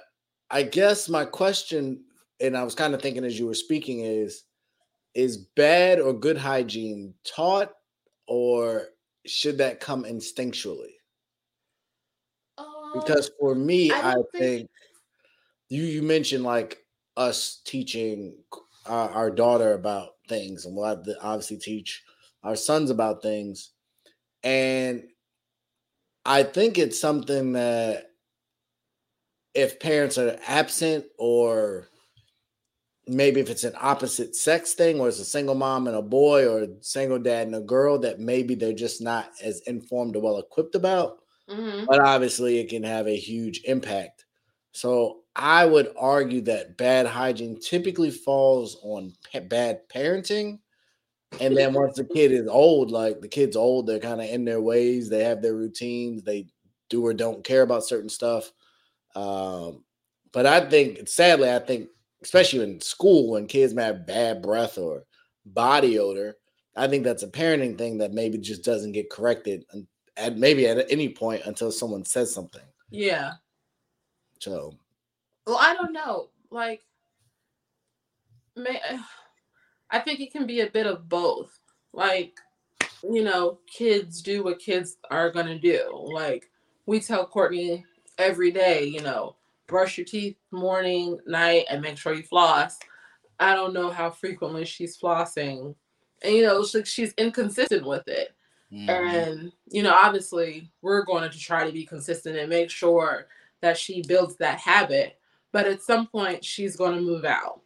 I 0.49 0.63
guess 0.63 1.09
my 1.09 1.25
question, 1.25 2.03
and 2.39 2.57
I 2.57 2.63
was 2.63 2.75
kind 2.75 2.93
of 2.93 3.01
thinking 3.01 3.25
as 3.25 3.37
you 3.37 3.47
were 3.47 3.53
speaking, 3.53 3.99
is 3.99 4.43
is 5.13 5.37
bad 5.55 5.99
or 5.99 6.11
good 6.11 6.37
hygiene 6.37 7.13
taught 7.23 7.71
or 8.27 8.87
should 9.27 9.59
that 9.59 9.79
come 9.79 10.05
instinctually? 10.05 10.93
because 12.93 13.29
um, 13.29 13.35
for 13.39 13.55
me, 13.55 13.91
I, 13.91 14.11
I 14.11 14.13
think, 14.13 14.31
think, 14.33 14.69
you 15.73 15.83
you 15.83 16.03
mentioned 16.03 16.43
like 16.43 16.77
us 17.17 17.61
teaching 17.65 18.35
our, 18.85 19.09
our 19.09 19.31
daughter 19.31 19.73
about 19.73 20.09
things, 20.29 20.65
and 20.65 20.75
we'll 20.75 20.85
have 20.85 21.03
to 21.03 21.19
obviously 21.21 21.57
teach 21.57 22.03
our 22.43 22.55
sons 22.55 22.91
about 22.91 23.23
things. 23.23 23.71
And 24.43 25.05
I 26.25 26.43
think 26.43 26.77
it's 26.77 26.99
something 26.99 27.53
that 27.53 28.11
if 29.55 29.79
parents 29.79 30.17
are 30.17 30.37
absent 30.47 31.05
or 31.17 31.87
maybe 33.07 33.39
if 33.41 33.49
it's 33.49 33.63
an 33.63 33.73
opposite 33.79 34.35
sex 34.35 34.73
thing 34.73 34.99
or 34.99 35.07
it's 35.07 35.19
a 35.19 35.25
single 35.25 35.55
mom 35.55 35.87
and 35.87 35.95
a 35.95 36.01
boy 36.01 36.47
or 36.47 36.63
a 36.63 36.67
single 36.81 37.19
dad 37.19 37.47
and 37.47 37.55
a 37.55 37.61
girl 37.61 37.97
that 37.99 38.19
maybe 38.19 38.55
they're 38.55 38.73
just 38.73 39.01
not 39.01 39.29
as 39.43 39.59
informed 39.67 40.15
or 40.15 40.21
well 40.21 40.39
equipped 40.39 40.75
about 40.75 41.17
mm-hmm. 41.49 41.83
but 41.85 41.99
obviously 41.99 42.59
it 42.59 42.69
can 42.69 42.81
have 42.81 43.05
a 43.05 43.17
huge 43.17 43.61
impact 43.65 44.12
so 44.73 45.21
i 45.35 45.65
would 45.65 45.93
argue 45.97 46.41
that 46.41 46.77
bad 46.77 47.05
hygiene 47.05 47.59
typically 47.59 48.11
falls 48.11 48.77
on 48.83 49.13
pa- 49.31 49.39
bad 49.39 49.79
parenting 49.89 50.59
and 51.39 51.55
then 51.55 51.73
once 51.73 51.95
the 51.95 52.03
kid 52.03 52.31
is 52.31 52.47
old 52.47 52.91
like 52.91 53.21
the 53.21 53.27
kid's 53.27 53.55
old 53.55 53.87
they're 53.87 53.99
kind 53.99 54.21
of 54.21 54.29
in 54.29 54.45
their 54.45 54.61
ways 54.61 55.09
they 55.09 55.23
have 55.23 55.41
their 55.41 55.55
routines 55.55 56.23
they 56.23 56.45
do 56.89 57.05
or 57.05 57.13
don't 57.13 57.43
care 57.43 57.61
about 57.61 57.85
certain 57.85 58.09
stuff 58.09 58.51
um, 59.15 59.83
but 60.31 60.45
i 60.45 60.67
think 60.69 61.07
sadly 61.07 61.49
i 61.49 61.59
think 61.59 61.87
especially 62.23 62.63
in 62.63 62.81
school 62.81 63.31
when 63.31 63.47
kids 63.47 63.73
may 63.73 63.83
have 63.83 64.07
bad 64.07 64.41
breath 64.41 64.77
or 64.77 65.03
body 65.45 65.99
odor. 65.99 66.35
I 66.75 66.87
think 66.87 67.03
that's 67.03 67.23
a 67.23 67.27
parenting 67.27 67.77
thing 67.77 67.99
that 67.99 68.13
maybe 68.13 68.37
just 68.37 68.63
doesn't 68.63 68.93
get 68.93 69.11
corrected 69.11 69.65
at 70.17 70.37
maybe 70.37 70.67
at 70.67 70.91
any 70.91 71.09
point 71.09 71.43
until 71.45 71.71
someone 71.71 72.05
says 72.05 72.33
something. 72.33 72.63
Yeah. 72.89 73.33
So. 74.43 74.75
Well, 75.47 75.57
I 75.57 75.73
don't 75.73 75.93
know. 75.93 76.27
Like, 76.51 76.81
may 78.57 78.81
I 79.89 79.99
think 79.99 80.19
it 80.19 80.33
can 80.33 80.45
be 80.45 80.59
a 80.61 80.69
bit 80.69 80.85
of 80.85 81.07
both. 81.07 81.57
Like, 81.93 82.33
you 83.03 83.23
know, 83.23 83.59
kids 83.67 84.21
do 84.21 84.43
what 84.43 84.59
kids 84.59 84.97
are 85.09 85.31
gonna 85.31 85.57
do. 85.57 85.89
Like 86.13 86.49
we 86.85 86.99
tell 86.99 87.25
Courtney 87.25 87.85
every 88.17 88.51
day, 88.51 88.83
you 88.83 89.01
know, 89.01 89.37
brush 89.67 89.97
your 89.97 90.05
teeth 90.05 90.35
morning, 90.51 91.17
night, 91.25 91.65
and 91.69 91.81
make 91.81 91.97
sure 91.97 92.13
you 92.13 92.23
floss. 92.23 92.79
I 93.39 93.55
don't 93.55 93.73
know 93.73 93.91
how 93.91 94.09
frequently 94.09 94.65
she's 94.65 94.97
flossing. 94.97 95.73
And 96.21 96.35
you 96.35 96.43
know, 96.43 96.59
it's 96.59 96.73
like 96.73 96.85
she's 96.85 97.13
inconsistent 97.17 97.85
with 97.85 98.07
it. 98.09 98.35
Mm-hmm. 98.73 98.89
And 98.89 99.51
you 99.67 99.83
know, 99.83 99.93
obviously, 99.93 100.69
we're 100.81 101.05
going 101.05 101.29
to 101.31 101.39
try 101.39 101.65
to 101.65 101.71
be 101.71 101.85
consistent 101.85 102.37
and 102.37 102.49
make 102.49 102.69
sure 102.69 103.27
that 103.63 103.77
she 103.77 104.03
builds 104.03 104.35
that 104.35 104.59
habit. 104.59 105.17
But 105.53 105.67
at 105.67 105.81
some 105.81 106.07
point, 106.07 106.43
she's 106.43 106.75
going 106.75 106.95
to 106.95 107.01
move 107.01 107.23
out. 107.23 107.61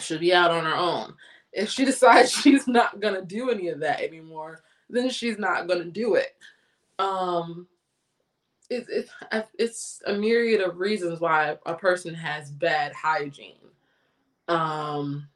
She'll 0.00 0.18
be 0.18 0.34
out 0.34 0.50
on 0.50 0.64
her 0.64 0.74
own. 0.74 1.14
If 1.52 1.70
she 1.70 1.84
decides 1.86 2.32
she's 2.32 2.66
not 2.66 3.00
going 3.00 3.14
to 3.14 3.22
do 3.24 3.50
any 3.50 3.68
of 3.68 3.80
that 3.80 4.00
anymore, 4.00 4.62
then 4.90 5.08
she's 5.08 5.38
not 5.38 5.68
going 5.68 5.78
to 5.78 5.90
do 5.90 6.16
it. 6.16 6.36
Um, 6.98 7.68
it, 8.68 8.84
it, 8.88 9.48
it's 9.58 10.02
a 10.06 10.12
myriad 10.12 10.60
of 10.60 10.78
reasons 10.78 11.20
why 11.20 11.56
a 11.66 11.74
person 11.74 12.14
has 12.14 12.50
bad 12.50 12.92
hygiene. 12.92 13.56
Um, 14.48 15.28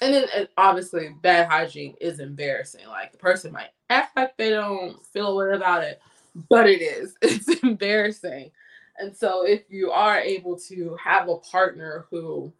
and 0.00 0.12
then 0.12 0.24
and 0.34 0.48
obviously 0.56 1.14
bad 1.22 1.48
hygiene 1.48 1.94
is 2.00 2.18
embarrassing. 2.18 2.88
Like 2.88 3.12
the 3.12 3.18
person 3.18 3.52
might 3.52 3.70
act 3.90 4.16
like 4.16 4.36
they 4.36 4.50
don't 4.50 5.04
feel 5.06 5.38
good 5.38 5.54
about 5.54 5.84
it, 5.84 6.00
but 6.48 6.68
it 6.68 6.82
is. 6.82 7.14
It's 7.22 7.48
embarrassing. 7.62 8.50
And 8.98 9.16
so 9.16 9.44
if 9.44 9.62
you 9.68 9.90
are 9.90 10.18
able 10.18 10.58
to 10.68 10.96
have 11.02 11.28
a 11.28 11.38
partner 11.38 12.06
who, 12.10 12.52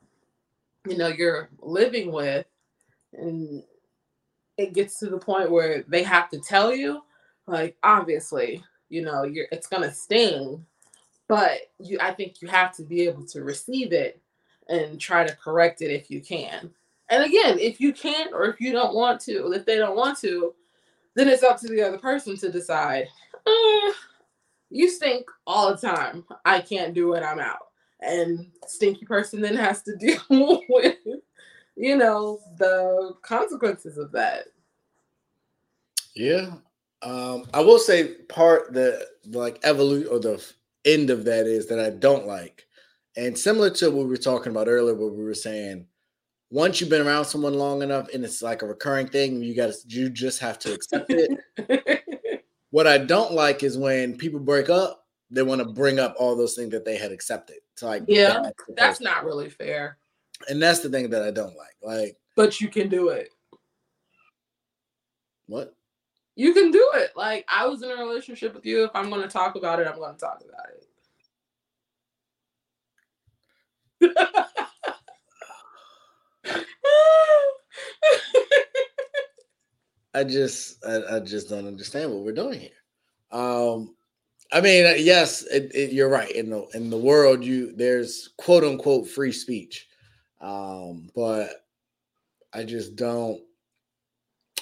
you 0.89 0.97
know, 0.97 1.09
you're 1.09 1.51
living 1.61 2.11
with 2.11 2.47
and 3.13 3.63
it 4.57 4.75
gets 4.75 4.99
to 5.01 5.07
the 5.07 5.19
point 5.19 5.51
where 5.51 5.85
they 5.89 6.03
have 6.03 6.31
to 6.31 6.41
tell 6.41 6.75
you, 6.75 7.03
like 7.47 7.77
obviously, 7.83 8.63
you 8.89 9.03
know, 9.03 9.25
you're 9.25 9.47
it's 9.53 9.67
gonna 9.67 9.93
sting, 9.93 10.65
but 11.29 11.59
you 11.79 11.99
I 12.01 12.13
think 12.13 12.41
you 12.41 12.49
have 12.49 12.75
to 12.77 12.83
be 12.83 13.03
able 13.03 13.27
to 13.27 13.43
receive 13.45 13.93
it 13.93 14.21
and 14.69 15.01
try 15.01 15.27
to 15.27 15.37
correct 15.37 15.83
it 15.83 15.91
if 15.91 16.11
you 16.11 16.21
can. 16.21 16.71
And 17.11 17.25
again, 17.25 17.59
if 17.59 17.81
you 17.81 17.93
can't 17.93 18.33
or 18.33 18.45
if 18.47 18.61
you 18.61 18.73
don't 18.73 18.95
want 18.95 19.21
to, 19.23 19.53
if 19.53 19.67
they 19.67 19.77
don't 19.77 19.97
want 19.97 20.19
to, 20.21 20.55
then 21.15 21.29
it's 21.29 21.43
up 21.43 21.61
to 21.61 21.69
the 21.69 21.83
other 21.83 21.99
person 21.99 22.37
to 22.39 22.51
decide. 22.51 23.09
You 24.75 24.89
stink 24.89 25.27
all 25.47 25.75
the 25.75 25.87
time. 25.87 26.25
I 26.47 26.61
can't 26.61 26.95
do 26.95 27.13
it. 27.13 27.23
I'm 27.23 27.39
out. 27.39 27.69
And 28.01 28.51
stinky 28.67 29.05
person 29.05 29.43
then 29.43 29.55
has 29.55 29.83
to 29.83 29.95
deal 30.01 30.63
with, 30.67 30.97
you 31.77 31.97
know, 31.97 32.41
the 32.57 33.13
consequences 33.21 33.99
of 33.99 34.13
that. 34.13 34.47
Yeah. 36.17 36.55
Um, 37.03 37.45
I 37.53 37.61
will 37.61 37.79
say 37.79 38.15
part 38.31 38.73
the, 38.73 39.07
the 39.27 39.39
like 39.39 39.61
evolution 39.63 40.09
or 40.11 40.19
the 40.19 40.43
end 40.87 41.11
of 41.11 41.25
that 41.27 41.47
is 41.47 41.67
that 41.67 41.79
I 41.79 41.91
don't 41.91 42.27
like. 42.27 42.67
And 43.15 43.37
similar 43.37 43.69
to 43.71 43.91
what 43.91 44.05
we 44.05 44.11
were 44.11 44.17
talking 44.17 44.53
about 44.53 44.69
earlier, 44.69 44.95
where 44.95 45.09
we 45.09 45.23
were 45.23 45.35
saying 45.35 45.87
once 46.51 46.81
you've 46.81 46.91
been 46.91 47.07
around 47.07 47.27
someone 47.27 47.55
long 47.55 47.83
enough 47.83 48.09
and 48.15 48.25
it's 48.25 48.41
like 48.41 48.63
a 48.63 48.67
recurring 48.67 49.09
thing, 49.09 49.43
you 49.43 49.55
got 49.55 49.73
to 49.73 49.77
you 49.89 50.09
just 50.09 50.39
have 50.39 50.59
to 50.61 50.73
accept 50.73 51.11
it. 51.11 52.03
what 52.73 52.87
I 52.87 52.99
don't 52.99 53.33
like 53.33 53.63
is 53.63 53.79
when 53.79 54.17
people 54.17 54.41
break 54.41 54.69
up, 54.69 55.05
they 55.31 55.43
want 55.43 55.61
to 55.61 55.69
bring 55.69 56.01
up 56.01 56.17
all 56.19 56.35
those 56.35 56.55
things 56.55 56.71
that 56.73 56.85
they 56.85 56.97
had 56.97 57.13
accepted. 57.13 57.59
So 57.77 57.87
like 57.87 58.03
yeah, 58.09 58.51
that's 58.77 59.01
not 59.01 59.25
really 59.25 59.51
fair. 59.51 59.99
And 60.49 60.61
that's 60.61 60.81
the 60.81 60.89
thing 60.89 61.11
that 61.11 61.23
I 61.23 61.31
don't 61.31 61.55
like. 61.57 61.77
Like, 61.83 62.17
but 62.35 62.61
you 62.61 62.69
can 62.69 62.89
do 62.89 63.11
it. 63.11 63.29
What? 65.47 65.77
You 66.35 66.55
can 66.55 66.71
do 66.71 66.91
it. 66.95 67.13
Like 67.15 67.45
I 67.47 67.67
was 67.67 67.83
in 67.83 67.91
a 67.91 67.97
relationship 67.97 68.55
with 68.55 68.65
you. 68.65 68.85
If 68.85 68.91
I'm 68.95 69.11
going 69.11 69.23
to 69.23 69.29
talk 69.29 69.55
about 69.55 69.79
it, 69.79 69.87
I'm 69.87 69.99
going 69.99 70.15
to 70.15 70.21
talk 70.21 70.43
about 70.49 70.67
it. 74.01 74.47
I 80.15 80.25
just 80.25 80.85
I, 80.85 81.17
I, 81.17 81.21
just 81.21 81.49
don't 81.49 81.67
understand 81.67 82.11
what 82.11 82.23
we're 82.23 82.33
doing 82.33 82.61
here. 82.61 82.71
Um, 83.31 83.95
I 84.53 84.61
mean, 84.61 84.85
uh, 84.85 84.91
yes, 84.91 85.43
it, 85.45 85.75
it, 85.75 85.93
you're 85.93 86.11
right. 86.11 86.31
In 86.31 86.51
the 86.51 86.67
in 86.75 86.91
the 86.91 86.99
world, 86.99 87.43
you 87.45 87.73
there's 87.75 88.31
quote 88.37 88.65
unquote 88.65 89.09
free 89.09 89.33
speech, 89.33 89.89
um, 90.41 91.09
but 91.15 91.51
I 92.53 92.65
just 92.65 92.97
don't. 92.97 93.41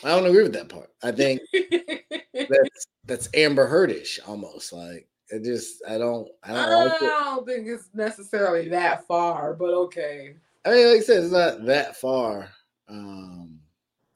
I 0.03 0.09
don't 0.11 0.27
agree 0.27 0.45
with 0.45 0.55
that 0.55 0.69
part. 0.69 0.91
I 1.03 1.13
think 1.13 1.41
that's 2.33 2.87
that's 3.05 3.29
Amber 3.35 3.69
Heardish 3.69 4.21
almost 4.27 4.73
like 4.73 5.09
it 5.31 5.45
just 5.45 5.83
I 5.89 5.99
don't 5.99 6.29
I 6.43 6.49
don't, 6.49 6.59
I 6.59 6.85
like 6.85 7.01
don't 7.01 7.47
think 7.47 7.67
it's 7.67 7.89
necessarily 7.95 8.69
that 8.69 9.07
far, 9.07 9.55
but 9.55 9.73
okay. 9.75 10.35
I 10.65 10.71
mean, 10.71 10.89
like 10.89 11.01
I 11.01 11.05
said, 11.05 11.25
it's 11.25 11.33
not 11.33 11.65
that 11.67 11.97
far. 11.97 12.51
Um, 12.89 13.60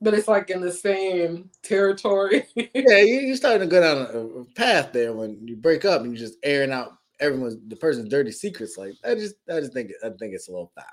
but 0.04 0.14
it's 0.14 0.28
like 0.28 0.50
in 0.50 0.60
the 0.60 0.70
same 0.70 1.50
territory. 1.62 2.46
yeah, 2.54 2.98
you're 2.98 3.36
starting 3.36 3.62
to 3.62 3.66
go 3.66 3.80
down 3.80 4.40
a, 4.40 4.44
path 4.54 4.92
there 4.92 5.14
when 5.14 5.38
you 5.46 5.56
break 5.56 5.84
up 5.84 6.02
and 6.02 6.12
you're 6.12 6.26
just 6.26 6.38
airing 6.42 6.72
out 6.72 6.98
everyone's 7.20 7.56
the 7.68 7.76
person's 7.76 8.10
dirty 8.10 8.30
secrets. 8.30 8.76
Like 8.76 8.92
I 9.04 9.14
just, 9.14 9.36
I 9.50 9.60
just 9.60 9.72
think, 9.72 9.90
I 10.04 10.10
think 10.10 10.34
it's 10.34 10.48
a 10.48 10.52
little 10.52 10.72
foul. 10.74 10.92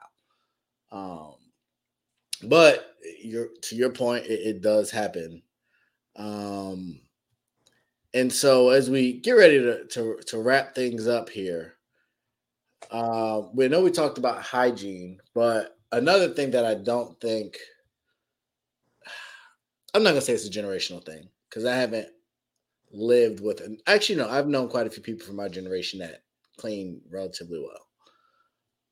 Um, 0.91 1.36
but 2.49 2.95
you're 3.22 3.49
to 3.64 3.76
your 3.76 3.91
point, 3.91 4.26
it, 4.26 4.39
it 4.39 4.62
does 4.62 4.89
happen. 4.89 5.41
Um, 6.16 7.01
and 8.14 8.32
so 8.32 8.70
as 8.70 8.89
we 8.89 9.14
get 9.14 9.34
ready 9.34 9.59
to 9.59 9.86
to, 9.88 10.18
to 10.28 10.41
wrap 10.41 10.74
things 10.74 11.07
up 11.07 11.30
here, 11.30 11.76
uh, 12.89 13.43
we 13.53 13.68
know 13.68 13.82
we 13.82 13.91
talked 13.91 14.18
about 14.18 14.41
hygiene, 14.41 15.20
but 15.36 15.78
another 15.91 16.30
thing 16.30 16.51
that 16.51 16.66
I 16.66 16.76
don't 16.76 17.20
think 17.20 17.57
I'm 19.93 20.03
not 20.03 20.11
gonna 20.11 20.21
say 20.21 20.33
it's 20.33 20.47
a 20.47 20.49
generational 20.49 21.05
thing 21.05 21.27
because 21.49 21.65
I 21.65 21.75
haven't 21.75 22.07
lived 22.91 23.41
with 23.41 23.61
it. 23.61 23.81
Actually, 23.87 24.17
no, 24.17 24.29
I've 24.29 24.47
known 24.47 24.69
quite 24.69 24.87
a 24.87 24.89
few 24.89 25.03
people 25.03 25.25
from 25.25 25.35
my 25.35 25.47
generation 25.47 25.99
that 25.99 26.23
clean 26.57 27.01
relatively 27.09 27.59
well. 27.59 27.87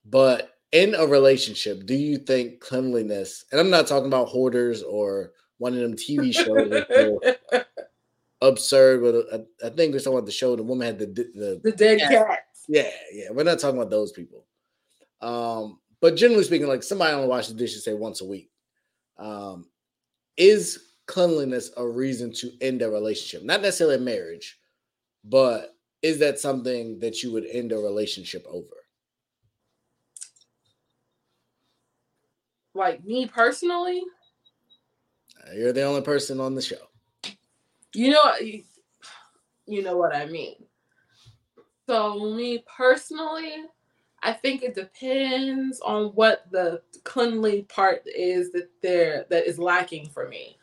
But 0.05 0.55
in 0.71 0.95
a 0.95 1.05
relationship, 1.05 1.85
do 1.85 1.95
you 1.95 2.17
think 2.17 2.59
cleanliness, 2.59 3.45
and 3.51 3.59
I'm 3.59 3.69
not 3.69 3.87
talking 3.87 4.07
about 4.07 4.27
hoarders 4.27 4.83
or 4.83 5.31
one 5.57 5.73
of 5.73 5.79
them 5.79 5.95
TV 5.95 6.33
shows 6.33 7.63
absurd, 8.41 9.01
but 9.01 9.25
I, 9.33 9.67
I 9.67 9.69
think 9.69 9.93
we're 9.93 9.99
talking 9.99 10.13
about 10.13 10.25
the 10.25 10.31
show. 10.31 10.55
The 10.55 10.63
woman 10.63 10.87
had 10.87 10.99
the 10.99 11.05
the, 11.05 11.59
the 11.63 11.71
dead 11.71 11.99
cat. 11.99 12.45
Yeah, 12.67 12.89
yeah. 13.11 13.29
We're 13.31 13.43
not 13.43 13.59
talking 13.59 13.77
about 13.77 13.89
those 13.89 14.11
people. 14.11 14.45
Um, 15.21 15.79
but 16.01 16.15
generally 16.15 16.43
speaking, 16.43 16.67
like 16.67 16.83
somebody 16.83 17.13
only 17.13 17.27
wash 17.27 17.47
the 17.47 17.53
dishes 17.53 17.83
say 17.83 17.93
once 17.93 18.21
a 18.21 18.25
week. 18.25 18.49
Um, 19.17 19.65
is 20.37 20.88
cleanliness 21.09 21.71
a 21.75 21.85
reason 21.85 22.31
to 22.31 22.51
end 22.61 22.83
a 22.83 22.89
relationship? 22.89 23.43
Not 23.43 23.61
necessarily 23.61 23.95
a 23.95 23.99
marriage, 23.99 24.59
but 25.23 25.75
is 26.03 26.19
that 26.19 26.39
something 26.39 26.99
that 26.99 27.23
you 27.23 27.33
would 27.33 27.47
end 27.47 27.71
a 27.71 27.77
relationship 27.77 28.45
over? 28.47 28.67
Like 32.75 33.03
me 33.03 33.25
personally? 33.25 34.03
Uh, 35.35 35.53
you're 35.55 35.73
the 35.73 35.81
only 35.81 36.03
person 36.03 36.39
on 36.39 36.53
the 36.53 36.61
show. 36.61 36.77
You 37.95 38.11
know, 38.11 38.35
you 39.65 39.81
know 39.81 39.97
what 39.97 40.15
I 40.15 40.27
mean. 40.27 40.63
So 41.87 42.35
me 42.35 42.63
personally, 42.77 43.63
I 44.21 44.31
think 44.31 44.61
it 44.61 44.75
depends 44.75 45.81
on 45.81 46.09
what 46.09 46.45
the 46.51 46.83
cleanly 47.03 47.63
part 47.63 48.03
is 48.05 48.51
that 48.51 48.69
there 48.83 49.25
that 49.31 49.47
is 49.47 49.57
lacking 49.57 50.09
for 50.09 50.29
me. 50.29 50.58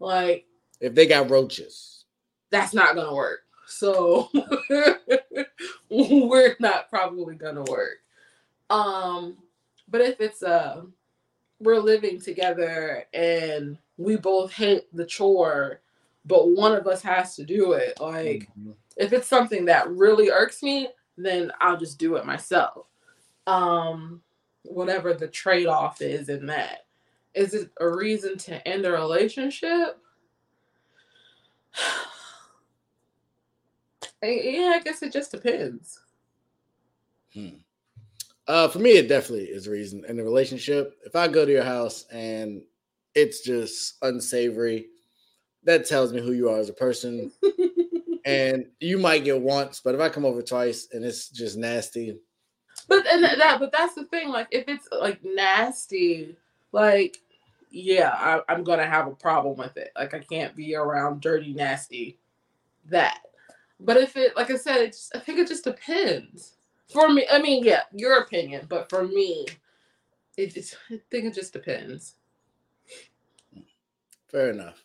Like 0.00 0.46
if 0.80 0.94
they 0.94 1.06
got 1.06 1.30
roaches, 1.30 2.04
that's 2.50 2.74
not 2.74 2.96
gonna 2.96 3.14
work. 3.14 3.42
So 3.66 4.28
we're 5.90 6.56
not 6.58 6.90
probably 6.90 7.36
gonna 7.36 7.62
work. 7.62 7.98
Um, 8.68 9.36
but 9.88 10.00
if 10.00 10.20
it's 10.20 10.42
uh 10.42 10.82
we're 11.60 11.78
living 11.78 12.20
together 12.20 13.04
and 13.14 13.78
we 13.98 14.16
both 14.16 14.52
hate 14.52 14.84
the 14.96 15.04
chore, 15.04 15.80
but 16.24 16.48
one 16.48 16.74
of 16.74 16.86
us 16.86 17.02
has 17.02 17.36
to 17.36 17.44
do 17.44 17.72
it, 17.74 18.00
like 18.00 18.48
mm-hmm 18.58 18.72
if 19.00 19.14
it's 19.14 19.26
something 19.26 19.64
that 19.64 19.90
really 19.90 20.30
irks 20.30 20.62
me, 20.62 20.88
then 21.16 21.50
I'll 21.58 21.78
just 21.78 21.98
do 21.98 22.16
it 22.16 22.26
myself. 22.26 22.86
Um, 23.46 24.20
whatever 24.62 25.14
the 25.14 25.26
trade 25.26 25.66
off 25.66 26.02
is 26.02 26.28
in 26.28 26.46
that. 26.46 26.84
Is 27.34 27.54
it 27.54 27.70
a 27.80 27.88
reason 27.88 28.36
to 28.38 28.66
end 28.66 28.86
a 28.86 28.92
relationship? 28.92 29.98
yeah, 34.22 34.72
I 34.74 34.80
guess 34.84 35.02
it 35.02 35.12
just 35.12 35.30
depends. 35.30 36.00
Hmm. 37.32 37.48
Uh, 38.46 38.68
for 38.68 38.80
me, 38.80 38.90
it 38.90 39.08
definitely 39.08 39.44
is 39.44 39.66
a 39.66 39.70
reason 39.70 40.04
in 40.08 40.16
the 40.16 40.24
relationship. 40.24 40.98
If 41.04 41.14
I 41.14 41.28
go 41.28 41.46
to 41.46 41.52
your 41.52 41.62
house 41.62 42.04
and 42.10 42.62
it's 43.14 43.40
just 43.40 43.96
unsavory. 44.02 44.86
That 45.64 45.86
tells 45.86 46.12
me 46.12 46.20
who 46.20 46.32
you 46.32 46.48
are 46.48 46.58
as 46.58 46.68
a 46.68 46.74
person. 46.74 47.30
and 48.24 48.66
you 48.80 48.98
might 48.98 49.24
get 49.24 49.40
once, 49.40 49.80
but 49.80 49.94
if 49.94 50.00
I 50.00 50.08
come 50.08 50.24
over 50.24 50.42
twice 50.42 50.88
and 50.92 51.04
it's 51.04 51.28
just 51.28 51.58
nasty. 51.58 52.18
But 52.88 53.06
and 53.06 53.22
that 53.22 53.58
but 53.60 53.72
that's 53.72 53.94
the 53.94 54.04
thing. 54.04 54.28
Like 54.28 54.48
if 54.50 54.64
it's 54.68 54.88
like 54.90 55.20
nasty, 55.22 56.36
like 56.72 57.18
yeah, 57.70 58.10
I, 58.14 58.40
I'm 58.48 58.64
gonna 58.64 58.86
have 58.86 59.06
a 59.06 59.14
problem 59.14 59.56
with 59.56 59.76
it. 59.76 59.92
Like 59.96 60.12
I 60.14 60.18
can't 60.18 60.56
be 60.56 60.74
around 60.74 61.20
dirty, 61.20 61.52
nasty. 61.54 62.18
That. 62.86 63.20
But 63.78 63.96
if 63.96 64.16
it, 64.16 64.36
like 64.36 64.50
I 64.50 64.56
said, 64.56 64.86
just, 64.86 65.14
I 65.14 65.20
think 65.20 65.38
it 65.38 65.48
just 65.48 65.64
depends. 65.64 66.56
For 66.92 67.08
me, 67.08 67.26
I 67.30 67.40
mean, 67.40 67.64
yeah, 67.64 67.82
your 67.94 68.18
opinion, 68.18 68.66
but 68.68 68.90
for 68.90 69.06
me, 69.06 69.46
it, 70.36 70.56
it's, 70.56 70.76
I 70.90 71.00
think 71.10 71.26
it 71.26 71.34
just 71.34 71.52
depends. 71.52 72.16
Fair 74.28 74.50
enough. 74.50 74.84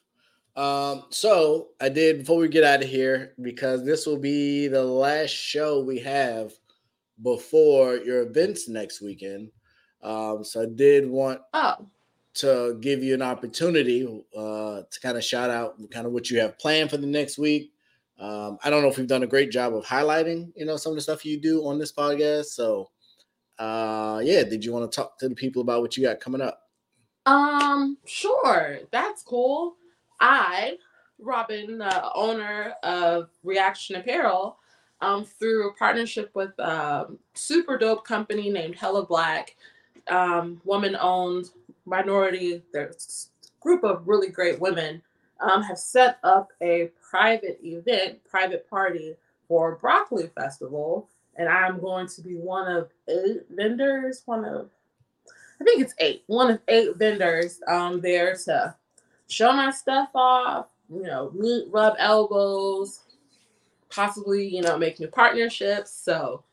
Um, 0.56 1.06
so 1.10 1.70
I 1.82 1.90
did 1.90 2.20
before 2.20 2.38
we 2.38 2.48
get 2.48 2.64
out 2.64 2.84
of 2.84 2.90
here 2.90 3.34
because 3.42 3.84
this 3.84 4.06
will 4.06 4.18
be 4.18 4.68
the 4.68 4.84
last 4.84 5.32
show 5.32 5.82
we 5.82 6.00
have 6.00 6.54
before 7.22 7.98
your 7.98 8.22
events 8.22 8.70
next 8.70 9.02
weekend. 9.02 9.52
Um, 10.06 10.44
so 10.44 10.62
I 10.62 10.68
did 10.68 11.10
want 11.10 11.42
oh. 11.54 11.78
to 12.36 12.78
give 12.80 13.04
you 13.04 13.16
an 13.16 13.24
opportunity 13.24 14.24
uh, 14.38 14.82
to 14.90 15.00
kind 15.02 15.18
of 15.18 15.24
shout 15.24 15.50
out 15.50 15.78
kind 15.90 16.06
of 16.06 16.14
what 16.14 16.30
you 16.30 16.40
have 16.40 16.60
planned 16.60 16.92
for 16.92 16.98
the 16.98 17.08
next 17.08 17.40
week. 17.40 17.72
Um, 18.20 18.60
I 18.64 18.70
don't 18.70 18.84
know 18.84 18.88
if 18.88 18.98
we've 18.98 19.08
done 19.08 19.24
a 19.24 19.28
great 19.28 19.52
job 19.52 19.76
of 19.76 19.84
highlighting, 19.84 20.52
you 20.56 20.66
know, 20.66 20.78
some 20.78 20.92
of 20.92 20.96
the 20.96 21.02
stuff 21.02 21.26
you 21.26 21.38
do 21.38 21.66
on 21.66 21.80
this 21.80 21.92
podcast. 21.92 22.46
So, 22.46 22.92
uh, 23.58 24.22
yeah, 24.24 24.44
did 24.44 24.64
you 24.64 24.72
want 24.72 24.90
to 24.90 24.96
talk 24.96 25.18
to 25.20 25.28
the 25.28 25.36
people 25.36 25.64
about 25.64 25.82
what 25.82 25.98
you 25.98 26.04
got 26.04 26.20
coming 26.20 26.42
up? 26.42 26.62
Um, 27.26 27.98
sure, 28.06 28.80
that's 28.92 29.24
cool. 29.24 29.76
I, 30.20 30.78
Robin, 31.18 31.82
uh, 31.82 32.10
owner 32.14 32.76
of 32.84 33.30
Reaction 33.44 33.96
Apparel, 33.96 34.60
um, 35.02 35.26
through 35.26 35.70
a 35.70 35.74
partnership 35.74 36.32
with 36.36 36.58
a 36.60 37.08
super 37.34 37.78
dope 37.78 38.06
company 38.06 38.50
named 38.50 38.76
Hella 38.76 39.06
Black, 39.06 39.56
um, 40.10 40.62
woman 40.64 40.96
owned 41.00 41.50
minority, 41.86 42.64
group 43.60 43.84
of 43.84 44.08
really 44.08 44.30
great 44.30 44.60
women, 44.60 45.02
um, 45.40 45.62
have 45.64 45.78
set 45.78 46.18
up 46.24 46.50
a 46.62 46.92
private 47.10 47.60
event, 47.64 48.24
private 48.24 48.70
party 48.70 49.16
for 49.48 49.76
Broccoli 49.76 50.30
Festival. 50.36 51.10
And 51.38 51.50
I'm 51.50 51.80
going 51.80 52.08
to 52.08 52.22
be 52.22 52.36
one 52.36 52.72
of 52.72 52.90
eight 53.10 53.44
vendors, 53.50 54.22
one 54.26 54.46
of, 54.46 54.70
I 55.60 55.64
think 55.64 55.82
it's 55.82 55.94
eight, 56.00 56.24
one 56.28 56.52
of 56.52 56.60
eight 56.68 56.96
vendors 56.96 57.60
um, 57.68 58.00
there 58.00 58.38
to 58.46 58.76
show 59.28 59.52
my 59.52 59.72
stuff 59.72 60.10
off, 60.16 60.68
you 60.90 61.04
know, 61.04 61.32
meet, 61.34 61.68
rub 61.72 61.96
elbows, 62.00 63.02
possibly, 63.90 64.48
you 64.48 64.62
know, 64.62 64.78
make 64.78 65.00
new 65.00 65.08
partnerships. 65.08 65.92
So, 65.92 66.44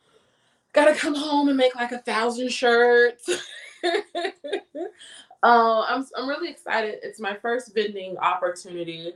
gotta 0.72 0.94
come 0.94 1.14
home 1.14 1.48
and 1.48 1.56
make 1.56 1.74
like 1.74 1.92
a 1.92 1.98
thousand 1.98 2.50
shirts. 2.50 3.28
uh, 3.84 3.90
I'm 5.42 6.06
I'm 6.16 6.28
really 6.28 6.50
excited. 6.50 6.98
It's 7.02 7.20
my 7.20 7.34
first 7.34 7.74
vending 7.74 8.16
opportunity, 8.18 9.14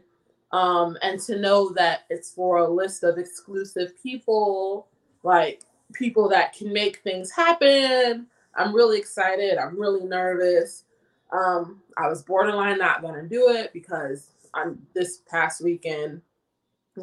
um, 0.52 0.96
and 1.02 1.20
to 1.20 1.38
know 1.38 1.70
that 1.70 2.04
it's 2.10 2.30
for 2.32 2.58
a 2.58 2.68
list 2.68 3.04
of 3.04 3.18
exclusive 3.18 4.00
people, 4.02 4.88
like 5.22 5.62
people 5.92 6.28
that 6.28 6.52
can 6.52 6.72
make 6.72 6.98
things 6.98 7.30
happen. 7.30 8.26
I'm 8.54 8.74
really 8.74 8.98
excited. 8.98 9.58
I'm 9.58 9.78
really 9.78 10.04
nervous. 10.04 10.84
Um, 11.32 11.82
I 11.96 12.08
was 12.08 12.22
borderline 12.22 12.78
not 12.78 13.02
to 13.14 13.28
do 13.28 13.50
it 13.50 13.72
because 13.72 14.30
I'm 14.54 14.86
this 14.94 15.18
past 15.28 15.62
weekend 15.62 16.22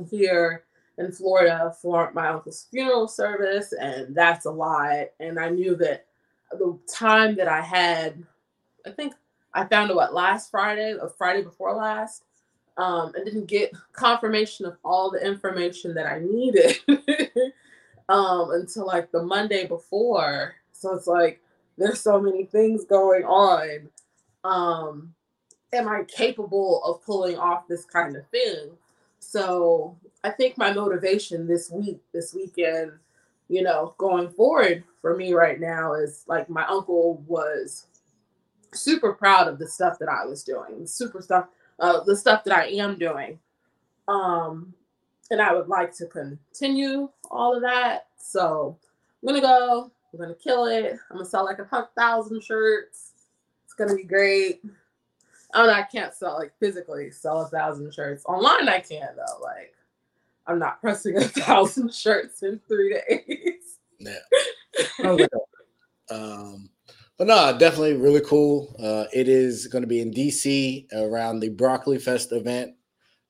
here 0.10 0.64
in 0.98 1.12
Florida 1.12 1.76
for 1.82 2.12
my 2.14 2.28
uncle's 2.30 2.68
funeral 2.72 3.08
service, 3.08 3.74
and 3.74 4.16
that's 4.16 4.46
a 4.46 4.52
lot. 4.52 5.08
And 5.20 5.39
I 5.39 5.50
knew 5.50 5.76
that 5.78 6.06
the 6.52 6.78
time 6.91 7.36
that 7.36 7.48
I 7.48 7.62
had, 7.62 8.24
I 8.86 8.91
think 8.91 9.14
I 9.54 9.66
found 9.66 9.91
out 9.91 9.98
what 9.98 10.14
last 10.14 10.52
Friday, 10.52 10.94
or 10.94 11.10
Friday 11.10 11.44
before 11.44 11.74
last, 11.74 12.24
um, 12.78 13.14
and 13.16 13.26
didn't 13.26 13.48
get 13.48 13.74
confirmation 13.91 14.66
of 14.66 14.78
all 14.84 15.12
the 15.12 15.26
information 15.26 15.94
that 15.96 16.06
I 16.06 16.20
needed 16.20 16.78
um, 18.10 18.52
until 18.52 18.86
like 18.86 19.12
the 19.12 19.24
Monday 19.24 19.68
before. 19.68 20.56
So 20.72 20.94
it's 20.96 21.08
like 21.08 21.41
there's 21.78 22.02
so 22.02 22.20
many 22.20 22.46
things 22.46 22.86
going 22.86 23.24
on 23.24 23.89
um, 24.44 25.14
am 25.72 25.88
I 25.88 26.04
capable 26.04 26.84
of 26.84 27.04
pulling 27.04 27.38
off 27.38 27.68
this 27.68 27.86
kind 27.86 28.16
of 28.16 28.28
thing? 28.28 28.72
So 29.24 29.97
I 30.24 30.30
think 30.30 30.57
my 30.57 30.74
motivation 30.74 31.47
this 31.47 31.71
week, 31.71 31.99
this 32.13 32.34
weekend, 32.34 32.91
you 33.49 33.61
know, 33.61 33.95
going 33.97 34.30
forward 34.30 34.84
for 35.01 35.15
me 35.15 35.34
right 35.34 35.59
now 35.59 35.93
is 35.93 36.24
like 36.28 36.49
my 36.49 36.65
uncle 36.65 37.24
was 37.28 37.88
super 38.74 39.13
proud 39.13 39.47
of 39.47 39.59
the 39.59 39.67
stuff 39.67 39.99
that 39.99 40.09
I 40.09 40.26
was 40.26 40.43
doing, 40.43 40.88
super 40.88 41.21
stuff, 41.21 41.47
uh, 41.80 42.03
the 42.03 42.15
stuff 42.15 42.43
that 42.45 42.57
I 42.57 42.67
am 42.67 42.97
doing. 42.97 43.39
Um, 44.07 44.74
and 45.32 45.41
I 45.41 45.53
would 45.53 45.67
like 45.67 45.95
to 45.97 46.05
continue 46.07 47.09
all 47.32 47.55
of 47.55 47.61
that. 47.61 48.07
So 48.17 48.78
I'm 49.21 49.28
gonna 49.28 49.41
go, 49.41 49.91
I'm 50.13 50.19
gonna 50.19 50.36
kill 50.36 50.65
it. 50.65 50.97
I'm 51.09 51.17
gonna 51.17 51.30
sell 51.30 51.45
like 51.45 51.59
a 51.59 51.89
thousand 51.95 52.43
shirts 52.43 53.13
it's 53.74 53.89
gonna 53.89 53.95
be 53.95 54.03
great. 54.03 54.61
I 55.54 55.60
don't. 55.60 55.70
I 55.70 55.84
can't 55.84 56.14
sell 56.14 56.38
like 56.38 56.54
physically 56.60 57.12
sell 57.12 57.41
a 57.41 57.47
thousand 57.47 57.93
shirts 57.93 58.24
online. 58.26 58.68
I 58.68 58.80
can 58.80 59.08
though. 59.16 59.41
Like 59.41 59.74
I'm 60.47 60.60
not 60.60 60.82
pressing 60.82 61.18
a 61.18 61.22
thousand 61.22 61.93
shirts 61.93 62.43
in 62.43 62.60
three 62.68 62.99
days. 63.08 63.80
Yeah. 63.99 64.20
um, 66.10 66.70
but 67.18 67.28
no, 67.28 67.56
definitely 67.58 67.95
really 67.95 68.22
cool. 68.22 68.76
Uh, 68.80 69.06
it 69.14 69.30
is 69.30 69.68
going 69.68 69.84
to 69.84 69.88
be 69.88 70.01
in 70.01 70.12
DC 70.12 70.91
around 70.93 71.39
the 71.39 71.49
Broccoli 71.49 71.99
Fest 71.99 72.32
event. 72.32 72.74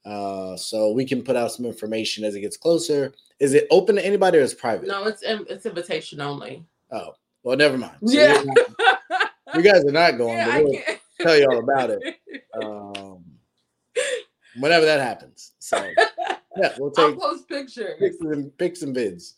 Uh, 0.06 0.56
so 0.58 0.92
we 0.92 1.06
can 1.06 1.22
put 1.22 1.36
out 1.36 1.52
some 1.52 1.66
information 1.66 2.24
as 2.24 2.36
it 2.36 2.42
gets 2.42 2.58
closer. 2.58 3.14
Is 3.40 3.54
it 3.54 3.68
open 3.72 3.96
to 3.96 4.06
anybody 4.06 4.38
or 4.38 4.42
is 4.42 4.54
private? 4.54 4.88
No, 4.88 5.06
it's 5.06 5.22
it's 5.26 5.66
invitation 5.66 6.22
only. 6.22 6.66
Oh 6.92 7.14
well, 7.44 7.58
never 7.58 7.78
mind. 7.78 7.98
So 8.06 8.14
yeah 8.14 8.44
you 9.56 9.62
guys 9.62 9.86
are 9.86 9.92
not 9.92 10.18
going, 10.18 10.38
yeah, 10.38 10.62
but 10.62 10.64
we'll 10.64 10.82
tell 11.20 11.38
you 11.38 11.48
all 11.50 11.60
about 11.60 11.92
it. 11.92 12.20
Um, 12.62 13.24
whenever 14.60 14.86
that 14.86 15.00
happens. 15.00 15.54
So 15.60 15.78
yeah, 16.58 16.74
we'll 16.78 16.92
take 16.92 17.06
I'll 17.06 17.16
post 17.16 17.48
pictures, 17.48 17.96
pics 18.00 18.18
and 18.22 18.58
pics 18.58 18.82
and 18.82 18.96
vids. 18.96 19.34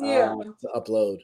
Yeah, 0.00 0.34
uh, 0.34 0.44
to 0.44 0.68
upload. 0.74 1.18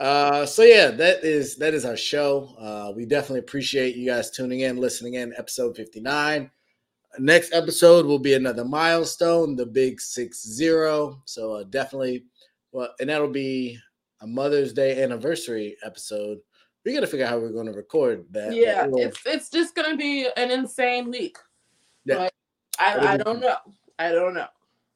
Uh, 0.00 0.44
so 0.44 0.62
yeah, 0.62 0.90
that 0.90 1.22
is 1.22 1.56
that 1.56 1.74
is 1.74 1.84
our 1.84 1.96
show. 1.96 2.54
Uh, 2.58 2.92
we 2.94 3.04
definitely 3.04 3.40
appreciate 3.40 3.96
you 3.96 4.06
guys 4.06 4.30
tuning 4.30 4.60
in, 4.60 4.78
listening 4.78 5.14
in. 5.14 5.32
Episode 5.36 5.76
fifty 5.76 6.00
nine. 6.00 6.50
Next 7.18 7.52
episode 7.52 8.06
will 8.06 8.18
be 8.18 8.34
another 8.34 8.64
milestone, 8.64 9.54
the 9.54 9.66
big 9.66 10.00
six 10.00 10.42
zero. 10.46 11.22
So 11.26 11.52
uh, 11.52 11.64
definitely, 11.64 12.24
well, 12.72 12.88
and 13.00 13.10
that'll 13.10 13.28
be 13.28 13.78
a 14.22 14.26
Mother's 14.26 14.72
Day 14.72 15.02
anniversary 15.02 15.76
episode 15.84 16.38
we 16.84 16.92
got 16.92 17.00
to 17.00 17.06
figure 17.06 17.26
out 17.26 17.30
how 17.30 17.38
we're 17.38 17.52
going 17.52 17.66
to 17.66 17.72
record 17.72 18.24
that. 18.30 18.54
Yeah, 18.54 18.88
it's 18.92 19.20
it's 19.24 19.50
just 19.50 19.74
going 19.74 19.90
to 19.90 19.96
be 19.96 20.28
an 20.36 20.50
insane 20.50 21.10
week. 21.10 21.38
Yeah, 22.04 22.16
like, 22.16 22.32
I 22.78 23.14
I 23.14 23.16
don't 23.16 23.40
know. 23.40 23.56
I 23.98 24.10
don't 24.10 24.34
know. 24.34 24.48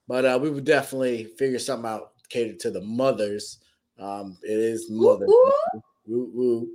But 0.09 0.25
uh, 0.25 0.39
we 0.41 0.51
would 0.51 0.65
definitely 0.65 1.25
figure 1.39 1.59
something 1.59 1.89
out 1.91 2.13
catered 2.29 2.61
to 2.61 2.71
the 2.71 2.81
mothers. 2.81 3.59
Um, 3.99 4.37
it 4.43 4.59
is 4.59 4.91
mother, 4.91 5.27
woo 5.27 6.31
woo, 6.35 6.69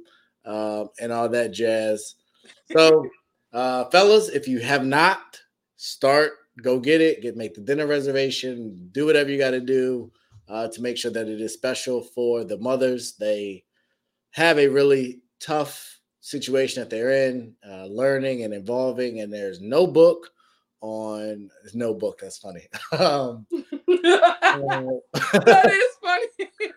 um, 0.46 0.90
and 1.00 1.12
all 1.12 1.30
that 1.30 1.52
jazz. 1.52 2.16
So, 2.72 3.06
uh, 3.54 3.86
fellas, 3.86 4.30
if 4.30 4.48
you 4.48 4.60
have 4.60 4.86
not, 4.86 5.40
start, 5.76 6.32
go 6.62 6.80
get 6.80 7.02
it, 7.02 7.22
get 7.22 7.38
make 7.38 7.54
the 7.54 7.62
dinner 7.62 7.86
reservation, 7.86 8.90
do 8.92 9.06
whatever 9.06 9.30
you 9.30 9.38
got 9.38 9.52
to 9.52 9.60
do 9.60 10.12
uh, 10.50 10.68
to 10.70 10.82
make 10.82 10.98
sure 10.98 11.12
that 11.12 11.28
it 11.28 11.40
is 11.42 11.54
special 11.54 12.02
for 12.02 12.44
the 12.44 12.58
mothers. 12.58 13.14
They 13.14 13.64
have 14.32 14.58
a 14.58 14.68
really 14.68 15.22
tough 15.40 16.00
situation 16.22 16.82
that 16.82 16.90
they're 16.90 17.30
in, 17.30 17.56
uh, 17.68 17.86
learning 17.86 18.44
and 18.44 18.54
evolving, 18.54 19.20
and 19.22 19.34
there's 19.34 19.62
no 19.62 19.88
book 19.88 20.30
on 20.82 21.50
there's 21.62 21.76
no 21.76 21.94
book 21.94 22.20
that's 22.22 22.38
funny. 22.38 22.68
Um, 23.00 23.46
that 23.88 25.72
is 25.72 25.98
funny. 26.02 26.50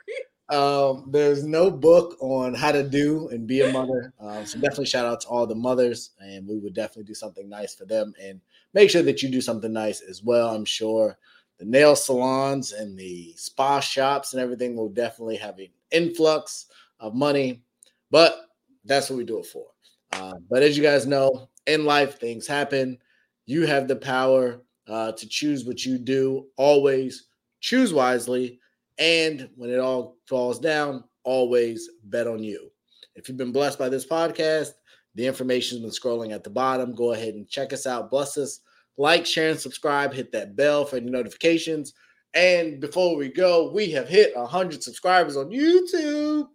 Um, 0.50 1.07
there's 1.11 1.42
no 1.42 1.70
book 1.70 2.18
on 2.20 2.52
how 2.52 2.70
to 2.70 2.86
do 2.86 3.28
and 3.30 3.46
be 3.46 3.62
a 3.62 3.72
mother. 3.72 4.12
Um, 4.20 4.44
so 4.44 4.59
definitely 4.61 4.86
shout 4.86 5.07
out 5.07 5.22
to 5.22 5.28
all 5.28 5.46
the 5.46 5.55
mothers 5.55 6.11
and 6.20 6.46
we 6.46 6.59
would 6.59 6.74
definitely 6.74 7.05
do 7.05 7.14
something 7.14 7.48
nice 7.48 7.74
for 7.74 7.86
them 7.86 8.12
and 8.22 8.42
make 8.74 8.90
sure 8.90 9.02
that 9.02 9.22
you 9.22 9.30
do 9.30 9.40
something 9.40 9.72
nice 9.72 10.02
as 10.02 10.22
well. 10.22 10.55
I'm 10.55 10.66
sure 10.66 11.16
the 11.59 11.64
nail 11.64 11.96
salons 11.96 12.72
and 12.72 12.98
the 12.98 13.32
spa 13.36 13.80
shops 13.80 14.34
and 14.34 14.42
everything 14.42 14.76
will 14.76 14.90
definitely 14.90 15.36
have 15.36 15.59
an 15.59 15.68
influx 15.90 16.66
of 17.05 17.14
money, 17.14 17.62
but 18.11 18.46
that's 18.84 19.11
what 19.11 19.16
we 19.16 19.24
do 19.24 19.38
it 19.38 19.46
for. 19.46 19.66
Uh, 20.12 20.34
but 20.50 20.62
as 20.62 20.76
you 20.76 20.82
guys 20.82 21.07
know, 21.07 21.48
in 21.66 21.84
life, 21.84 22.18
things 22.18 22.46
happen. 22.46 22.98
You 23.46 23.66
have 23.66 23.88
the 23.88 23.96
power 23.96 24.62
uh, 24.88 25.12
to 25.12 25.28
choose 25.28 25.64
what 25.64 25.84
you 25.84 25.98
do. 25.98 26.46
Always 26.57 27.28
choose 27.61 27.92
wisely. 27.92 28.61
And 28.98 29.48
when 29.57 29.70
it 29.70 29.80
all 29.80 30.16
falls 30.28 30.59
down, 30.59 31.05
always 31.24 31.88
bet 32.05 32.26
on 32.26 32.42
you. 32.42 32.70
If 33.14 33.28
you've 33.28 33.38
been 33.38 33.52
blessed 33.52 33.78
by 33.78 33.88
this 33.88 34.07
podcast, 34.07 34.70
the 35.14 35.26
information's 35.26 35.80
been 35.80 35.90
scrolling 35.90 36.32
at 36.32 36.42
the 36.42 36.50
bottom. 36.50 36.94
Go 36.94 37.12
ahead 37.12 37.34
and 37.34 37.48
check 37.48 37.72
us 37.72 37.86
out. 37.86 38.11
Bless 38.11 38.36
us. 38.36 38.61
Like, 38.96 39.26
share, 39.26 39.50
and 39.50 39.59
subscribe. 39.59 40.12
Hit 40.12 40.32
that 40.32 40.57
bell 40.57 40.84
for 40.84 40.96
any 40.96 41.11
notifications. 41.11 41.94
And 42.34 42.80
before 42.80 43.16
we 43.16 43.28
go, 43.28 43.70
we 43.72 43.90
have 43.92 44.09
hit 44.09 44.36
100 44.36 44.82
subscribers 44.82 45.36
on 45.36 45.50
YouTube. 45.50 46.48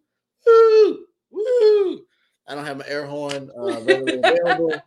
Woo! 0.46 1.06
Woo! 1.32 2.06
I 2.48 2.56
don't 2.56 2.66
have 2.66 2.78
my 2.78 2.88
air 2.88 3.06
horn 3.06 3.50
uh, 3.58 3.82
readily 3.82 4.20
available. 4.24 4.74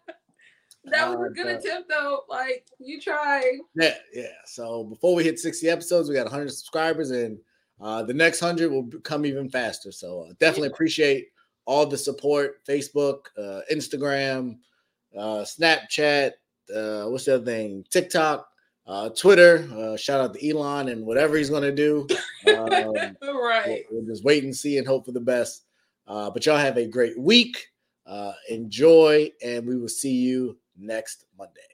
That 0.86 1.08
was 1.10 1.18
Uh, 1.18 1.22
a 1.22 1.30
good 1.30 1.44
but- 1.44 1.64
attempt, 1.64 1.88
though. 1.88 2.22
Like 2.28 2.66
you 2.80 3.00
tried. 3.00 3.58
Yeah, 3.76 3.94
yeah. 4.12 4.26
So 4.46 4.82
before 4.82 5.14
we 5.14 5.22
hit 5.22 5.38
60 5.38 5.68
episodes, 5.68 6.08
we 6.08 6.16
got 6.16 6.24
100 6.24 6.50
subscribers, 6.50 7.12
and 7.12 7.38
uh, 7.80 8.02
the 8.02 8.12
next 8.14 8.42
100 8.42 8.68
will 8.68 8.88
come 9.04 9.24
even 9.24 9.48
faster. 9.48 9.92
So 9.92 10.26
uh, 10.28 10.32
definitely 10.40 10.70
appreciate 10.70 11.28
all 11.66 11.86
the 11.86 11.96
support 11.96 12.66
Facebook, 12.66 13.26
uh, 13.38 13.60
Instagram, 13.72 14.56
uh, 15.16 15.44
Snapchat, 15.44 16.32
uh, 16.74 17.04
what's 17.04 17.26
the 17.26 17.36
other 17.36 17.44
thing? 17.44 17.84
TikTok, 17.90 18.48
uh, 18.86 19.10
Twitter. 19.10 19.68
Uh, 19.74 19.96
shout 19.96 20.20
out 20.20 20.34
to 20.34 20.48
Elon 20.48 20.88
and 20.88 21.04
whatever 21.04 21.36
he's 21.36 21.50
going 21.50 21.62
to 21.62 21.74
do. 21.74 22.06
Um, 22.48 22.70
right. 23.22 23.84
We'll, 23.90 24.02
we'll 24.02 24.06
just 24.06 24.24
wait 24.24 24.44
and 24.44 24.54
see 24.54 24.78
and 24.78 24.86
hope 24.86 25.06
for 25.06 25.12
the 25.12 25.20
best. 25.20 25.64
Uh, 26.06 26.30
but 26.30 26.44
y'all 26.44 26.56
have 26.56 26.76
a 26.76 26.86
great 26.86 27.18
week. 27.18 27.68
Uh, 28.04 28.32
enjoy, 28.48 29.30
and 29.44 29.66
we 29.66 29.78
will 29.78 29.88
see 29.88 30.12
you 30.12 30.58
next 30.76 31.24
Monday. 31.38 31.71